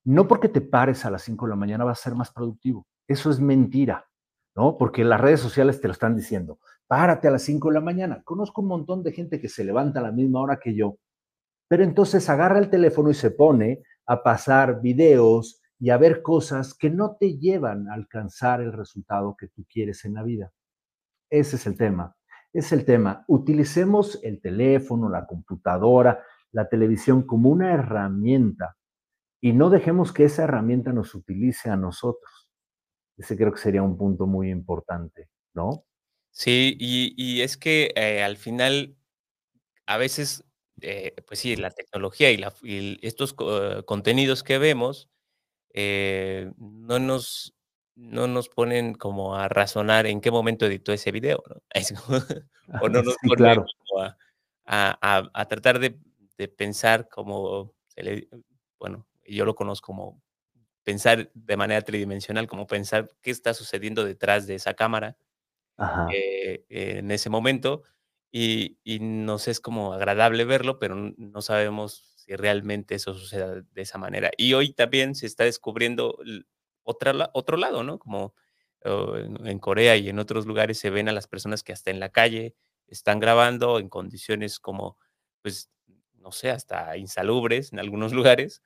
No 0.05 0.29
porque 0.29 0.49
te 0.49 0.61
pares 0.61 1.05
a 1.05 1.11
las 1.11 1.23
5 1.23 1.47
de 1.47 1.51
la 1.51 1.57
mañana 1.57 1.85
vas 1.85 2.01
a 2.01 2.03
ser 2.03 2.15
más 2.15 2.31
productivo. 2.33 2.87
Eso 3.09 3.31
es 3.31 3.41
mentira, 3.41 4.09
¿no? 4.55 4.77
Porque 4.79 5.05
las 5.05 5.21
redes 5.21 5.41
sociales 5.41 5.81
te 5.81 5.89
lo 5.89 5.93
están 5.93 6.17
diciendo. 6.17 6.59
Párate 6.87 7.29
a 7.29 7.31
las 7.31 7.43
5 7.43 7.69
de 7.69 7.75
la 7.75 7.81
mañana. 7.81 8.23
Conozco 8.25 8.63
un 8.63 8.69
montón 8.69 9.03
de 9.03 9.13
gente 9.13 9.41
que 9.41 9.49
se 9.49 9.65
levanta 9.65 10.01
a 10.01 10.03
la 10.03 10.13
misma 10.13 10.41
hora 10.41 10.59
que 10.59 10.75
yo, 10.75 10.97
pero 11.69 11.85
entonces 11.85 12.29
agarra 12.29 12.59
el 12.59 12.71
teléfono 12.71 13.11
y 13.11 13.15
se 13.15 13.31
pone 13.31 13.83
a 14.07 14.23
pasar 14.23 14.81
videos 14.81 15.63
y 15.79 15.91
a 15.91 15.97
ver 15.97 16.21
cosas 16.21 16.75
que 16.75 16.91
no 16.91 17.17
te 17.17 17.39
llevan 17.39 17.89
a 17.89 17.95
alcanzar 17.95 18.61
el 18.61 18.73
resultado 18.73 19.37
que 19.39 19.49
tú 19.49 19.65
quieres 19.73 20.05
en 20.05 20.15
la 20.15 20.23
vida. 20.23 20.53
Ese 21.31 21.57
es 21.57 21.67
el 21.67 21.77
tema. 21.77 22.17
Es 22.53 22.73
el 22.73 22.85
tema. 22.85 23.25
Utilicemos 23.29 24.19
el 24.23 24.41
teléfono, 24.41 25.09
la 25.09 25.27
computadora, 25.27 26.23
la 26.53 26.69
televisión 26.69 27.23
como 27.23 27.51
una 27.51 27.73
herramienta 27.73 28.77
y 29.41 29.53
no 29.53 29.71
dejemos 29.71 30.13
que 30.13 30.25
esa 30.25 30.45
herramienta 30.45 30.93
nos 30.93 31.15
utilice 31.15 31.71
a 31.71 31.77
nosotros. 31.77 32.40
Ese 33.21 33.37
creo 33.37 33.53
que 33.53 33.61
sería 33.61 33.83
un 33.83 33.99
punto 33.99 34.27
muy 34.27 34.51
importante, 34.51 35.29
¿no? 35.53 35.85
Sí, 36.31 36.75
y, 36.81 37.43
es 37.43 37.59
que 37.59 37.93
eh, 37.95 38.23
al 38.23 38.39
final, 38.39 38.97
a 39.85 39.99
veces, 39.99 40.43
eh, 40.81 41.15
pues 41.27 41.41
sí, 41.41 41.55
la 41.57 41.71
tecnología 41.71 42.31
y, 42.31 42.39
la, 42.39 42.55
estos 43.03 43.35
contenidos 43.85 44.43
que 44.43 44.57
vemos 44.57 45.11
eh, 45.75 46.51
no 46.57 46.99
nos 46.99 47.55
no 47.95 48.27
nos 48.27 48.49
ponen 48.49 48.95
como 48.95 49.37
a 49.37 49.49
razonar 49.49 50.07
en 50.07 50.23
qué 50.23 50.31
momento 50.31 50.65
editó 50.65 50.91
ese 50.95 51.13
video, 51.13 51.43
¿no? 51.47 51.61
o 52.83 52.89
no 52.89 53.03
nos 53.03 53.17
ponen 53.23 53.65
a, 54.65 55.47
tratar 55.47 55.79
de, 55.79 55.99
pensar 56.49 57.11
como, 57.11 57.75
bueno, 58.79 59.07
yo 59.27 59.45
lo 59.45 59.55
conozco 59.55 59.89
como 59.89 60.23
pensar 60.85 61.31
de 61.35 61.57
manera 61.57 61.83
tridimensional, 61.83 62.47
como 62.47 62.67
pensar 62.67 63.11
qué 63.23 63.31
está 63.31 63.55
sucediendo 63.55 64.05
detrás 64.05 64.47
de 64.47 64.55
esa 64.55 64.75
cámara 64.75 65.17
eh, 66.13 66.65
en 66.69 67.11
ese 67.11 67.31
momento, 67.31 67.83
y, 68.33 68.79
y, 68.85 69.01
nos 69.01 69.49
es 69.49 69.61
como 69.61 69.93
agradable 69.93 70.45
verlo, 70.45 70.79
pero 70.79 70.95
no 70.95 71.43
sabemos 71.43 72.15
si 72.17 72.37
realmente 72.37 72.95
eso 72.95 73.15
sucede 73.15 73.63
de 73.73 73.83
esa 73.83 73.99
manera. 73.99 74.31
Y 74.37 74.53
hoy 74.55 74.73
también 74.73 75.15
se 75.15 75.27
está 75.27 75.45
descubriendo 75.45 76.19
otra, 76.85 77.31
otro 77.33 77.57
lado, 77.57 77.83
¿no? 77.83 77.99
Como 77.99 78.35
en 78.83 79.59
Corea 79.59 79.97
y 79.97 80.09
en 80.09 80.19
otros 80.19 80.47
lugares 80.47 80.79
se 80.79 80.91
ven 80.91 81.09
a 81.09 81.13
las 81.13 81.27
personas 81.27 81.63
que 81.63 81.73
hasta 81.73 81.91
en 81.91 82.01
la 82.01 82.11
calle 82.11 82.55
están 82.87 83.21
grabando 83.21 83.79
en 83.79 83.89
condiciones 83.89 84.59
como, 84.59 84.97
pues, 85.43 85.71
no 86.15 86.33
sé, 86.33 86.51
hasta 86.51 86.97
insalubres 86.97 87.73
en 87.73 87.79
algunos 87.79 88.13
lugares, 88.13 88.63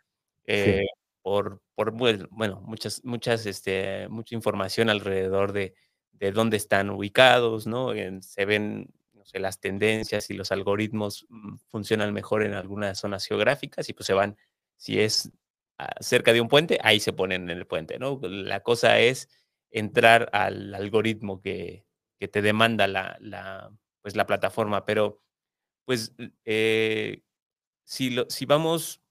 eh, 0.47 0.87
por, 1.23 1.63
por, 1.75 1.93
bueno, 1.93 2.61
muchas, 2.65 3.05
muchas, 3.05 3.47
este, 3.47 4.09
mucha 4.09 4.35
información 4.35 4.91
alrededor 4.91 5.53
de, 5.53 5.75
de 6.13 6.33
dónde 6.33 6.57
están 6.57 6.91
ubicados, 6.91 7.67
¿no? 7.67 7.93
se 8.21 8.45
ven, 8.45 8.93
no 9.13 9.23
las 9.35 9.61
tendencias 9.61 10.31
y 10.31 10.35
los 10.35 10.53
algoritmos 10.53 11.27
mm, 11.29 11.57
funcionan 11.69 12.13
mejor 12.13 12.45
en 12.45 12.55
algunas 12.55 12.99
zonas 12.99 13.27
geográficas 13.27 13.89
y 13.89 13.93
pues 13.93 14.07
se 14.07 14.15
van, 14.15 14.37
si 14.77 15.01
es 15.01 15.33
cerca 16.01 16.33
de 16.33 16.41
un 16.41 16.49
puente, 16.49 16.79
ahí 16.83 17.01
se 17.01 17.13
ponen 17.13 17.51
en 17.51 17.59
el 17.59 17.67
puente, 17.67 17.99
¿no? 17.99 18.21
La 18.23 18.61
cosa 18.61 19.01
es 19.01 19.29
entrar 19.71 20.31
al 20.33 20.75
algoritmo 20.75 21.41
que, 21.41 21.85
te 22.33 22.41
demanda 22.41 22.87
la, 22.87 23.71
pues, 24.01 24.17
la 24.17 24.25
plataforma, 24.25 24.87
pero 24.87 25.21
pues 25.85 26.15
eh, 26.47 27.21
si, 27.85 28.09
lo, 28.09 28.25
si 28.31 28.47
vamos 28.47 29.03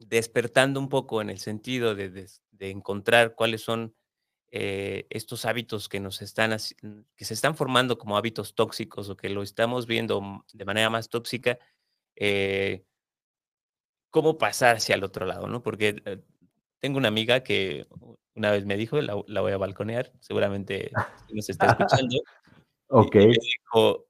despertando 0.00 0.80
un 0.80 0.88
poco 0.88 1.20
en 1.20 1.30
el 1.30 1.38
sentido 1.38 1.94
de, 1.94 2.26
encontrar 2.58 3.34
cuáles 3.34 3.62
son 3.62 3.94
eh, 4.50 5.06
estos 5.10 5.44
hábitos 5.44 5.88
que 5.88 6.00
nos 6.00 6.20
están 6.20 6.56
que 7.16 7.24
se 7.24 7.34
están 7.34 7.54
formando 7.54 7.96
como 7.96 8.16
hábitos 8.16 8.54
tóxicos 8.54 9.08
o 9.08 9.16
que 9.16 9.28
lo 9.28 9.42
estamos 9.42 9.86
viendo 9.86 10.44
de 10.52 10.64
manera 10.64 10.90
más 10.90 11.08
tóxica, 11.08 11.58
eh, 12.16 12.84
cómo 14.10 14.36
pasar 14.36 14.76
hacia 14.76 14.94
el 14.94 15.04
otro 15.04 15.24
lado, 15.24 15.46
¿no? 15.46 15.62
Porque 15.62 16.02
eh, 16.04 16.18
tengo 16.80 16.98
una 16.98 17.08
amiga 17.08 17.40
que 17.42 17.86
una 18.34 18.50
vez 18.50 18.64
me 18.66 18.76
dijo, 18.76 19.00
la, 19.00 19.14
voy 19.14 19.52
a 19.52 19.58
balconear, 19.58 20.12
seguramente 20.20 20.90
nos 21.32 21.48
está 21.48 21.66
escuchando. 21.66 22.16
ok. 22.88 23.14
me 23.14 23.26
dijo, 23.28 24.06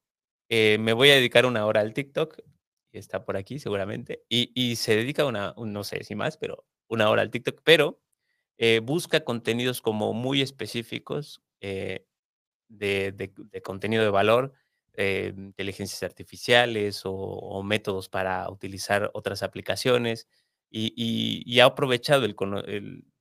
me 0.48 0.92
voy 0.92 1.10
a 1.10 1.14
dedicar 1.14 1.46
una 1.46 1.66
hora 1.66 1.80
al 1.80 1.92
TikTok, 1.92 2.38
y 2.38 2.49
está 2.98 3.24
por 3.24 3.36
aquí 3.36 3.58
seguramente, 3.58 4.24
y, 4.28 4.76
se 4.76 4.96
dedica 4.96 5.24
una, 5.26 5.54
no 5.56 5.84
sé 5.84 6.04
si 6.04 6.14
más, 6.14 6.36
pero 6.36 6.64
una 6.88 7.08
hora 7.10 7.22
al 7.22 7.30
TikTok, 7.30 7.60
pero 7.64 8.00
eh, 8.58 8.80
busca 8.82 9.20
contenidos 9.24 9.80
como 9.80 10.12
muy 10.12 10.42
específicos 10.42 11.42
de, 11.60 13.12
de, 13.12 13.62
contenido 13.62 14.02
de 14.02 14.10
valor 14.10 14.52
eh, 14.94 15.32
inteligencias 15.36 16.02
artificiales 16.02 17.02
o, 17.04 17.62
métodos 17.62 18.08
para 18.08 18.48
utilizar 18.50 19.10
otras 19.14 19.42
aplicaciones 19.42 20.28
y, 20.70 21.58
ha 21.60 21.64
aprovechado 21.66 22.24
el, 22.24 22.34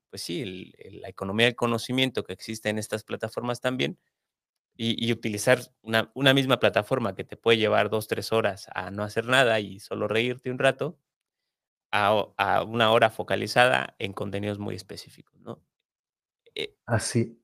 pues 0.09 0.21
sí, 0.21 0.73
la 1.01 1.09
economía 1.09 1.45
del 1.47 1.55
conocimiento 1.55 2.23
que 2.23 2.33
existe 2.33 2.69
en 2.69 2.77
estas 2.77 3.03
plataformas 3.03 3.61
también 3.61 3.97
y, 4.81 5.11
utilizar 5.11 5.59
una, 5.81 6.09
una, 6.13 6.33
misma 6.33 6.57
plataforma 6.57 7.13
que 7.13 7.25
te 7.25 7.35
puede 7.35 7.57
llevar 7.57 7.89
dos, 7.89 8.07
tres 8.07 8.31
horas 8.31 8.67
a 8.73 8.91
no 8.91 9.03
hacer 9.03 9.25
nada 9.25 9.59
y 9.59 9.81
solo 9.81 10.07
reírte 10.07 10.51
un 10.51 10.57
rato, 10.57 10.97
a, 11.91 12.63
una 12.63 12.91
hora 12.91 13.09
focalizada 13.09 13.95
en 13.99 14.13
contenidos 14.13 14.57
muy 14.57 14.75
específicos, 14.75 15.37
¿no? 15.41 15.61
Así, 16.85 17.37
ah, 17.37 17.43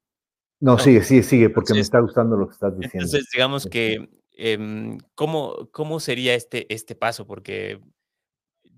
no, 0.62 0.80
sigue, 0.80 1.04
sigue, 1.04 1.24
sigue, 1.24 1.50
porque 1.50 1.74
me 1.74 1.82
está 1.82 2.00
gustando 2.00 2.38
lo 2.38 2.48
que 2.48 2.54
estás 2.54 2.74
diciendo. 2.80 3.06
Entonces, 3.06 3.30
digamos 3.34 3.66
que, 3.66 4.10
em, 4.32 4.98
¿cómo, 5.14 5.70
¿cómo 5.74 6.00
sería 6.00 6.36
este, 6.36 6.74
este 6.74 6.96
paso? 6.96 7.28
Porque 7.28 7.82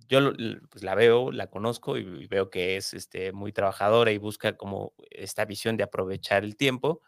yo 0.07 0.33
pues, 0.71 0.83
la 0.83 0.95
veo, 0.95 1.31
la 1.31 1.51
conozco 1.51 1.95
y 1.97 2.25
veo 2.25 2.49
que 2.49 2.77
es 2.77 2.95
este, 2.95 3.33
muy 3.33 3.51
trabajadora 3.51 4.11
y 4.11 4.17
busca 4.17 4.57
como 4.57 4.93
esta 5.11 5.45
visión 5.45 5.77
de 5.77 5.83
aprovechar 5.83 6.43
el 6.43 6.55
tiempo, 6.55 7.03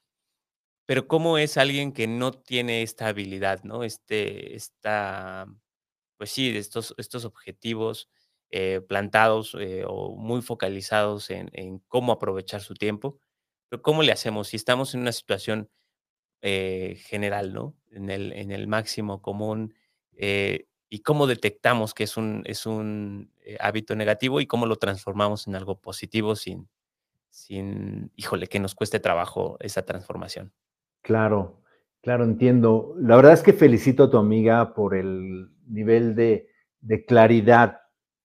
pero 0.90 1.08
¿cómo 1.08 1.38
es 1.38 1.58
alguien 1.58 1.92
que 1.92 2.08
no 2.08 2.32
tiene 2.32 2.82
esta 2.82 3.10
habilidad, 3.10 3.62
¿no? 3.64 3.84
Este, 3.84 4.56
esta, 4.56 5.46
pues 6.18 6.32
sí, 6.32 6.58
estos, 6.58 6.96
estos 6.98 7.26
objetivos 7.26 8.10
eh, 8.50 8.82
plantados 8.82 9.56
eh, 9.60 9.84
o 9.88 10.16
muy 10.18 10.42
focalizados 10.42 11.30
en, 11.30 11.78
cómo 11.90 12.12
aprovechar 12.14 12.62
su 12.62 12.74
tiempo 12.74 13.20
pero 13.70 13.84
¿cómo 13.84 14.02
le 14.02 14.12
hacemos 14.12 14.48
si 14.48 14.58
estamos 14.58 14.96
en 14.96 15.02
una 15.02 15.12
situación 15.12 15.70
eh, 16.42 16.98
general, 17.06 17.54
¿no? 17.54 17.76
En 17.92 18.10
el, 18.10 18.34
en 18.34 18.52
el 18.52 18.68
máximo 18.68 19.22
común, 19.22 19.76
y 20.18 21.00
cómo 21.04 21.28
detectamos 21.28 21.94
que 21.94 22.06
es 22.06 22.18
un, 22.18 22.44
es 22.46 22.66
un 22.66 23.32
hábito 23.60 23.96
negativo 23.96 24.42
y 24.42 24.48
cómo 24.48 24.66
lo 24.66 24.78
transformamos 24.78 25.48
en 25.48 25.56
algo 25.56 25.80
positivo 25.82 26.36
sin, 26.36 26.68
sin, 27.30 28.12
híjole, 28.16 28.48
que 28.48 28.60
nos 28.60 28.76
cueste 28.76 29.00
trabajo 29.00 29.58
esa 29.62 29.86
transformación. 29.86 30.54
Claro, 31.04 31.62
claro, 32.02 32.24
entiendo. 32.24 32.94
La 32.98 33.16
verdad 33.16 33.34
es 33.34 33.44
que 33.44 33.54
felicito 33.54 34.04
a 34.06 34.10
tu 34.12 34.18
amiga 34.18 34.74
por 34.74 34.96
el 34.96 35.50
nivel 35.68 36.16
de, 36.16 36.50
de 36.82 37.06
claridad 37.06 37.80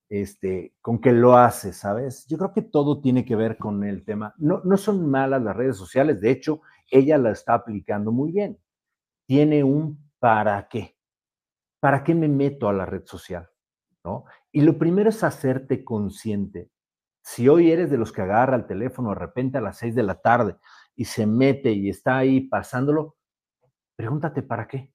este, 0.08 0.74
con 0.80 1.00
que 1.00 1.12
lo 1.12 1.36
hace, 1.36 1.72
¿sabes? 1.72 2.26
Yo 2.28 2.36
creo 2.38 2.52
que 2.52 2.62
todo 2.62 3.00
tiene 3.00 3.24
que 3.24 3.36
ver 3.36 3.56
con 3.58 3.84
el 3.84 4.04
tema. 4.04 4.34
No, 4.38 4.60
no 4.64 4.76
son 4.76 5.08
malas 5.10 5.42
las 5.42 5.56
redes 5.56 5.76
sociales, 5.76 6.20
de 6.20 6.30
hecho, 6.30 6.60
ella 6.90 7.18
la 7.18 7.30
está 7.32 7.54
aplicando 7.54 8.12
muy 8.12 8.32
bien. 8.32 8.58
Tiene 9.26 9.64
un 9.64 10.10
para 10.18 10.68
qué. 10.68 10.96
¿Para 11.80 12.04
qué 12.04 12.14
me 12.14 12.28
meto 12.28 12.68
a 12.68 12.72
la 12.72 12.86
red 12.86 13.04
social? 13.06 13.48
¿No? 14.04 14.24
Y 14.52 14.62
lo 14.62 14.78
primero 14.78 15.10
es 15.10 15.22
hacerte 15.24 15.84
consciente. 15.84 16.70
Si 17.22 17.48
hoy 17.48 17.70
eres 17.72 17.90
de 17.90 17.98
los 17.98 18.12
que 18.12 18.22
agarra 18.22 18.56
el 18.56 18.66
teléfono 18.66 19.10
de 19.10 19.14
repente 19.16 19.58
a 19.58 19.62
las 19.62 19.78
seis 19.78 19.94
de 19.94 20.02
la 20.02 20.16
tarde 20.20 20.56
y 20.96 21.04
se 21.04 21.26
mete 21.26 21.72
y 21.72 21.88
está 21.88 22.18
ahí 22.18 22.42
pasándolo, 22.42 23.16
pregúntate 23.96 24.42
para 24.42 24.66
qué. 24.66 24.92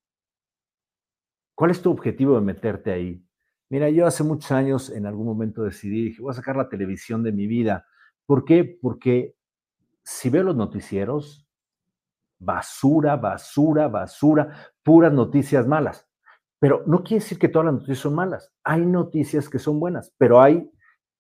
¿Cuál 1.56 1.72
es 1.72 1.82
tu 1.82 1.92
objetivo 1.92 2.36
de 2.36 2.42
meterte 2.42 2.92
ahí? 2.92 3.24
Mira, 3.70 3.90
yo 3.90 4.08
hace 4.08 4.24
muchos 4.24 4.52
años 4.52 4.90
en 4.90 5.06
algún 5.06 5.28
momento 5.28 5.64
decidí, 5.64 6.06
dije, 6.06 6.22
voy 6.22 6.32
a 6.32 6.36
sacar 6.36 6.56
la 6.56 6.70
televisión 6.70 7.22
de 7.22 7.32
mi 7.32 7.48
vida. 7.48 7.86
¿Por 8.26 8.46
qué? 8.46 8.80
Porque 8.82 9.36
si 10.04 10.30
veo 10.30 10.44
los 10.44 10.56
noticieros, 10.56 11.48
basura, 12.40 13.16
basura, 13.18 13.88
basura, 13.88 14.72
puras 14.84 15.14
noticias 15.14 15.68
malas. 15.68 16.08
Pero 16.60 16.84
no 16.88 17.04
quiere 17.04 17.24
decir 17.24 17.38
que 17.38 17.50
todas 17.50 17.66
las 17.66 17.74
noticias 17.76 18.00
son 18.00 18.16
malas. 18.16 18.52
Hay 18.64 18.86
noticias 18.86 19.48
que 19.50 19.60
son 19.60 19.80
buenas, 19.80 20.14
pero 20.18 20.42
hay 20.42 20.70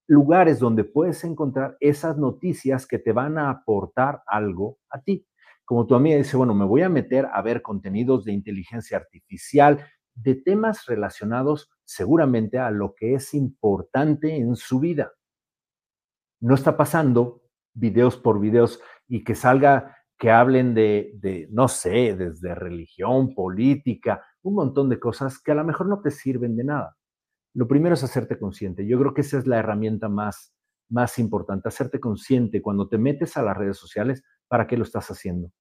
lugares 0.09 0.57
donde 0.57 0.83
puedes 0.83 1.23
encontrar 1.23 1.77
esas 1.79 2.17
noticias 2.17 2.87
que 2.87 2.97
te 2.97 3.11
van 3.11 3.37
a 3.37 3.51
aportar 3.51 4.23
algo 4.25 4.79
a 4.89 4.99
ti. 5.01 5.27
Como 5.63 5.85
tu 5.85 5.93
amiga 5.93 6.17
dice, 6.17 6.35
bueno, 6.35 6.55
me 6.55 6.65
voy 6.65 6.81
a 6.81 6.89
meter 6.89 7.27
a 7.31 7.39
ver 7.43 7.61
contenidos 7.61 8.25
de 8.25 8.33
inteligencia 8.33 8.97
artificial, 8.97 9.85
de 10.15 10.33
temas 10.33 10.87
relacionados 10.87 11.69
seguramente 11.85 12.57
a 12.57 12.71
lo 12.71 12.95
que 12.95 13.13
es 13.13 13.35
importante 13.35 14.35
en 14.35 14.55
su 14.55 14.79
vida. 14.79 15.11
No 16.41 16.55
está 16.55 16.75
pasando 16.75 17.43
videos 17.75 18.17
por 18.17 18.39
videos 18.39 18.81
y 19.07 19.23
que 19.23 19.35
salga 19.35 19.95
que 20.17 20.31
hablen 20.31 20.73
de, 20.73 21.47
no 21.51 21.67
sé, 21.67 22.15
desde 22.15 22.55
religión, 22.55 23.35
política, 23.35 24.25
un 24.41 24.55
montón 24.55 24.89
de 24.89 24.99
cosas 24.99 25.39
que 25.39 25.51
a 25.51 25.55
lo 25.55 25.63
mejor 25.63 25.87
no 25.87 26.01
te 26.01 26.09
sirven 26.09 26.57
de 26.57 26.63
nada. 26.63 26.97
Lo 27.53 27.67
primero 27.67 27.95
es 27.95 28.03
hacerte 28.03 28.37
consciente. 28.37 28.85
Yo 28.87 28.99
creo 28.99 29.13
que 29.13 29.21
esa 29.21 29.37
es 29.37 29.47
la 29.47 29.57
herramienta 29.57 30.09
más, 30.09 30.53
más 30.89 31.19
importante, 31.19 31.67
hacerte 31.67 31.99
consciente 31.99 32.61
cuando 32.61 32.87
te 32.87 32.97
metes 32.97 33.37
a 33.37 33.43
las 33.43 33.57
redes 33.57 33.77
sociales, 33.77 34.23
¿para 34.47 34.67
qué 34.67 34.77
lo 34.77 34.83
estás 34.83 35.09
haciendo? 35.09 35.51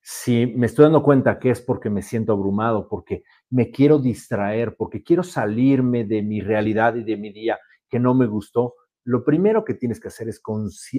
Si 0.00 0.46
me 0.46 0.66
estoy 0.66 0.84
dando 0.84 1.02
cuenta 1.02 1.38
que 1.38 1.50
es 1.50 1.60
porque 1.60 1.90
me 1.90 2.02
siento 2.02 2.32
abrumado, 2.32 2.88
porque 2.88 3.22
me 3.50 3.70
quiero 3.70 3.98
distraer, 3.98 4.76
porque 4.76 5.02
quiero 5.02 5.22
salirme 5.22 6.04
de 6.04 6.22
mi 6.22 6.40
realidad 6.40 6.94
y 6.96 7.04
de 7.04 7.16
mi 7.16 7.32
día 7.32 7.58
que 7.88 7.98
no 7.98 8.14
me 8.14 8.26
gustó, 8.26 8.74
lo 9.04 9.24
primero 9.24 9.64
que 9.64 9.74
tienes 9.74 10.00
que 10.00 10.08
hacer 10.08 10.28
es 10.28 10.42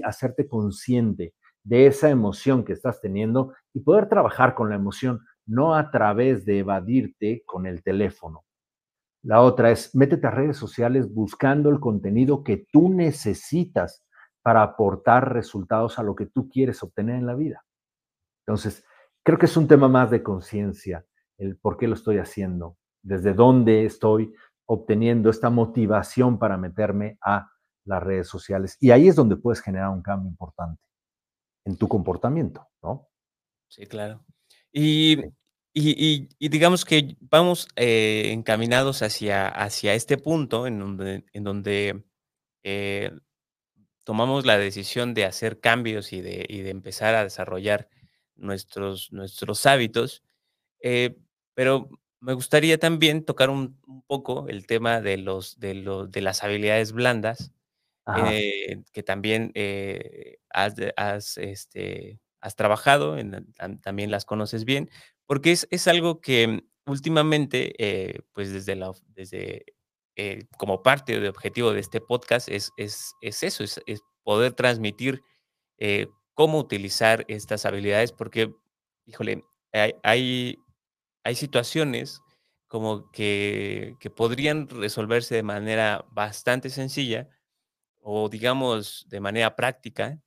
hacerte 0.04 0.48
consciente 0.48 1.34
de 1.64 1.88
esa 1.88 2.10
emoción 2.10 2.64
que 2.64 2.74
estás 2.74 3.02
teniendo 3.02 3.54
y 3.74 3.82
poder 3.82 4.10
trabajar 4.10 4.56
con 4.56 4.70
la 4.70 4.76
emoción, 4.76 5.20
no 5.46 5.76
a 5.76 5.92
través 5.92 6.46
de 6.46 6.60
evadirte 6.60 7.44
con 7.46 7.68
el 7.68 7.84
teléfono. 7.84 8.46
La 9.24 9.42
otra 9.42 9.72
es, 9.72 9.94
métete 9.96 10.28
a 10.28 10.32
redes 10.32 10.58
sociales 10.58 11.14
buscando 11.14 11.70
el 11.70 11.80
contenido 11.80 12.44
que 12.44 12.66
tú 12.72 12.90
necesitas 12.90 14.04
para 14.42 14.64
aportar 14.64 15.34
resultados 15.34 16.00
a 16.00 16.04
lo 16.04 16.16
que 16.16 16.26
tú 16.26 16.50
quieres 16.50 16.82
obtener 16.82 17.16
en 17.16 17.26
la 17.26 17.36
vida. 17.36 17.66
Entonces, 18.46 18.84
creo 19.24 19.38
que 19.38 19.46
es 19.46 19.58
un 19.58 19.68
tema 19.68 19.90
más 19.90 20.10
de 20.10 20.24
conciencia, 20.24 21.06
el 21.38 21.58
por 21.58 21.78
qué 21.78 21.88
lo 21.88 21.96
estoy 21.96 22.18
haciendo, 22.18 22.78
desde 23.04 23.34
dónde 23.34 23.86
estoy 23.86 24.34
obteniendo 24.66 25.30
esta 25.30 25.50
motivación 25.50 26.40
para 26.40 26.58
meterme 26.58 27.18
a 27.22 27.50
las 27.86 28.04
redes 28.04 28.28
sociales. 28.28 28.78
Y 28.80 28.92
ahí 28.92 29.08
es 29.08 29.16
donde 29.16 29.36
puedes 29.36 29.62
generar 29.62 29.90
un 29.90 30.02
cambio 30.02 30.30
importante 30.30 30.82
en 31.66 31.78
tu 31.78 31.88
comportamiento, 31.88 32.68
¿no? 32.82 33.08
Sí, 33.68 33.86
claro. 33.86 34.24
Y, 34.72 35.18
y, 35.74 36.30
digamos 36.40 36.84
que 36.86 37.16
vamos 37.20 37.68
eh, 37.76 38.32
encaminados 38.32 39.02
hacia, 39.02 39.48
hacia 39.48 39.94
este 39.94 40.18
punto 40.18 40.68
en 40.68 40.80
donde, 40.80 41.26
en 41.34 41.44
donde 41.44 42.04
eh, 42.64 43.12
tomamos 44.04 44.46
la 44.46 44.58
decisión 44.58 45.14
de 45.14 45.26
hacer 45.26 45.60
cambios 45.60 46.14
y 46.14 46.22
de, 46.22 46.46
y 46.50 46.62
de 46.62 46.72
empezar 46.72 47.16
a 47.16 47.24
desarrollar 47.24 47.90
nuestros, 48.36 49.12
nuestros 49.12 49.66
hábitos. 49.66 50.24
Eh, 50.82 51.16
pero 51.54 51.90
me 52.20 52.34
gustaría 52.34 52.78
también 52.80 53.24
tocar 53.24 53.50
un, 53.50 53.80
poco 54.08 54.48
el 54.48 54.66
tema 54.66 55.02
de, 55.02 55.18
los, 55.18 55.60
de, 55.60 55.76
los, 55.76 56.12
de 56.12 56.22
las 56.22 56.44
habilidades 56.44 56.92
blandas, 56.92 57.52
que 58.92 59.04
también 59.04 59.52
eh, 59.54 60.40
has, 60.50 61.38
este, 61.38 62.20
has 62.42 62.56
trabajado, 62.56 63.20
en, 63.20 63.54
también 63.82 64.10
las 64.10 64.26
conoces 64.26 64.66
bien, 64.66 64.90
porque 65.30 65.52
es, 65.52 65.68
es 65.70 65.88
algo 65.88 66.22
que 66.22 66.64
últimamente, 66.88 68.26
pues 68.34 68.52
desde, 68.52 68.76
la, 68.76 68.92
desde 69.10 69.64
como 70.58 70.82
parte 70.82 71.14
del 71.14 71.28
objetivo 71.28 71.72
de 71.72 71.82
este 71.82 72.02
podcast, 72.02 72.50
es, 72.50 72.72
es, 72.78 73.14
es 73.22 73.44
eso, 73.44 73.64
es, 73.64 74.02
poder 74.24 74.54
transmitir 74.54 75.22
cómo 76.34 76.58
utilizar 76.58 77.26
estas 77.28 77.68
habilidades, 77.68 78.12
porque, 78.12 78.52
híjole, 79.06 79.44
hay, 79.72 79.94
hay, 81.24 81.36
situaciones 81.36 82.22
como 82.68 83.12
que, 83.12 83.98
que, 84.00 84.10
podrían 84.10 84.68
resolverse 84.68 85.36
de 85.36 85.44
manera 85.44 86.08
bastante 86.10 86.72
sencilla 86.72 87.30
o 88.00 88.30
digamos 88.30 89.06
de 89.10 89.20
manera 89.20 89.56
práctica 89.56 90.20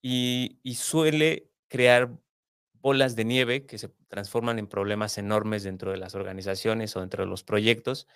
y 0.00 0.74
suele 0.76 1.50
crear 1.68 2.18
bolas 2.80 3.16
de 3.16 3.24
nieve 3.24 3.66
que 3.66 3.78
se 3.78 3.88
transforman 4.08 4.58
en 4.58 4.66
problemas 4.66 5.18
enormes 5.18 5.62
dentro 5.62 5.90
de 5.90 5.98
las 5.98 6.14
organizaciones 6.14 6.96
o 6.96 7.00
dentro 7.00 7.24
de 7.24 7.30
los 7.30 7.44
proyectos. 7.44 8.06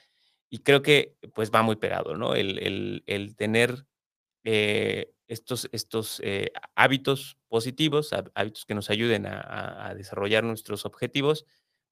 Y 0.50 0.58
creo 0.58 0.82
que 0.82 1.16
pues 1.34 1.50
va 1.50 1.62
muy 1.62 1.76
pegado, 1.76 2.16
¿no? 2.16 2.34
El, 2.34 3.02
el, 3.06 3.36
tener 3.36 3.86
eh, 4.44 5.12
estos, 5.28 5.68
estos 5.72 6.20
eh, 6.24 6.52
hábitos 6.74 7.38
positivos, 7.48 8.12
hábitos 8.34 8.64
que 8.66 8.74
nos 8.74 8.90
ayuden 8.90 9.26
a, 9.26 9.94
desarrollar 9.96 10.44
nuestros 10.44 10.86
objetivos, 10.86 11.46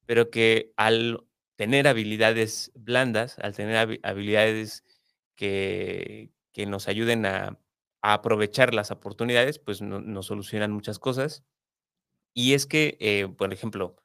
pero 0.06 0.30
que 0.30 0.72
al 0.76 1.24
tener 1.56 1.88
habilidades 1.88 2.72
blandas, 2.74 3.38
al 3.38 3.54
tener 3.54 4.00
habilidades 4.02 4.84
que, 5.34 6.30
que 6.52 6.66
nos 6.66 6.88
ayuden 6.88 7.26
a, 7.26 7.58
aprovechar 8.02 8.74
las 8.74 8.90
oportunidades, 8.90 9.60
pues 9.60 9.80
nos 9.80 10.26
solucionan 10.26 10.72
muchas 10.72 10.98
cosas. 10.98 11.44
Y 12.34 12.54
es 12.54 12.66
que, 12.66 12.96
eh, 13.00 13.28
por 13.28 13.52
ejemplo, 13.52 13.96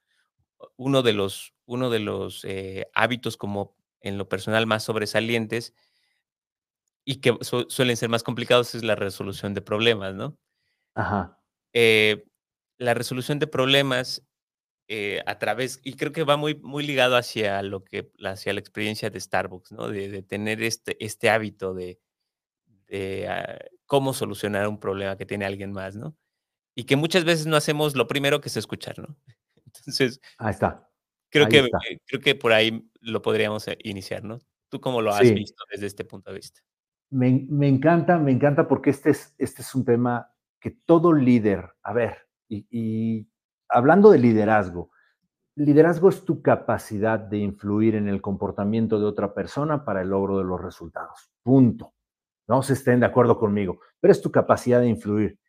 uno 0.75 1.01
de 1.01 1.13
los, 1.13 1.53
uno 1.65 1.89
de 1.89 1.99
los 1.99 2.45
hábitos 2.93 3.38
como 3.38 3.75
en 4.01 4.17
lo 4.17 4.28
personal 4.28 4.65
más 4.65 4.84
sobresalientes 4.84 5.73
y 7.09 7.21
que 7.21 7.38
suelen 7.41 7.95
ser 7.95 8.09
más 8.09 8.21
complicados 8.21 8.75
es 8.75 8.84
la 8.84 8.95
resolución 8.95 9.53
de 9.53 9.61
problemas, 9.61 10.13
¿no? 10.13 10.38
Ajá. 10.93 11.39
Eh, 11.71 12.25
la 12.78 12.93
resolución 12.93 13.39
de 13.39 13.47
problemas 13.47 14.28
eh, 14.89 15.21
a 15.25 15.39
través, 15.39 15.80
y 15.84 15.93
creo 15.93 16.11
que 16.11 16.25
va 16.25 16.36
muy, 16.36 16.55
muy 16.55 16.86
ligado 16.86 17.15
hacia 17.15 17.61
lo 17.63 17.86
que, 17.86 18.11
hacia 18.25 18.51
la 18.51 18.59
experiencia 18.59 19.09
de 19.09 19.21
Starbucks, 19.21 19.71
¿no? 19.71 19.88
De, 19.88 20.21
tener 20.21 20.61
este, 20.61 21.03
este 21.03 21.30
hábito 21.30 21.73
de, 21.73 21.97
de 22.88 23.30
ah, 23.30 23.57
cómo 23.86 24.13
solucionar 24.13 24.67
un 24.67 24.78
problema 24.78 25.15
que 25.15 25.25
tiene 25.25 25.45
alguien 25.45 25.71
más, 25.71 25.95
¿no? 25.95 26.17
Y 26.78 26.84
que 26.84 26.95
muchas 26.95 27.25
veces 27.25 27.47
no 27.47 27.55
hacemos 27.55 27.95
lo 27.95 28.05
primero 28.05 28.39
que 28.39 28.49
es 28.49 28.55
escuchar, 28.55 28.99
¿no? 28.99 29.07
Entonces. 29.65 30.21
Ahí 30.38 30.51
está. 30.51 30.88
Creo, 31.30 31.47
que, 31.47 31.67
creo 32.05 32.21
que 32.21 32.36
por 32.36 32.53
ahí 32.53 32.88
lo 33.01 33.23
podríamos 33.23 33.67
eh, 33.67 33.80
iniciar, 33.84 34.23
¿no? 34.23 34.39
¿Tú 34.69 34.80
cómo 34.80 35.01
lo 35.01 35.11
has 35.11 35.34
visto 35.34 35.63
desde 35.71 35.88
este 35.88 36.05
punto 36.05 36.30
de 36.30 36.38
vista? 36.38 36.61
Me, 37.09 37.67
encanta, 37.67 38.19
me 38.19 38.32
encanta 38.32 38.67
porque 38.67 38.91
este 38.91 39.09
es, 39.09 39.34
este 39.39 39.63
es 39.63 39.73
un 39.73 39.86
tema 39.86 40.32
que 40.59 40.69
todo 40.69 41.13
líder, 41.13 41.67
a 41.82 41.93
ver, 41.93 42.28
y, 42.47 43.28
hablando 43.69 44.11
de 44.11 44.19
liderazgo, 44.19 44.91
liderazgo 45.55 46.09
es 46.09 46.25
tu 46.25 46.43
capacidad 46.43 47.19
de 47.19 47.39
influir 47.39 47.95
en 47.95 48.07
el 48.07 48.21
comportamiento 48.21 48.99
de 48.99 49.05
otra 49.05 49.34
persona 49.34 49.84
para 49.84 50.03
el 50.03 50.09
logro 50.09 50.38
de 50.38 50.43
los 50.43 50.61
resultados. 50.61 51.32
Punto. 51.41 51.93
No 52.47 52.61
se 52.61 52.73
estén 52.73 52.99
de 52.99 53.07
acuerdo 53.07 53.39
conmigo, 53.39 53.80
pero 53.99 54.11
es 54.11 54.21
tu 54.21 54.32
capacidad 54.32 54.80
de 54.80 54.89
influir. 54.89 55.39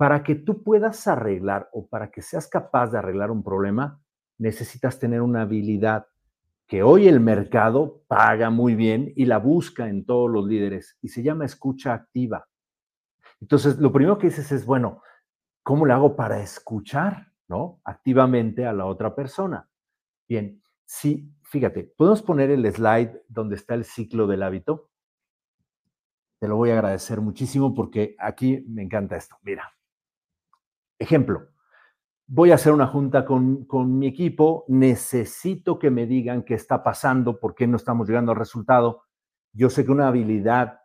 Para 0.00 0.22
que 0.22 0.34
tú 0.34 0.62
puedas 0.62 1.06
arreglar 1.08 1.68
o 1.74 1.86
para 1.86 2.10
que 2.10 2.22
seas 2.22 2.48
capaz 2.48 2.90
de 2.90 2.96
arreglar 2.96 3.30
un 3.30 3.42
problema, 3.42 4.00
necesitas 4.38 4.98
tener 4.98 5.20
una 5.20 5.42
habilidad 5.42 6.06
que 6.66 6.82
hoy 6.82 7.06
el 7.06 7.20
mercado 7.20 8.02
paga 8.08 8.48
muy 8.48 8.74
bien 8.74 9.12
y 9.14 9.26
la 9.26 9.36
busca 9.36 9.90
en 9.90 10.06
todos 10.06 10.30
los 10.30 10.46
líderes 10.46 10.96
y 11.02 11.08
se 11.08 11.22
llama 11.22 11.44
escucha 11.44 11.92
activa. 11.92 12.48
Entonces, 13.42 13.76
lo 13.76 13.92
primero 13.92 14.16
que 14.16 14.28
dices 14.28 14.50
es, 14.52 14.64
bueno, 14.64 15.02
¿cómo 15.62 15.84
le 15.84 15.92
hago 15.92 16.16
para 16.16 16.40
escuchar, 16.40 17.34
¿no? 17.46 17.82
Activamente 17.84 18.64
a 18.64 18.72
la 18.72 18.86
otra 18.86 19.14
persona. 19.14 19.68
Bien, 20.26 20.62
sí, 20.86 21.30
fíjate, 21.42 21.92
podemos 21.94 22.22
poner 22.22 22.50
el 22.50 22.64
slide 22.72 23.20
donde 23.28 23.56
está 23.56 23.74
el 23.74 23.84
ciclo 23.84 24.26
del 24.26 24.44
hábito. 24.44 24.88
Te 26.38 26.48
lo 26.48 26.56
voy 26.56 26.70
a 26.70 26.72
agradecer 26.72 27.20
muchísimo 27.20 27.74
porque 27.74 28.16
aquí 28.18 28.64
me 28.66 28.82
encanta 28.82 29.16
esto. 29.16 29.36
Mira, 29.42 29.70
ejemplo, 31.00 31.48
voy 32.26 32.52
a 32.52 32.54
hacer 32.54 32.72
una 32.72 32.86
junta 32.86 33.24
con, 33.24 33.64
con, 33.64 33.98
mi 33.98 34.06
equipo, 34.06 34.64
necesito 34.68 35.78
que 35.78 35.90
me 35.90 36.06
digan 36.06 36.44
qué 36.44 36.54
está 36.54 36.84
pasando, 36.84 37.40
por 37.40 37.56
qué 37.56 37.66
no 37.66 37.76
estamos 37.76 38.06
llegando 38.06 38.30
al 38.30 38.38
resultado. 38.38 39.02
Yo 39.52 39.68
sé 39.68 39.84
que 39.84 39.90
una 39.90 40.06
habilidad 40.06 40.78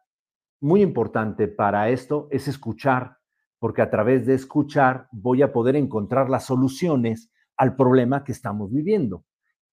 muy 0.62 0.82
importante 0.82 1.48
para 1.48 1.90
esto 1.90 2.28
es 2.32 2.48
escuchar, 2.48 3.18
porque 3.60 3.84
a 3.84 3.92
través 3.92 4.26
de 4.26 4.34
escuchar 4.34 5.08
voy 5.12 5.44
a 5.44 5.54
poder 5.54 5.76
encontrar 5.76 6.30
las 6.30 6.46
soluciones 6.46 7.32
al 7.58 7.76
problema 7.76 8.24
que 8.24 8.32
estamos 8.32 8.72
viviendo. 8.72 9.26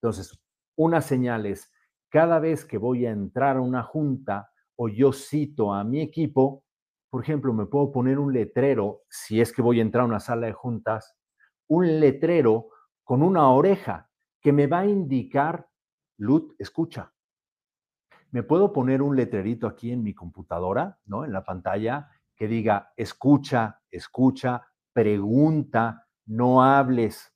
Entonces, 0.03 0.39
una 0.77 1.01
señal 1.01 1.47
es, 1.47 1.71
cada 2.09 2.39
vez 2.41 2.65
que 2.65 2.79
voy 2.79 3.07
a 3.07 3.11
entrar 3.11 3.57
a 3.57 3.63
una 3.63 3.83
junta, 3.83 4.51
o 4.77 4.89
yo 4.89 5.13
cito 5.13 5.73
a 5.73 5.85
mi 5.85 6.01
equipo, 6.01 6.65
por 7.13 7.23
ejemplo, 7.23 7.53
me 7.53 7.67
puedo 7.67 7.93
poner 7.93 8.19
un 8.19 8.33
letrero, 8.33 9.03
si 9.11 9.43
es 9.43 9.53
que 9.53 9.61
voy 9.61 9.81
a 9.81 9.83
entrar 9.83 10.05
a 10.05 10.07
una 10.07 10.19
sala 10.19 10.47
de 10.47 10.55
juntas, 10.55 11.15
un 11.69 12.01
letrero 12.01 12.71
con 13.05 13.23
una 13.23 13.51
oreja 13.51 14.09
que 14.41 14.51
me 14.51 14.67
va 14.67 14.79
a 14.79 14.87
indicar, 14.87 15.69
Lut, 16.17 16.55
escucha. 16.59 17.13
Me 18.31 18.43
puedo 18.43 18.73
poner 18.73 19.03
un 19.03 19.15
letrerito 19.15 19.67
aquí 19.67 19.93
en 19.93 20.03
mi 20.03 20.15
computadora, 20.15 21.01
¿no? 21.05 21.27
En 21.27 21.35
la 21.35 21.45
pantalla, 21.45 22.09
que 22.35 22.49
diga, 22.49 22.95
escucha, 22.97 23.83
escucha, 23.91 24.67
pregunta, 24.95 26.09
no 26.25 26.63
hables. 26.63 27.35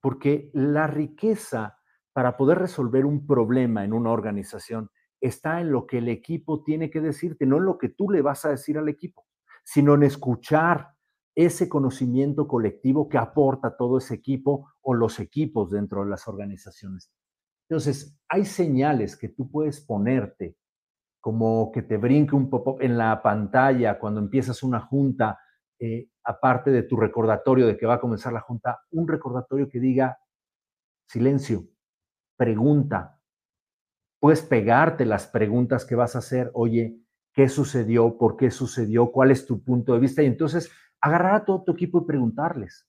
Porque 0.00 0.50
la 0.52 0.88
riqueza 0.88 1.78
para 2.12 2.36
poder 2.36 2.58
resolver 2.58 3.06
un 3.06 3.24
problema 3.24 3.84
en 3.84 3.92
una 3.92 4.10
organización 4.10 4.90
está 5.20 5.60
en 5.60 5.70
lo 5.70 5.86
que 5.86 5.98
el 5.98 6.08
equipo 6.08 6.62
tiene 6.62 6.90
que 6.90 7.00
decirte, 7.00 7.46
no 7.46 7.58
en 7.58 7.64
lo 7.64 7.78
que 7.78 7.90
tú 7.90 8.10
le 8.10 8.22
vas 8.22 8.44
a 8.44 8.50
decir 8.50 8.78
al 8.78 8.88
equipo, 8.88 9.26
sino 9.64 9.94
en 9.94 10.02
escuchar 10.02 10.94
ese 11.34 11.68
conocimiento 11.68 12.48
colectivo 12.48 13.08
que 13.08 13.18
aporta 13.18 13.76
todo 13.76 13.98
ese 13.98 14.14
equipo 14.14 14.68
o 14.82 14.94
los 14.94 15.20
equipos 15.20 15.70
dentro 15.70 16.04
de 16.04 16.10
las 16.10 16.26
organizaciones. 16.26 17.10
Entonces, 17.68 18.18
hay 18.28 18.44
señales 18.44 19.16
que 19.16 19.28
tú 19.28 19.50
puedes 19.50 19.80
ponerte, 19.80 20.56
como 21.20 21.70
que 21.70 21.82
te 21.82 21.98
brinque 21.98 22.34
un 22.34 22.50
pop-up 22.50 22.80
en 22.80 22.98
la 22.98 23.22
pantalla 23.22 23.98
cuando 23.98 24.20
empiezas 24.20 24.62
una 24.62 24.80
junta, 24.80 25.38
eh, 25.78 26.08
aparte 26.24 26.70
de 26.70 26.82
tu 26.82 26.96
recordatorio 26.96 27.66
de 27.66 27.76
que 27.76 27.86
va 27.86 27.94
a 27.94 28.00
comenzar 28.00 28.32
la 28.32 28.40
junta, 28.40 28.80
un 28.90 29.06
recordatorio 29.06 29.68
que 29.68 29.78
diga 29.78 30.18
silencio, 31.06 31.64
pregunta, 32.36 33.19
puedes 34.20 34.42
pegarte 34.42 35.04
las 35.06 35.26
preguntas 35.26 35.84
que 35.84 35.96
vas 35.96 36.14
a 36.14 36.20
hacer, 36.20 36.50
oye, 36.54 37.00
¿qué 37.32 37.48
sucedió? 37.48 38.16
¿Por 38.18 38.36
qué 38.36 38.50
sucedió? 38.50 39.10
¿Cuál 39.10 39.30
es 39.30 39.46
tu 39.46 39.64
punto 39.64 39.94
de 39.94 40.00
vista? 40.00 40.22
Y 40.22 40.26
entonces 40.26 40.70
agarrar 41.00 41.34
a 41.34 41.44
todo 41.44 41.64
tu 41.64 41.72
equipo 41.72 42.02
y 42.02 42.06
preguntarles. 42.06 42.86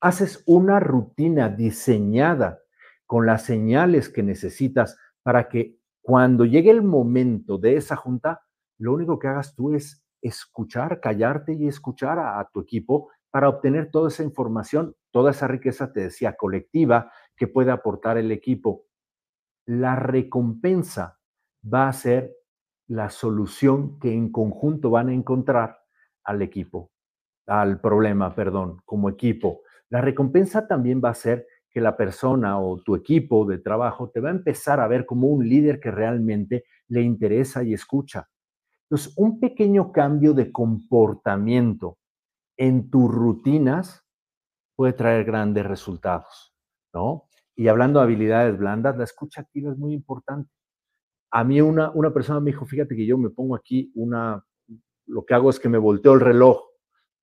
Haces 0.00 0.42
una 0.46 0.78
rutina 0.80 1.48
diseñada 1.48 2.60
con 3.06 3.26
las 3.26 3.44
señales 3.44 4.10
que 4.10 4.22
necesitas 4.22 4.98
para 5.22 5.48
que 5.48 5.78
cuando 6.02 6.44
llegue 6.44 6.70
el 6.70 6.82
momento 6.82 7.56
de 7.56 7.76
esa 7.76 7.96
junta, 7.96 8.42
lo 8.78 8.92
único 8.92 9.18
que 9.18 9.28
hagas 9.28 9.54
tú 9.54 9.74
es 9.74 10.04
escuchar, 10.20 11.00
callarte 11.00 11.54
y 11.54 11.66
escuchar 11.66 12.18
a, 12.18 12.46
tu 12.52 12.60
equipo 12.60 13.10
para 13.30 13.48
obtener 13.48 13.90
toda 13.90 14.08
esa 14.08 14.22
información, 14.22 14.94
toda 15.10 15.30
esa 15.30 15.48
riqueza, 15.48 15.92
te 15.92 16.00
decía, 16.00 16.36
colectiva 16.36 17.10
que 17.36 17.46
puede 17.46 17.70
aportar 17.70 18.18
el 18.18 18.30
equipo 18.32 18.84
la 19.66 19.96
recompensa 19.96 21.18
va 21.72 21.88
a 21.88 21.92
ser 21.92 22.34
la 22.88 23.10
solución 23.10 23.98
que 23.98 24.12
en 24.12 24.30
conjunto 24.30 24.90
van 24.90 25.08
a 25.08 25.14
encontrar 25.14 25.78
al 26.24 26.42
equipo, 26.42 26.90
al 27.46 27.80
problema, 27.80 28.34
perdón, 28.34 28.80
como 28.84 29.08
equipo. 29.08 29.62
La 29.88 30.00
recompensa 30.00 30.66
también 30.66 31.00
va 31.02 31.10
a 31.10 31.14
ser 31.14 31.46
que 31.70 31.80
la 31.80 31.96
persona 31.96 32.60
o 32.60 32.76
tu 32.82 32.94
equipo 32.94 33.44
de 33.44 33.58
trabajo 33.58 34.10
te 34.10 34.20
va 34.20 34.28
a 34.28 34.32
empezar 34.32 34.80
a 34.80 34.86
ver 34.86 35.06
como 35.06 35.28
un 35.28 35.48
líder 35.48 35.80
que 35.80 35.90
realmente 35.90 36.64
le 36.88 37.02
interesa 37.02 37.62
y 37.64 37.74
escucha. 37.74 38.28
Entonces, 38.84 39.12
un 39.16 39.40
pequeño 39.40 39.90
cambio 39.90 40.34
de 40.34 40.52
comportamiento 40.52 41.98
en 42.56 42.90
tus 42.90 43.10
rutinas 43.10 44.04
puede 44.76 44.92
traer 44.92 45.24
grandes 45.24 45.66
resultados, 45.66 46.54
¿no? 46.92 47.28
Y 47.56 47.68
hablando 47.68 48.00
de 48.00 48.04
habilidades 48.04 48.58
blandas, 48.58 48.96
la 48.96 49.04
escucha 49.04 49.42
activa 49.42 49.70
es 49.70 49.78
muy 49.78 49.92
importante. 49.92 50.50
A 51.30 51.44
mí 51.44 51.60
una, 51.60 51.90
una 51.90 52.12
persona 52.12 52.40
me 52.40 52.50
dijo, 52.50 52.64
fíjate 52.64 52.96
que 52.96 53.06
yo 53.06 53.18
me 53.18 53.30
pongo 53.30 53.54
aquí 53.56 53.92
una, 53.94 54.44
lo 55.06 55.24
que 55.24 55.34
hago 55.34 55.50
es 55.50 55.60
que 55.60 55.68
me 55.68 55.78
volteo 55.78 56.14
el 56.14 56.20
reloj 56.20 56.62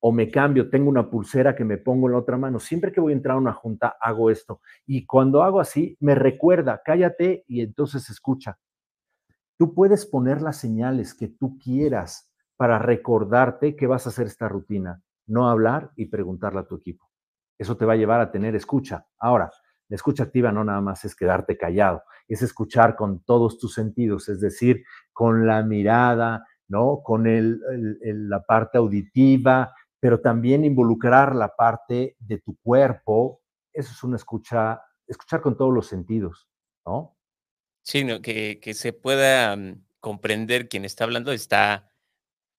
o 0.04 0.10
me 0.10 0.30
cambio, 0.30 0.68
tengo 0.68 0.90
una 0.90 1.08
pulsera 1.08 1.54
que 1.54 1.64
me 1.64 1.78
pongo 1.78 2.08
en 2.08 2.12
la 2.12 2.18
otra 2.18 2.36
mano. 2.36 2.58
Siempre 2.58 2.90
que 2.90 3.00
voy 3.00 3.12
a 3.12 3.16
entrar 3.16 3.36
a 3.36 3.40
una 3.40 3.52
junta, 3.52 3.96
hago 4.00 4.30
esto. 4.30 4.60
Y 4.84 5.06
cuando 5.06 5.44
hago 5.44 5.60
así, 5.60 5.96
me 6.00 6.16
recuerda, 6.16 6.82
cállate 6.84 7.44
y 7.46 7.60
entonces 7.60 8.10
escucha. 8.10 8.58
Tú 9.56 9.74
puedes 9.74 10.04
poner 10.04 10.42
las 10.42 10.56
señales 10.56 11.14
que 11.14 11.28
tú 11.28 11.56
quieras 11.56 12.32
para 12.56 12.80
recordarte 12.80 13.76
que 13.76 13.86
vas 13.86 14.06
a 14.06 14.08
hacer 14.08 14.26
esta 14.26 14.48
rutina, 14.48 15.00
no 15.26 15.48
hablar 15.48 15.92
y 15.94 16.06
preguntarle 16.06 16.60
a 16.60 16.66
tu 16.66 16.74
equipo. 16.74 17.08
Eso 17.56 17.76
te 17.76 17.84
va 17.84 17.92
a 17.92 17.96
llevar 17.96 18.20
a 18.20 18.32
tener 18.32 18.56
escucha. 18.56 19.06
Ahora, 19.20 19.52
la 19.92 19.96
escucha 19.96 20.22
activa 20.22 20.50
no 20.50 20.64
nada 20.64 20.80
más 20.80 21.04
es 21.04 21.14
quedarte 21.14 21.58
callado, 21.58 22.02
es 22.26 22.40
escuchar 22.40 22.96
con 22.96 23.22
todos 23.24 23.58
tus 23.58 23.74
sentidos, 23.74 24.30
es 24.30 24.40
decir, 24.40 24.84
con 25.12 25.46
la 25.46 25.62
mirada, 25.62 26.46
¿no? 26.66 27.02
Con 27.02 27.26
el, 27.26 27.60
la 28.02 28.42
parte 28.42 28.78
auditiva, 28.78 29.74
pero 30.00 30.22
también 30.22 30.64
involucrar 30.64 31.36
la 31.36 31.54
parte 31.54 32.16
de 32.20 32.38
tu 32.38 32.56
cuerpo. 32.62 33.42
Eso 33.70 33.92
es 33.92 34.02
una 34.02 34.16
escucha, 34.16 34.80
escuchar 35.06 35.42
con 35.42 35.58
todos 35.58 35.74
los 35.74 35.88
sentidos, 35.88 36.48
¿no? 36.86 37.18
Sí, 37.82 38.06
que, 38.22 38.60
que 38.62 38.72
se 38.72 38.94
pueda 38.94 39.54
mm, 39.54 39.84
comprender 40.00 40.70
quien 40.70 40.86
está 40.86 41.04
hablando 41.04 41.32
está 41.32 41.92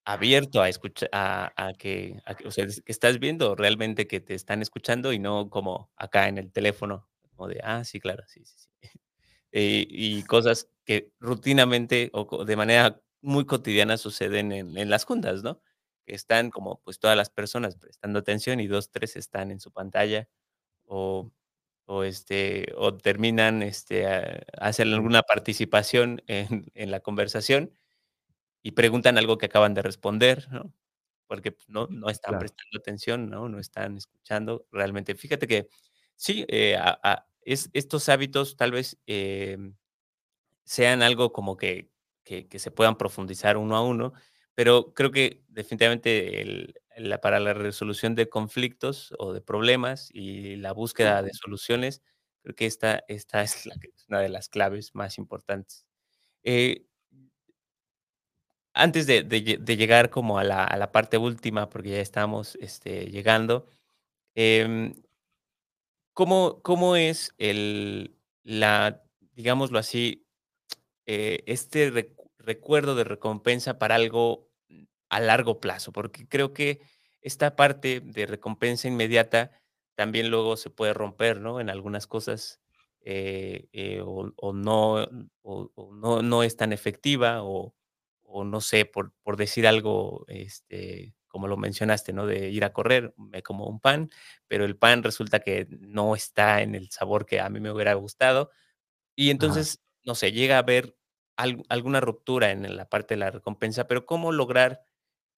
abierto 0.04 0.62
a 0.62 0.68
escuchar, 0.68 1.08
a, 1.12 1.72
que, 1.76 2.22
o 2.46 2.52
sea, 2.52 2.68
que 2.68 2.92
estás 2.92 3.18
viendo 3.18 3.56
realmente 3.56 4.06
que 4.06 4.20
te 4.20 4.34
están 4.34 4.62
escuchando 4.62 5.12
y 5.12 5.18
no 5.18 5.50
como 5.50 5.90
acá 5.96 6.28
en 6.28 6.38
el 6.38 6.52
teléfono 6.52 7.08
como 7.34 7.48
de, 7.48 7.60
ah, 7.62 7.84
sí, 7.84 8.00
claro, 8.00 8.24
sí, 8.26 8.44
sí, 8.44 8.56
sí. 8.58 8.68
Eh, 9.56 9.86
y 9.88 10.24
cosas 10.24 10.68
que 10.84 11.12
rutinamente 11.20 12.10
o 12.12 12.44
de 12.44 12.56
manera 12.56 13.00
muy 13.24 13.46
cotidiana 13.46 13.96
suceden 13.96 14.52
en, 14.52 14.90
las 14.90 15.04
juntas, 15.04 15.42
¿no? 15.42 15.60
Que 16.04 16.14
están 16.14 16.50
como 16.50 16.80
pues 16.82 16.98
todas 16.98 17.16
las 17.16 17.30
personas 17.30 17.76
prestando 17.76 18.18
atención 18.18 18.60
y 18.60 18.66
dos, 18.66 18.90
tres 18.90 19.16
están 19.16 19.50
en 19.50 19.60
su 19.60 19.72
pantalla 19.72 20.28
o, 20.86 21.30
o 21.86 22.04
este, 22.04 22.72
o 22.76 22.96
terminan, 22.96 23.62
este, 23.62 24.06
hacen 24.58 24.92
alguna 24.92 25.22
participación 25.22 26.22
en, 26.26 26.66
en, 26.74 26.90
la 26.90 27.00
conversación 27.00 27.72
y 28.62 28.72
preguntan 28.72 29.18
algo 29.18 29.38
que 29.38 29.46
acaban 29.46 29.74
de 29.74 29.82
responder, 29.82 30.48
¿no? 30.50 30.74
Porque 31.26 31.52
pues, 31.52 31.68
no, 31.68 31.86
no 31.88 32.10
están 32.10 32.38
prestando 32.38 32.78
atención, 32.78 33.30
¿no? 33.30 33.48
No 33.48 33.58
están 33.58 33.96
escuchando 33.96 34.66
realmente. 34.70 35.14
Fíjate 35.14 35.46
que 35.46 35.68
Sí, 36.16 36.44
eh, 36.48 36.78
es, 37.42 37.70
estos 37.72 38.08
hábitos 38.08 38.56
tal 38.56 38.72
vez 38.72 38.98
em, 39.06 39.74
sean 40.64 41.02
algo 41.02 41.32
como 41.32 41.56
que, 41.56 41.90
que, 42.24 42.46
se 42.58 42.70
puedan 42.70 42.96
profundizar 42.96 43.56
uno 43.56 43.76
a 43.76 43.84
uno, 43.84 44.12
pero 44.54 44.94
creo 44.94 45.10
que 45.10 45.42
definitivamente 45.48 46.74
para 47.20 47.40
la 47.40 47.54
resolución 47.54 48.14
de 48.14 48.28
conflictos 48.28 49.14
o 49.18 49.32
de 49.32 49.40
problemas 49.40 50.08
y 50.12 50.56
la 50.56 50.72
búsqueda 50.72 51.22
de 51.22 51.32
soluciones, 51.32 52.02
creo 52.42 52.54
que 52.54 52.66
esta, 52.66 53.04
esta 53.08 53.42
es, 53.42 53.66
una 54.08 54.20
de 54.20 54.28
las 54.28 54.48
claves 54.48 54.94
más 54.94 55.18
importantes. 55.18 55.86
Eh, 56.44 56.86
antes 58.74 59.06
de, 59.06 59.22
llegar 59.76 60.10
como 60.10 60.38
a 60.38 60.44
la, 60.44 60.64
a 60.64 60.76
la, 60.76 60.90
parte 60.92 61.16
última, 61.16 61.68
porque 61.70 61.90
ya 61.90 62.00
estamos 62.00 62.56
este, 62.56 63.06
llegando, 63.06 63.66
em, 64.34 64.94
¿Cómo, 66.14 66.62
cómo 66.62 66.94
es 66.94 67.34
el, 67.38 68.16
la, 68.44 69.02
digámoslo 69.32 69.80
así, 69.80 70.24
eh, 71.06 71.42
este 71.46 72.14
recuerdo 72.38 72.94
de 72.94 73.04
recompensa 73.04 73.78
para 73.78 73.96
algo 73.96 74.48
a 75.08 75.18
largo 75.18 75.58
plazo? 75.58 75.92
Porque 75.92 76.28
creo 76.28 76.52
que 76.52 76.80
esta 77.20 77.56
parte 77.56 78.00
de 78.00 78.26
recompensa 78.26 78.86
inmediata 78.86 79.50
también 79.96 80.30
luego 80.30 80.56
se 80.56 80.70
puede 80.70 80.94
romper, 80.94 81.40
¿no? 81.40 81.60
En 81.60 81.68
algunas 81.68 82.06
cosas 82.06 82.60
eh, 83.00 83.68
eh, 83.72 84.00
o, 84.04 84.52
no, 84.52 85.06
no, 85.42 86.22
no, 86.22 86.42
es 86.42 86.56
tan 86.56 86.72
efectiva 86.72 87.42
o, 87.42 87.74
no 88.44 88.60
sé, 88.60 88.84
por, 88.84 89.12
por, 89.22 89.36
decir 89.36 89.66
algo, 89.66 90.24
este, 90.28 91.14
como 91.34 91.48
lo 91.48 91.56
mencionaste, 91.56 92.12
¿no? 92.12 92.26
De 92.26 92.50
ir 92.50 92.62
a 92.64 92.72
correr, 92.72 93.12
me 93.16 93.42
como 93.42 93.66
un 93.66 93.80
pan, 93.80 94.08
pero 94.46 94.64
el 94.64 94.76
pan 94.76 95.02
resulta 95.02 95.40
que 95.40 95.66
no 95.80 96.14
está 96.14 96.62
en 96.62 96.76
el 96.76 96.92
sabor 96.92 97.26
que 97.26 97.40
a 97.40 97.48
mí 97.48 97.58
me 97.58 97.72
hubiera 97.72 97.94
gustado. 97.94 98.52
Y 99.16 99.30
entonces, 99.30 99.82
no 100.04 100.14
sé, 100.14 100.30
llega 100.30 100.54
a 100.54 100.60
haber 100.60 100.96
alguna 101.34 102.00
ruptura 102.00 102.52
en 102.52 102.76
la 102.76 102.88
parte 102.88 103.14
de 103.14 103.18
la 103.18 103.32
recompensa, 103.32 103.88
pero 103.88 104.06
¿cómo 104.06 104.30
lograr 104.30 104.84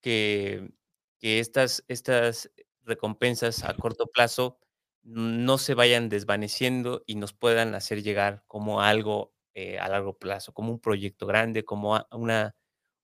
que, 0.02 0.70
que 1.18 1.38
estas, 1.38 1.82
estas 1.88 2.50
recompensas 2.82 3.64
a 3.64 3.72
corto 3.72 4.08
plazo 4.08 4.58
no 5.02 5.56
se 5.56 5.72
vayan 5.72 6.10
desvaneciendo 6.10 7.04
y 7.06 7.14
nos 7.14 7.32
puedan 7.32 7.74
hacer 7.74 8.02
llegar 8.02 8.44
como 8.48 8.82
algo 8.82 9.32
eh, 9.54 9.78
a 9.78 9.88
largo 9.88 10.18
plazo, 10.18 10.52
como 10.52 10.72
un 10.72 10.78
proyecto 10.78 11.26
grande, 11.26 11.64
como 11.64 11.98
una, 12.10 12.54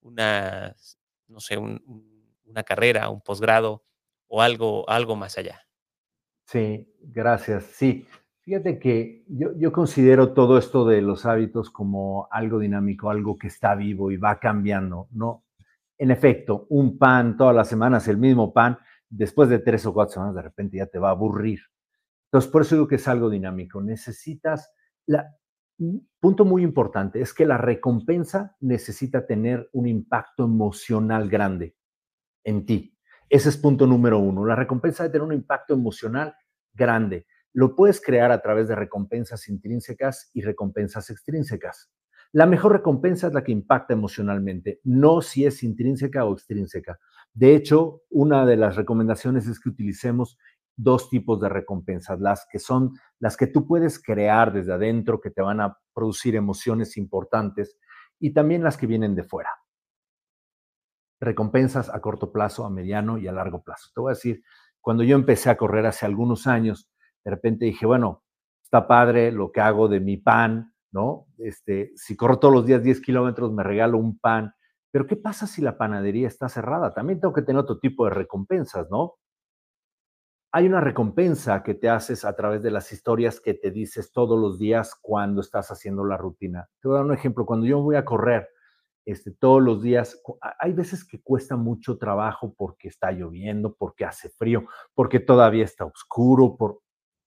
una 0.03 0.77
no 1.29 1.41
sé, 1.41 1.57
una 2.45 2.63
carrera, 2.63 3.09
un 3.09 3.21
posgrado 3.21 3.85
o 4.29 4.43
algo, 4.43 4.89
algo 4.89 5.17
más 5.17 5.39
allá. 5.39 5.61
Sí, 6.47 6.91
gracias. 7.01 7.65
Sí, 7.65 8.07
fíjate 8.41 8.79
que 8.79 9.25
yo, 9.29 9.57
yo 9.57 9.73
considero 9.73 10.33
todo 10.33 10.59
esto 10.59 10.87
de 10.87 11.03
los 11.03 11.27
hábitos 11.27 11.71
como 11.71 12.29
algo 12.31 12.59
dinámico, 12.59 13.11
algo 13.11 13.39
que 13.39 13.49
está 13.49 13.75
vivo 13.75 14.11
y 14.11 14.17
va 14.17 14.39
cambiando, 14.39 15.09
¿no? 15.13 15.45
En 15.99 16.11
efecto, 16.11 16.67
un 16.71 16.99
pan 16.99 17.37
todas 17.37 17.55
las 17.55 17.69
semanas, 17.69 18.09
el 18.09 18.19
mismo 18.19 18.53
pan, 18.53 18.79
después 19.09 19.49
de 19.49 19.59
tres 19.59 19.87
o 19.87 19.93
cuatro 19.93 20.15
semanas 20.15 20.35
de 20.35 20.43
repente 20.43 20.79
ya 20.79 20.87
te 20.87 20.99
va 20.99 21.09
a 21.09 21.13
aburrir. 21.13 21.61
Entonces, 22.27 22.51
por 22.51 22.63
eso 22.63 22.75
digo 22.75 22.89
que 22.89 22.97
es 22.97 23.07
algo 23.07 23.29
dinámico. 23.29 23.81
Necesitas, 23.83 24.73
la, 25.07 25.37
un 25.79 26.09
punto 26.19 26.45
muy 26.45 26.63
importante 26.63 27.21
es 27.21 27.35
que 27.35 27.45
la 27.45 27.59
recompensa 27.59 28.57
necesita 28.61 29.27
tener 29.27 29.69
un 29.73 29.87
impacto 29.87 30.45
emocional 30.45 31.29
grande 31.29 31.77
en 32.45 32.67
ti. 32.67 32.97
Ese 33.29 33.49
es 33.49 33.57
punto 33.57 33.87
número 33.87 34.19
uno. 34.19 34.45
La 34.45 34.57
recompensa 34.57 35.03
debe 35.03 35.13
tener 35.13 35.27
un 35.27 35.33
impacto 35.33 35.75
emocional 35.75 36.35
grande. 36.75 37.27
Lo 37.53 37.75
puedes 37.75 38.01
crear 38.01 38.33
a 38.33 38.43
través 38.43 38.69
de 38.69 38.75
recompensas 38.75 39.49
intrínsecas 39.49 40.31
y 40.33 40.43
recompensas 40.43 41.11
extrínsecas. 41.11 41.91
La 42.33 42.47
mejor 42.47 42.73
recompensa 42.73 43.27
es 43.27 43.35
la 43.35 43.45
que 43.45 43.53
impacta 43.53 43.93
emocionalmente, 43.93 44.81
no 44.85 45.21
si 45.21 45.45
es 45.45 45.63
intrínseca 45.63 46.25
o 46.25 46.33
extrínseca. 46.33 46.99
De 47.35 47.55
hecho, 47.55 48.03
una 48.09 48.47
de 48.47 48.57
las 48.57 48.77
recomendaciones 48.77 49.47
es 49.47 49.61
que 49.61 49.69
utilicemos 49.69 50.39
dos 50.77 51.11
tipos 51.11 51.41
de 51.41 51.51
recompensas, 51.51 52.21
las 52.21 52.47
que 52.51 52.59
son 52.59 52.95
las 53.19 53.37
que 53.37 53.47
tú 53.47 53.67
puedes 53.67 54.03
crear 54.03 54.53
desde 54.53 54.73
adentro, 54.73 55.21
que 55.21 55.31
te 55.31 55.43
van 55.43 55.61
a 55.61 55.77
producir 55.95 56.35
emociones 56.35 56.97
importantes, 56.97 57.77
y 58.19 58.33
también 58.33 58.63
las 58.63 58.77
que 58.77 58.87
vienen 58.87 59.15
de 59.15 59.25
fuera. 59.25 59.51
Recompensas 61.23 61.89
a 61.89 62.01
corto 62.01 62.33
plazo, 62.33 62.65
a 62.67 62.71
mediano 62.71 63.17
y 63.17 63.29
a 63.29 63.33
largo 63.33 63.63
plazo. 63.63 63.91
Te 63.95 64.01
voy 64.01 64.11
a 64.11 64.15
decir, 64.15 64.43
cuando 64.81 65.05
yo 65.05 65.15
empecé 65.15 65.51
a 65.51 65.57
correr 65.57 65.87
hace 65.87 66.05
algunos 66.05 66.47
años, 66.47 66.91
de 67.25 67.31
repente 67.31 67.65
dije, 67.65 67.87
bueno, 67.87 68.25
está 68.63 68.89
padre 68.89 69.31
lo 69.31 69.53
que 69.53 69.61
hago 69.61 69.89
de 69.89 70.01
mi 70.01 70.17
pan, 70.17 70.75
¿no? 70.91 71.27
Este, 71.39 71.93
si 71.95 72.17
corro 72.17 72.39
todos 72.39 72.53
los 72.53 72.67
días 72.67 72.83
10 72.83 73.01
kilómetros, 73.01 73.53
me 73.53 73.63
regalo 73.63 73.99
un 73.99 74.19
pan. 74.19 74.53
Pero 74.91 75.07
¿qué 75.07 75.17
pasa 75.17 75.47
si 75.47 75.63
la 75.63 75.79
panadería 75.79 76.27
está 76.27 76.49
cerrada? 76.49 76.93
También 76.93 77.21
tengo 77.21 77.33
que 77.33 77.43
tener 77.43 77.61
otro 77.61 77.79
tipo 77.79 78.05
de 78.05 78.11
recompensas, 78.11 78.91
¿no? 78.91 79.15
hay 80.55 80.67
una 80.67 80.83
recompensa 80.83 81.63
que 81.63 81.73
te 81.73 81.89
haces 81.89 82.27
a 82.27 82.37
través 82.37 82.63
de 82.63 82.71
las 82.71 82.93
historias 82.93 83.41
que 83.41 83.55
te 83.55 83.71
dices 83.71 84.13
todos 84.13 84.39
los 84.39 84.59
días 84.59 84.95
cuando 85.01 85.41
estás 85.41 85.71
haciendo 85.71 86.05
la 86.05 86.19
rutina. 86.19 86.69
Te 86.81 86.89
voy 86.89 86.97
a 86.97 86.99
dar 86.99 87.07
un 87.07 87.15
ejemplo. 87.15 87.47
Cuando 87.47 87.67
yo 87.67 87.81
voy 87.81 87.97
a 87.97 88.05
correr 88.05 88.47
este, 89.05 89.33
todos 89.33 89.63
los 89.63 89.83
días, 89.83 90.23
hay 90.59 90.73
veces 90.73 91.05
que 91.05 91.21
cuesta 91.21 91.57
mucho 91.57 91.99
trabajo 91.99 92.55
porque 92.57 92.89
está 92.89 93.11
lloviendo, 93.11 93.75
porque 93.75 94.05
hace 94.05 94.29
frío, 94.31 94.67
porque 94.95 95.21
todavía 95.21 95.65
está 95.65 95.85
oscuro. 95.85 96.57
Por... 96.57 96.81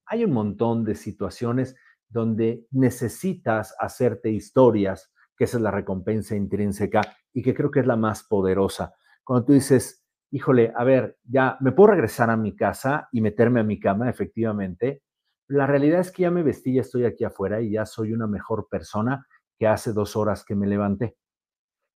Hay 0.06 0.24
un 0.24 0.32
montón 0.32 0.84
de 0.86 0.96
situaciones 0.96 1.76
donde 2.08 2.66
necesitas 2.72 3.76
hacerte 3.80 4.30
historias, 4.32 5.12
que 5.38 5.44
esa 5.44 5.58
es 5.58 5.64
la 5.64 5.72
recompensa 5.72 6.36
intrínseca 6.36 7.02
y 7.34 7.42
que 7.42 7.54
creo 7.54 7.72
que 7.72 7.82
es 7.82 7.88
la 7.88 7.98
más 7.98 8.24
poderosa. 8.24 8.94
Cuando 9.24 9.48
tú 9.48 9.54
dices, 9.54 10.06
híjole, 10.32 10.72
a 10.76 10.84
ver, 10.84 11.18
ya 11.24 11.58
me 11.60 11.74
puedo 11.74 11.92
regresar 11.92 12.30
a 12.30 12.38
mi 12.38 12.56
casa 12.56 13.10
y 13.12 13.22
meterme 13.22 13.60
a 13.60 13.64
mi 13.64 13.80
cama, 13.80 14.10
efectivamente. 14.10 15.04
La 15.48 15.68
realidad 15.68 16.00
es 16.00 16.12
que 16.12 16.24
ya 16.24 16.32
me 16.32 16.44
vestí, 16.44 16.74
ya 16.74 16.82
estoy 16.82 17.06
aquí 17.06 17.24
afuera 17.24 17.62
y 17.62 17.72
ya 17.72 17.86
soy 17.86 18.14
una 18.14 18.28
mejor 18.28 18.68
persona 18.70 19.28
que 19.58 19.68
hace 19.68 19.94
dos 19.94 20.16
horas 20.16 20.46
que 20.46 20.56
me 20.56 20.68
levanté. 20.68 21.18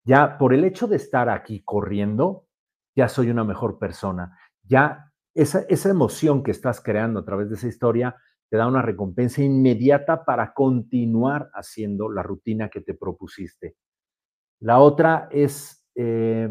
Ya 0.07 0.39
por 0.39 0.55
el 0.55 0.65
hecho 0.65 0.87
de 0.87 0.97
estar 0.97 1.29
aquí 1.29 1.63
corriendo, 1.65 2.47
ya 2.95 3.09
soy 3.09 3.29
una 3.29 3.43
mejor 3.43 3.79
persona. 3.79 4.39
Ya 4.63 5.13
esa, 5.35 5.63
esa 5.69 5.91
emoción 5.91 6.45
que 6.45 6.53
estás 6.53 6.81
creando 6.81 7.21
a 7.21 7.25
través 7.25 7.49
de 7.49 7.57
esa 7.57 7.67
historia 7.67 8.17
te 8.49 8.57
da 8.57 8.69
una 8.69 8.83
recompensa 8.83 9.43
inmediata 9.43 10.25
para 10.25 10.55
continuar 10.55 11.51
haciendo 11.55 12.09
la 12.09 12.23
rutina 12.23 12.69
que 12.69 12.83
te 12.83 12.95
propusiste. 12.95 13.75
La 14.61 14.79
otra 14.79 15.29
es 15.33 15.85
eh, 15.97 16.49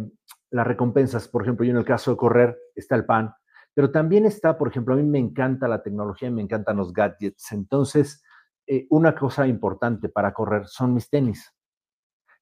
las 0.51 0.67
recompensas. 0.67 1.29
Por 1.29 1.43
ejemplo, 1.43 1.65
yo 1.65 1.71
en 1.71 1.77
el 1.77 1.85
caso 1.85 2.11
de 2.11 2.17
correr 2.17 2.57
está 2.75 2.95
el 2.95 3.05
pan, 3.05 3.33
pero 3.73 3.89
también 3.89 4.25
está, 4.25 4.57
por 4.57 4.67
ejemplo, 4.67 4.95
a 4.95 4.97
mí 4.97 5.03
me 5.03 5.19
encanta 5.19 5.69
la 5.69 5.81
tecnología, 5.81 6.29
me 6.29 6.41
encantan 6.41 6.75
los 6.75 6.91
gadgets. 6.91 7.53
Entonces, 7.53 8.21
eh, 8.67 8.85
una 8.89 9.15
cosa 9.15 9.47
importante 9.47 10.09
para 10.09 10.33
correr 10.33 10.67
son 10.67 10.93
mis 10.93 11.09
tenis. 11.09 11.54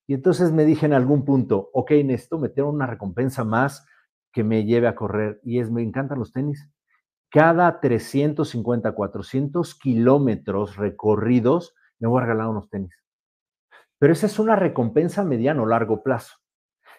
Y 0.08 0.14
entonces 0.14 0.51
me 0.51 0.66
dije 0.66 0.86
en 0.86 0.93
algún 0.93 1.24
punto, 1.24 1.70
ok, 1.74 1.91
necesito 2.04 2.38
meter 2.38 2.64
una 2.64 2.86
recompensa 2.86 3.43
más 3.43 3.86
que 4.32 4.43
me 4.43 4.66
lleve 4.66 4.88
a 4.88 4.95
correr. 4.95 5.39
Y 5.43 5.60
es, 5.60 5.72
me 5.72 5.82
encantan 5.82 6.20
los 6.20 6.34
tenis. 6.34 6.70
Cada 7.30 7.80
350, 7.80 8.91
400 8.91 9.76
kilómetros 9.80 10.76
recorridos, 10.76 11.76
me 11.99 12.08
voy 12.08 12.22
a 12.22 12.26
regalar 12.26 12.49
unos 12.49 12.70
tenis. 12.70 12.95
Pero 13.97 14.14
esa 14.14 14.26
es 14.26 14.38
una 14.38 14.56
recompensa 14.56 15.24
mediano 15.24 15.66
largo 15.66 16.04
plazo. 16.04 16.36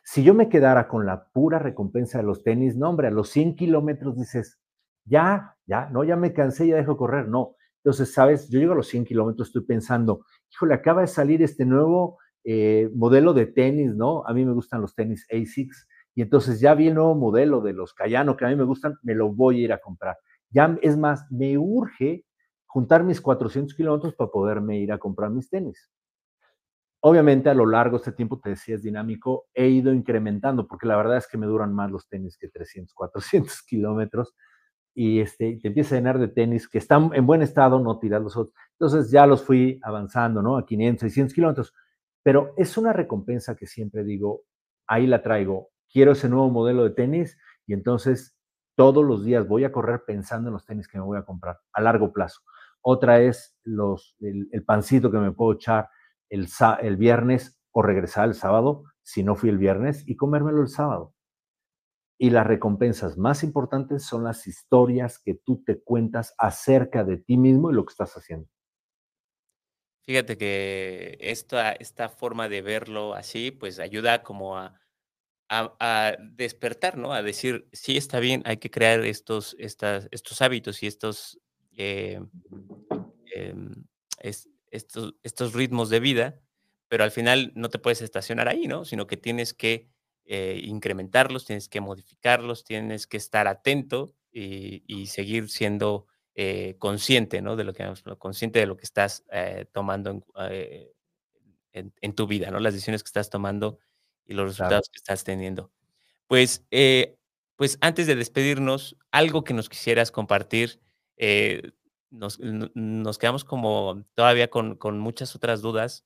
Si 0.02 0.22
yo 0.22 0.34
me 0.34 0.48
quedara 0.48 0.88
con 0.88 1.06
la 1.06 1.28
pura 1.32 1.58
recompensa 1.58 2.18
de 2.18 2.24
los 2.24 2.42
tenis, 2.42 2.76
no, 2.76 2.90
hombre, 2.90 3.08
a 3.08 3.10
los 3.10 3.28
100 3.30 3.56
kilómetros 3.56 4.16
dices, 4.16 4.58
ya, 5.04 5.56
ya, 5.66 5.88
no, 5.90 6.04
ya 6.04 6.16
me 6.16 6.32
cansé, 6.32 6.66
ya 6.66 6.76
dejo 6.76 6.96
correr. 6.96 7.28
No. 7.28 7.56
Entonces, 7.82 8.12
sabes, 8.12 8.48
yo 8.48 8.58
llego 8.58 8.72
a 8.72 8.76
los 8.76 8.88
100 8.88 9.04
kilómetros, 9.04 9.48
estoy 9.48 9.64
pensando, 9.64 10.24
híjole, 10.50 10.74
acaba 10.74 11.02
de 11.02 11.06
salir 11.06 11.42
este 11.42 11.66
nuevo 11.66 12.18
eh, 12.44 12.90
modelo 12.94 13.32
de 13.32 13.46
tenis, 13.46 13.94
¿no? 13.94 14.24
A 14.26 14.32
mí 14.32 14.44
me 14.44 14.52
gustan 14.52 14.80
los 14.80 14.94
tenis 14.94 15.26
ASICS. 15.32 15.88
Y 16.14 16.22
entonces 16.22 16.60
ya 16.60 16.74
vi 16.74 16.88
el 16.88 16.94
nuevo 16.94 17.14
modelo 17.14 17.60
de 17.60 17.72
los 17.72 17.92
Cayano 17.92 18.36
que 18.36 18.44
a 18.44 18.48
mí 18.48 18.56
me 18.56 18.64
gustan, 18.64 18.96
me 19.02 19.14
lo 19.14 19.32
voy 19.32 19.60
a 19.60 19.64
ir 19.64 19.72
a 19.72 19.78
comprar. 19.78 20.16
Ya, 20.50 20.78
es 20.82 20.96
más, 20.96 21.26
me 21.30 21.58
urge 21.58 22.24
juntar 22.66 23.02
mis 23.02 23.20
400 23.20 23.74
kilómetros 23.74 24.14
para 24.14 24.30
poderme 24.30 24.78
ir 24.78 24.92
a 24.92 24.98
comprar 24.98 25.30
mis 25.30 25.48
tenis. 25.48 25.90
Obviamente 27.00 27.50
a 27.50 27.54
lo 27.54 27.66
largo 27.66 27.98
de 27.98 28.02
este 28.02 28.12
tiempo, 28.12 28.40
te 28.40 28.50
decía, 28.50 28.76
es 28.76 28.82
dinámico, 28.82 29.46
he 29.52 29.68
ido 29.68 29.92
incrementando, 29.92 30.66
porque 30.66 30.86
la 30.86 30.96
verdad 30.96 31.18
es 31.18 31.26
que 31.26 31.36
me 31.36 31.46
duran 31.46 31.74
más 31.74 31.90
los 31.90 32.08
tenis 32.08 32.38
que 32.38 32.48
300, 32.48 32.94
400 32.94 33.62
kilómetros, 33.66 34.34
y 34.94 35.20
este, 35.20 35.58
te 35.60 35.68
empieza 35.68 35.94
a 35.94 35.98
llenar 35.98 36.18
de 36.18 36.28
tenis 36.28 36.68
que 36.68 36.78
están 36.78 37.10
en 37.14 37.26
buen 37.26 37.42
estado, 37.42 37.80
no 37.80 37.98
tirar 37.98 38.22
los 38.22 38.36
otros. 38.36 38.54
Entonces 38.72 39.10
ya 39.10 39.26
los 39.26 39.42
fui 39.42 39.80
avanzando, 39.82 40.40
¿no? 40.40 40.56
A 40.56 40.64
500, 40.64 41.00
600 41.00 41.34
kilómetros. 41.34 41.74
Pero 42.24 42.54
es 42.56 42.76
una 42.76 42.92
recompensa 42.92 43.54
que 43.54 43.66
siempre 43.68 44.02
digo, 44.02 44.42
ahí 44.88 45.06
la 45.06 45.22
traigo, 45.22 45.68
quiero 45.88 46.12
ese 46.12 46.28
nuevo 46.28 46.50
modelo 46.50 46.82
de 46.82 46.90
tenis 46.90 47.38
y 47.66 47.74
entonces 47.74 48.36
todos 48.74 49.04
los 49.04 49.24
días 49.24 49.46
voy 49.46 49.62
a 49.62 49.70
correr 49.70 50.02
pensando 50.04 50.48
en 50.48 50.54
los 50.54 50.66
tenis 50.66 50.88
que 50.88 50.98
me 50.98 51.04
voy 51.04 51.18
a 51.18 51.24
comprar 51.24 51.60
a 51.72 51.80
largo 51.80 52.12
plazo. 52.12 52.40
Otra 52.80 53.20
es 53.20 53.56
los, 53.62 54.16
el, 54.20 54.48
el 54.50 54.64
pancito 54.64 55.12
que 55.12 55.18
me 55.18 55.30
puedo 55.30 55.52
echar 55.52 55.88
el, 56.82 56.96
viernes 56.96 57.60
o 57.72 57.82
regresar 57.82 58.28
el 58.28 58.34
sábado, 58.34 58.84
si 59.02 59.22
no 59.22 59.36
fui 59.36 59.50
el 59.50 59.58
viernes, 59.58 60.06
y 60.08 60.16
comérmelo 60.16 60.62
el 60.62 60.68
sábado. 60.68 61.14
Y 62.18 62.30
las 62.30 62.46
recompensas 62.46 63.18
más 63.18 63.42
importantes 63.42 64.04
son 64.04 64.24
las 64.24 64.46
historias 64.46 65.18
que 65.18 65.34
tú 65.34 65.62
te 65.64 65.82
cuentas 65.82 66.34
acerca 66.38 67.04
de 67.04 67.18
ti 67.18 67.36
mismo 67.36 67.70
y 67.70 67.74
lo 67.74 67.84
que 67.84 67.92
estás 67.92 68.14
haciendo. 68.16 68.48
Fíjate 70.06 70.36
que 70.36 71.16
esta, 71.20 71.72
esta 71.72 72.08
forma 72.08 72.48
de 72.48 72.62
verlo 72.62 73.14
así, 73.14 73.50
pues 73.50 73.78
ayuda 73.78 74.22
como 74.22 74.58
a, 74.58 74.80
a, 75.48 76.16
despertar, 76.20 76.96
¿no? 76.96 77.12
A 77.12 77.22
decir, 77.22 77.68
sí, 77.72 77.96
está 77.96 78.20
bien, 78.20 78.42
hay 78.44 78.58
que 78.58 78.70
crear 78.70 79.04
estos, 79.04 79.56
estas, 79.58 80.08
estos 80.10 80.42
hábitos 80.42 80.82
y 80.82 80.86
estos, 80.86 81.40
eh, 81.76 82.20
em, 83.34 83.84
estos, 84.70 85.14
estos 85.22 85.54
ritmos 85.54 85.88
de 85.90 86.00
vida, 86.00 86.40
pero 86.88 87.04
al 87.04 87.10
final 87.10 87.52
no 87.54 87.70
te 87.70 87.78
puedes 87.78 88.02
estacionar 88.02 88.48
ahí, 88.48 88.66
¿no? 88.66 88.84
Sino 88.84 89.06
que 89.06 89.16
tienes 89.16 89.54
que 89.54 89.88
eh, 90.26 90.60
incrementarlos, 90.64 91.44
tienes 91.44 91.68
que 91.68 91.80
modificarlos, 91.80 92.64
tienes 92.64 93.06
que 93.06 93.16
estar 93.18 93.46
atento 93.46 94.14
y, 94.32 95.06
seguir 95.06 95.48
siendo 95.48 96.06
eh, 96.34 96.76
consciente, 96.78 97.42
¿no? 97.42 97.56
De 97.56 97.64
lo 97.64 97.72
que 97.72 97.90
consciente 98.18 98.58
de 98.58 98.66
lo 98.66 98.76
que 98.76 98.84
estás 98.84 99.24
eh, 99.30 99.66
tomando 99.72 100.22
en, 101.72 102.12
tu 102.14 102.26
vida, 102.26 102.50
¿no? 102.50 102.60
Las 102.60 102.74
decisiones 102.74 103.02
que 103.02 103.08
estás 103.08 103.30
tomando 103.30 103.78
y 104.24 104.34
los 104.34 104.46
resultados 104.48 104.88
que 104.88 104.98
estás 104.98 105.24
teniendo. 105.24 105.70
Pues, 106.26 106.64
pues 107.56 107.78
antes 107.80 108.06
de 108.06 108.16
despedirnos, 108.16 108.96
algo 109.10 109.44
que 109.44 109.54
nos 109.54 109.68
quisieras 109.68 110.10
compartir, 110.10 110.80
nos, 112.10 112.38
quedamos 113.18 113.44
como 113.44 114.04
todavía 114.14 114.48
con, 114.48 114.76
con 114.76 114.98
muchas 114.98 115.34
otras 115.36 115.62
dudas 115.62 116.04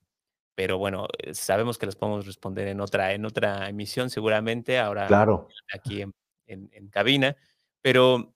pero 0.59 0.77
bueno, 0.77 1.07
eh, 1.19 1.35
sabemos 1.35 1.79
que 1.79 1.87
las 1.87 1.95
podemos 1.95 2.27
responder 2.27 2.67
en 2.67 2.81
otra, 2.81 3.13
en 3.13 3.25
otra 3.25 3.69
emisión 3.69 4.11
seguramente, 4.11 4.81
ahora 4.81 5.07
claro. 5.07 5.47
aquí 5.73 6.03
en, 6.49 6.89
cabina, 6.91 7.37
pero 7.81 8.35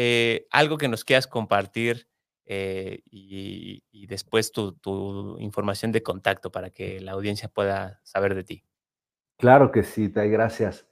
eh, 0.00 0.46
algo 0.52 0.78
que 0.78 0.86
nos 0.86 1.04
quieras 1.04 1.26
compartir 1.26 2.06
eh, 2.44 3.02
y, 3.10 4.06
después 4.06 4.52
tu, 4.52 5.36
información 5.40 5.90
de 5.90 6.04
contacto 6.04 6.52
para 6.52 6.70
que 6.70 7.00
la 7.00 7.10
audiencia 7.12 7.48
pueda 7.48 7.98
saber 8.04 8.36
de 8.36 8.44
ti. 8.44 8.64
Claro 9.38 9.72
que 9.72 9.82
sí, 9.82 10.08
Tai, 10.08 10.30
gracias. 10.30 10.86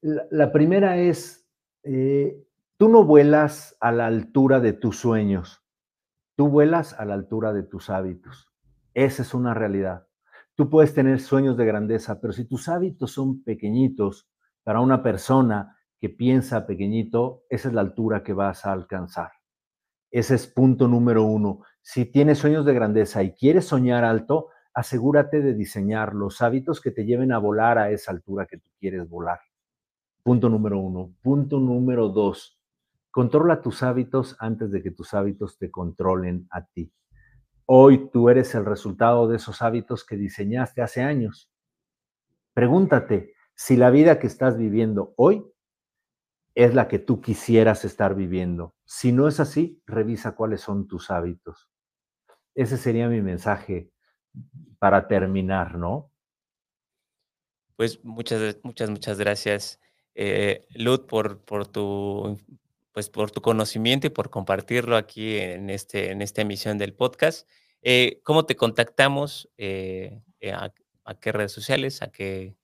La, 0.00 0.52
primera 0.52 0.96
es, 0.96 1.44
tú 1.82 2.88
no 2.88 3.02
vuelas 3.02 3.76
a 3.80 3.90
la 3.90 4.06
altura 4.06 4.60
de 4.60 4.74
tus 4.74 4.96
sueños, 4.96 5.64
tú 6.36 6.46
vuelas 6.46 6.92
a 6.92 7.04
la 7.04 7.14
altura 7.14 7.52
de 7.52 7.64
tus 7.64 7.90
hábitos. 7.90 8.52
Esa 8.94 9.22
es 9.22 9.34
una 9.34 9.54
realidad. 9.54 10.06
Tú 10.54 10.70
puedes 10.70 10.94
tener 10.94 11.18
sueños 11.18 11.56
de 11.56 11.66
grandeza, 11.66 12.20
pero 12.20 12.32
si 12.32 12.44
tus 12.44 12.68
hábitos 12.68 13.10
son 13.10 13.42
pequeñitos, 13.42 14.28
para 14.62 14.78
una 14.78 15.02
persona 15.02 15.76
que 16.02 16.08
piensa 16.08 16.66
pequeñito, 16.66 17.44
esa 17.48 17.68
es 17.68 17.74
la 17.74 17.80
altura 17.80 18.24
que 18.24 18.32
vas 18.32 18.66
a 18.66 18.72
alcanzar. 18.72 19.30
Ese 20.10 20.34
es 20.34 20.48
punto 20.48 20.88
número 20.88 21.22
uno. 21.22 21.60
Si 21.80 22.06
tienes 22.06 22.38
sueños 22.38 22.66
de 22.66 22.74
grandeza 22.74 23.22
y 23.22 23.34
quieres 23.34 23.66
soñar 23.66 24.02
alto, 24.02 24.48
asegúrate 24.74 25.40
de 25.40 25.54
diseñar 25.54 26.12
los 26.12 26.42
hábitos 26.42 26.80
que 26.80 26.90
te 26.90 27.04
lleven 27.04 27.30
a 27.30 27.38
volar 27.38 27.78
a 27.78 27.92
esa 27.92 28.10
altura 28.10 28.46
que 28.46 28.58
tú 28.58 28.68
quieres 28.80 29.08
volar. 29.08 29.38
Punto 30.24 30.48
número 30.48 30.80
uno. 30.80 31.14
Punto 31.22 31.60
número 31.60 32.08
dos. 32.08 32.60
Controla 33.12 33.62
tus 33.62 33.84
hábitos 33.84 34.34
antes 34.40 34.72
de 34.72 34.82
que 34.82 34.90
tus 34.90 35.14
hábitos 35.14 35.56
te 35.56 35.70
controlen 35.70 36.48
a 36.50 36.66
ti. 36.66 36.92
Hoy 37.64 38.10
tú 38.12 38.28
eres 38.28 38.56
el 38.56 38.64
resultado 38.64 39.28
de 39.28 39.36
esos 39.36 39.62
hábitos 39.62 40.04
que 40.04 40.16
diseñaste 40.16 40.82
hace 40.82 41.02
años. 41.02 41.52
Pregúntate 42.54 43.34
si 43.54 43.76
la 43.76 43.90
vida 43.90 44.18
que 44.18 44.26
estás 44.26 44.58
viviendo 44.58 45.14
hoy 45.16 45.46
es 46.54 46.74
la 46.74 46.88
que 46.88 46.98
tú 46.98 47.20
quisieras 47.20 47.84
estar 47.84 48.14
viviendo. 48.14 48.74
Si 48.84 49.12
no 49.12 49.28
es 49.28 49.40
así, 49.40 49.80
revisa 49.86 50.34
cuáles 50.34 50.60
son 50.60 50.86
tus 50.86 51.10
hábitos. 51.10 51.70
Ese 52.54 52.76
sería 52.76 53.08
mi 53.08 53.22
mensaje 53.22 53.90
para 54.78 55.08
terminar, 55.08 55.76
¿no? 55.76 56.10
Pues 57.76 58.04
muchas, 58.04 58.58
muchas, 58.62 58.90
muchas 58.90 59.18
gracias, 59.18 59.80
eh, 60.14 60.66
Lud, 60.74 61.06
por, 61.06 61.40
por 61.40 61.66
tu 61.66 62.38
pues 62.92 63.08
por 63.08 63.30
tu 63.30 63.40
conocimiento 63.40 64.06
y 64.06 64.10
por 64.10 64.30
compartirlo 64.30 64.96
aquí 64.96 65.38
en, 65.38 65.70
este, 65.70 66.10
en 66.10 66.22
esta 66.22 66.42
emisión 66.42 66.78
del 66.78 66.92
podcast. 66.92 67.48
Eh, 67.82 68.20
¿Cómo 68.22 68.44
te 68.44 68.54
contactamos? 68.54 69.50
Eh, 69.56 70.20
eh, 70.40 70.52
a, 70.52 70.72
qué 71.20 71.32
redes 71.32 71.52
sociales? 71.52 72.02
¿A 72.02 72.12
qué? 72.12 72.54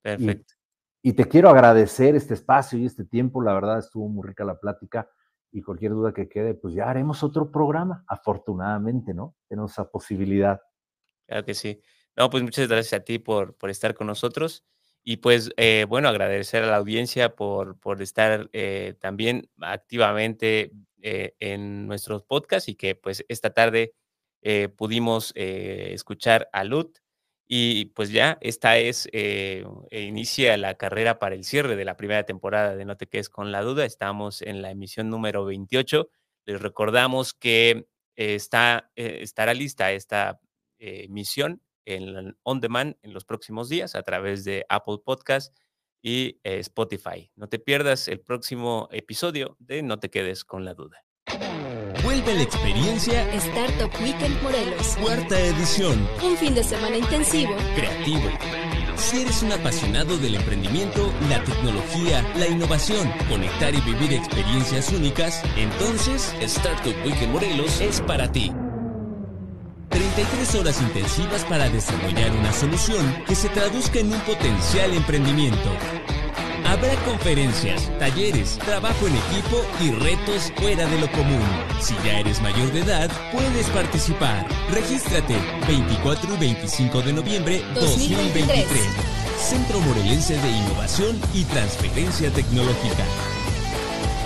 Perfecto. 0.02 0.56
y 1.04 1.14
te 1.14 1.26
quiero 1.26 1.50
agradecer 1.50 2.16
este 2.16 2.34
espacio 2.34 2.80
y 2.80 2.88
este 2.88 3.06
tiempo. 3.06 3.44
La 3.44 3.54
verdad 3.54 3.78
estuvo 3.78 4.10
muy 4.10 4.28
rica 4.28 4.44
la 4.44 4.60
plática 4.60 5.08
y 5.52 5.62
cualquier 5.62 5.92
duda 5.92 6.12
que 6.12 6.28
quede, 6.28 6.56
pues 6.56 6.74
ya 6.74 6.90
haremos 6.90 7.24
otro 7.24 7.52
programa, 7.52 8.04
afortunadamente, 8.08 9.14
¿no? 9.14 9.36
Tenemos 9.48 9.74
esa 9.74 9.92
posibilidad. 9.92 10.60
Claro 11.28 11.46
que 11.46 11.54
sí. 11.54 11.84
No, 12.16 12.32
pues 12.32 12.42
muchas 12.42 12.68
gracias 12.68 13.00
a 13.00 13.04
ti 13.04 13.20
por, 13.20 13.56
por 13.58 13.70
estar 13.70 13.94
con 13.94 14.08
nosotros 14.08 14.66
y 15.04 15.18
pues, 15.18 15.52
eh, 15.58 15.86
bueno, 15.90 16.10
agradecer 16.10 16.64
a 16.64 16.68
la 16.68 16.78
audiencia 16.78 17.36
por, 17.36 17.80
por 17.80 18.02
estar 18.02 18.50
eh, 18.54 18.96
también 19.00 19.50
activamente 19.62 20.72
eh, 21.02 21.36
en 21.40 21.88
nuestros 21.88 22.24
podcasts 22.24 22.70
y 22.70 22.76
que 22.76 22.96
pues 22.96 23.26
esta 23.30 23.52
tarde 23.54 23.94
pudimos 24.76 25.34
escuchar 25.36 26.50
a 26.52 26.64
Lut 26.64 26.98
y 27.48 27.86
pues 27.88 28.12
ya, 28.12 28.38
esta 28.42 28.78
es, 28.78 29.10
eh, 29.12 29.66
inicia 29.92 30.56
la 30.58 30.76
carrera 30.76 31.20
para 31.20 31.36
el 31.36 31.44
cierre 31.44 31.76
de 31.76 31.84
la 31.84 31.98
primera 31.98 32.24
temporada 32.24 32.78
de 32.78 32.86
No 32.86 32.96
te 32.96 33.08
quedes 33.08 33.28
con 33.30 33.52
la 33.52 33.62
duda. 33.62 33.84
Estamos 33.86 34.42
en 34.42 34.62
la 34.62 34.72
emisión 34.72 35.10
número 35.10 35.44
28. 35.44 36.10
Les 36.46 36.62
recordamos 36.62 37.34
que 37.34 37.88
está, 38.16 38.90
eh, 38.96 39.20
estará 39.22 39.54
lista 39.54 39.92
esta 39.92 40.40
eh, 40.80 41.04
emisión 41.06 41.62
en 41.86 42.38
On 42.44 42.60
Demand 42.60 42.96
en 43.02 43.14
los 43.14 43.26
próximos 43.26 43.70
días 43.70 43.96
a 43.96 44.04
través 44.04 44.44
de 44.44 44.66
Apple 44.70 44.98
Podcast 45.04 45.56
y 46.02 46.40
Spotify. 46.44 47.32
No 47.36 47.48
te 47.48 47.60
pierdas 47.60 48.08
el 48.08 48.22
próximo 48.22 48.88
episodio 48.92 49.56
de 49.60 49.84
No 49.84 50.00
te 50.00 50.10
quedes 50.10 50.44
con 50.44 50.66
la 50.66 50.74
duda. 50.74 51.06
Vuelve 52.04 52.34
la 52.34 52.42
experiencia 52.42 53.32
Startup 53.36 53.92
Weekend 54.02 54.42
Morelos. 54.42 54.98
Cuarta 55.02 55.40
edición. 55.40 56.08
Un 56.24 56.36
fin 56.36 56.56
de 56.56 56.64
semana 56.64 56.98
intensivo. 56.98 57.56
Creativo. 57.76 58.30
Si 58.98 59.22
eres 59.22 59.44
un 59.44 59.52
apasionado 59.52 60.18
del 60.18 60.36
emprendimiento, 60.36 61.12
la 61.30 61.44
tecnología, 61.44 62.24
la 62.38 62.48
innovación, 62.48 63.12
conectar 63.30 63.74
y 63.74 63.82
vivir 63.82 64.14
experiencias 64.14 64.92
únicas, 64.92 65.44
entonces 65.58 66.34
Startup 66.42 66.96
Weekend 67.06 67.32
Morelos 67.32 67.82
es 67.82 68.02
para 68.02 68.32
ti. 68.32 68.52
33 69.92 70.56
horas 70.56 70.82
intensivas 70.82 71.44
para 71.46 71.70
desarrollar 71.70 72.32
una 72.32 72.52
solución 72.54 73.24
que 73.28 73.36
se 73.36 73.50
traduzca 73.50 74.00
en 74.00 74.14
un 74.14 74.20
potencial 74.22 74.94
emprendimiento. 74.94 75.70
Habrá 76.66 76.96
conferencias, 77.04 77.92
talleres, 78.00 78.58
trabajo 78.60 79.06
en 79.06 79.16
equipo 79.16 79.66
y 79.82 79.92
retos 79.92 80.54
fuera 80.56 80.86
de 80.88 81.00
lo 81.02 81.12
común. 81.12 81.42
Si 81.82 81.94
ya 82.06 82.20
eres 82.20 82.42
mayor 82.42 82.72
de 82.72 82.80
edad, 82.80 83.12
puedes 83.34 83.68
participar. 83.68 84.48
Regístrate 84.72 85.36
24 85.68 86.34
y 86.34 86.38
25 86.38 87.02
de 87.02 87.14
noviembre 87.14 87.62
2023. 87.76 88.68
Centro 89.38 89.80
Morelense 89.82 90.38
de 90.38 90.50
Innovación 90.50 91.20
y 91.34 91.44
Transferencia 91.44 92.32
Tecnológica. 92.32 93.04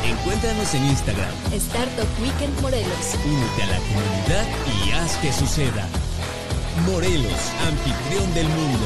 Encuéntranos 0.06 0.72
en 0.76 0.86
Instagram. 0.86 1.32
Startup 1.52 2.08
Weekend 2.22 2.62
Morelos. 2.62 3.16
Únete 3.26 3.64
a 3.64 3.66
la 3.66 3.78
comunidad 3.78 4.46
y 4.86 4.92
haz 4.92 5.18
que 5.18 5.34
suceda. 5.34 5.88
Morelos, 6.86 7.32
anfitrión 7.68 8.32
del 8.36 8.48
mundo. 8.50 8.86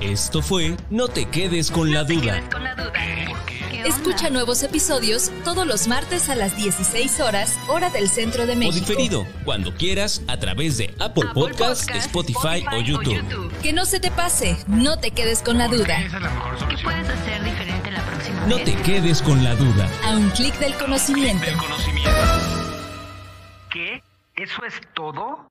Esto 0.00 0.42
fue 0.42 0.76
No 0.90 1.08
te 1.08 1.26
quedes 1.26 1.70
con 1.70 1.92
la 1.92 2.00
No 2.02 2.06
te 2.06 2.14
duda. 2.14 2.32
quedes 2.34 2.48
con 2.54 2.64
la 2.64 2.74
duda. 2.74 2.92
¿Qué 3.46 3.82
onda? 3.82 3.88
Escucha 3.88 4.30
nuevos 4.30 4.62
episodios 4.62 5.30
todos 5.44 5.66
los 5.66 5.88
martes 5.88 6.28
a 6.28 6.34
las 6.34 6.56
16 6.56 7.20
horas, 7.20 7.56
hora 7.68 7.90
del 7.90 8.08
centro 8.08 8.46
de 8.46 8.52
O 8.52 8.56
México. 8.56 8.86
diferido, 8.86 9.26
cuando 9.44 9.74
quieras, 9.74 10.22
a 10.28 10.36
través 10.38 10.76
de 10.78 10.94
Apple, 10.98 11.24
Apple 11.28 11.30
Podcasts, 11.34 11.86
Podcast, 11.86 12.06
Spotify, 12.06 12.64
o 12.72 12.80
YouTube. 12.80 13.52
Que 13.62 13.72
no 13.72 13.84
se 13.84 13.98
te 14.00 14.10
pase, 14.10 14.56
no 14.66 14.98
te 14.98 15.10
quedes 15.10 15.42
con 15.42 15.58
la 15.58 15.68
duda. 15.68 15.98
Esa 16.00 16.16
es 16.16 16.22
la 16.22 16.30
mejor 16.30 16.68
¿Qué 16.68 16.76
puedes 16.82 17.08
hacer 17.08 17.44
diferente 17.44 17.90
la 17.90 18.02
próxima 18.04 18.40
No 18.46 18.56
vez? 18.56 18.64
te 18.64 18.74
quedes 18.82 19.22
con 19.22 19.42
la 19.44 19.54
duda. 19.54 19.88
A 20.04 20.16
un 20.16 20.28
clic 20.30 20.56
del 20.58 20.74
conocimiento. 20.74 21.44
Del 21.44 21.56
conocimiento. 21.56 22.10
¿Qué? 23.70 24.02
¿Eso 24.36 24.64
es 24.66 24.74
todo? 24.94 25.50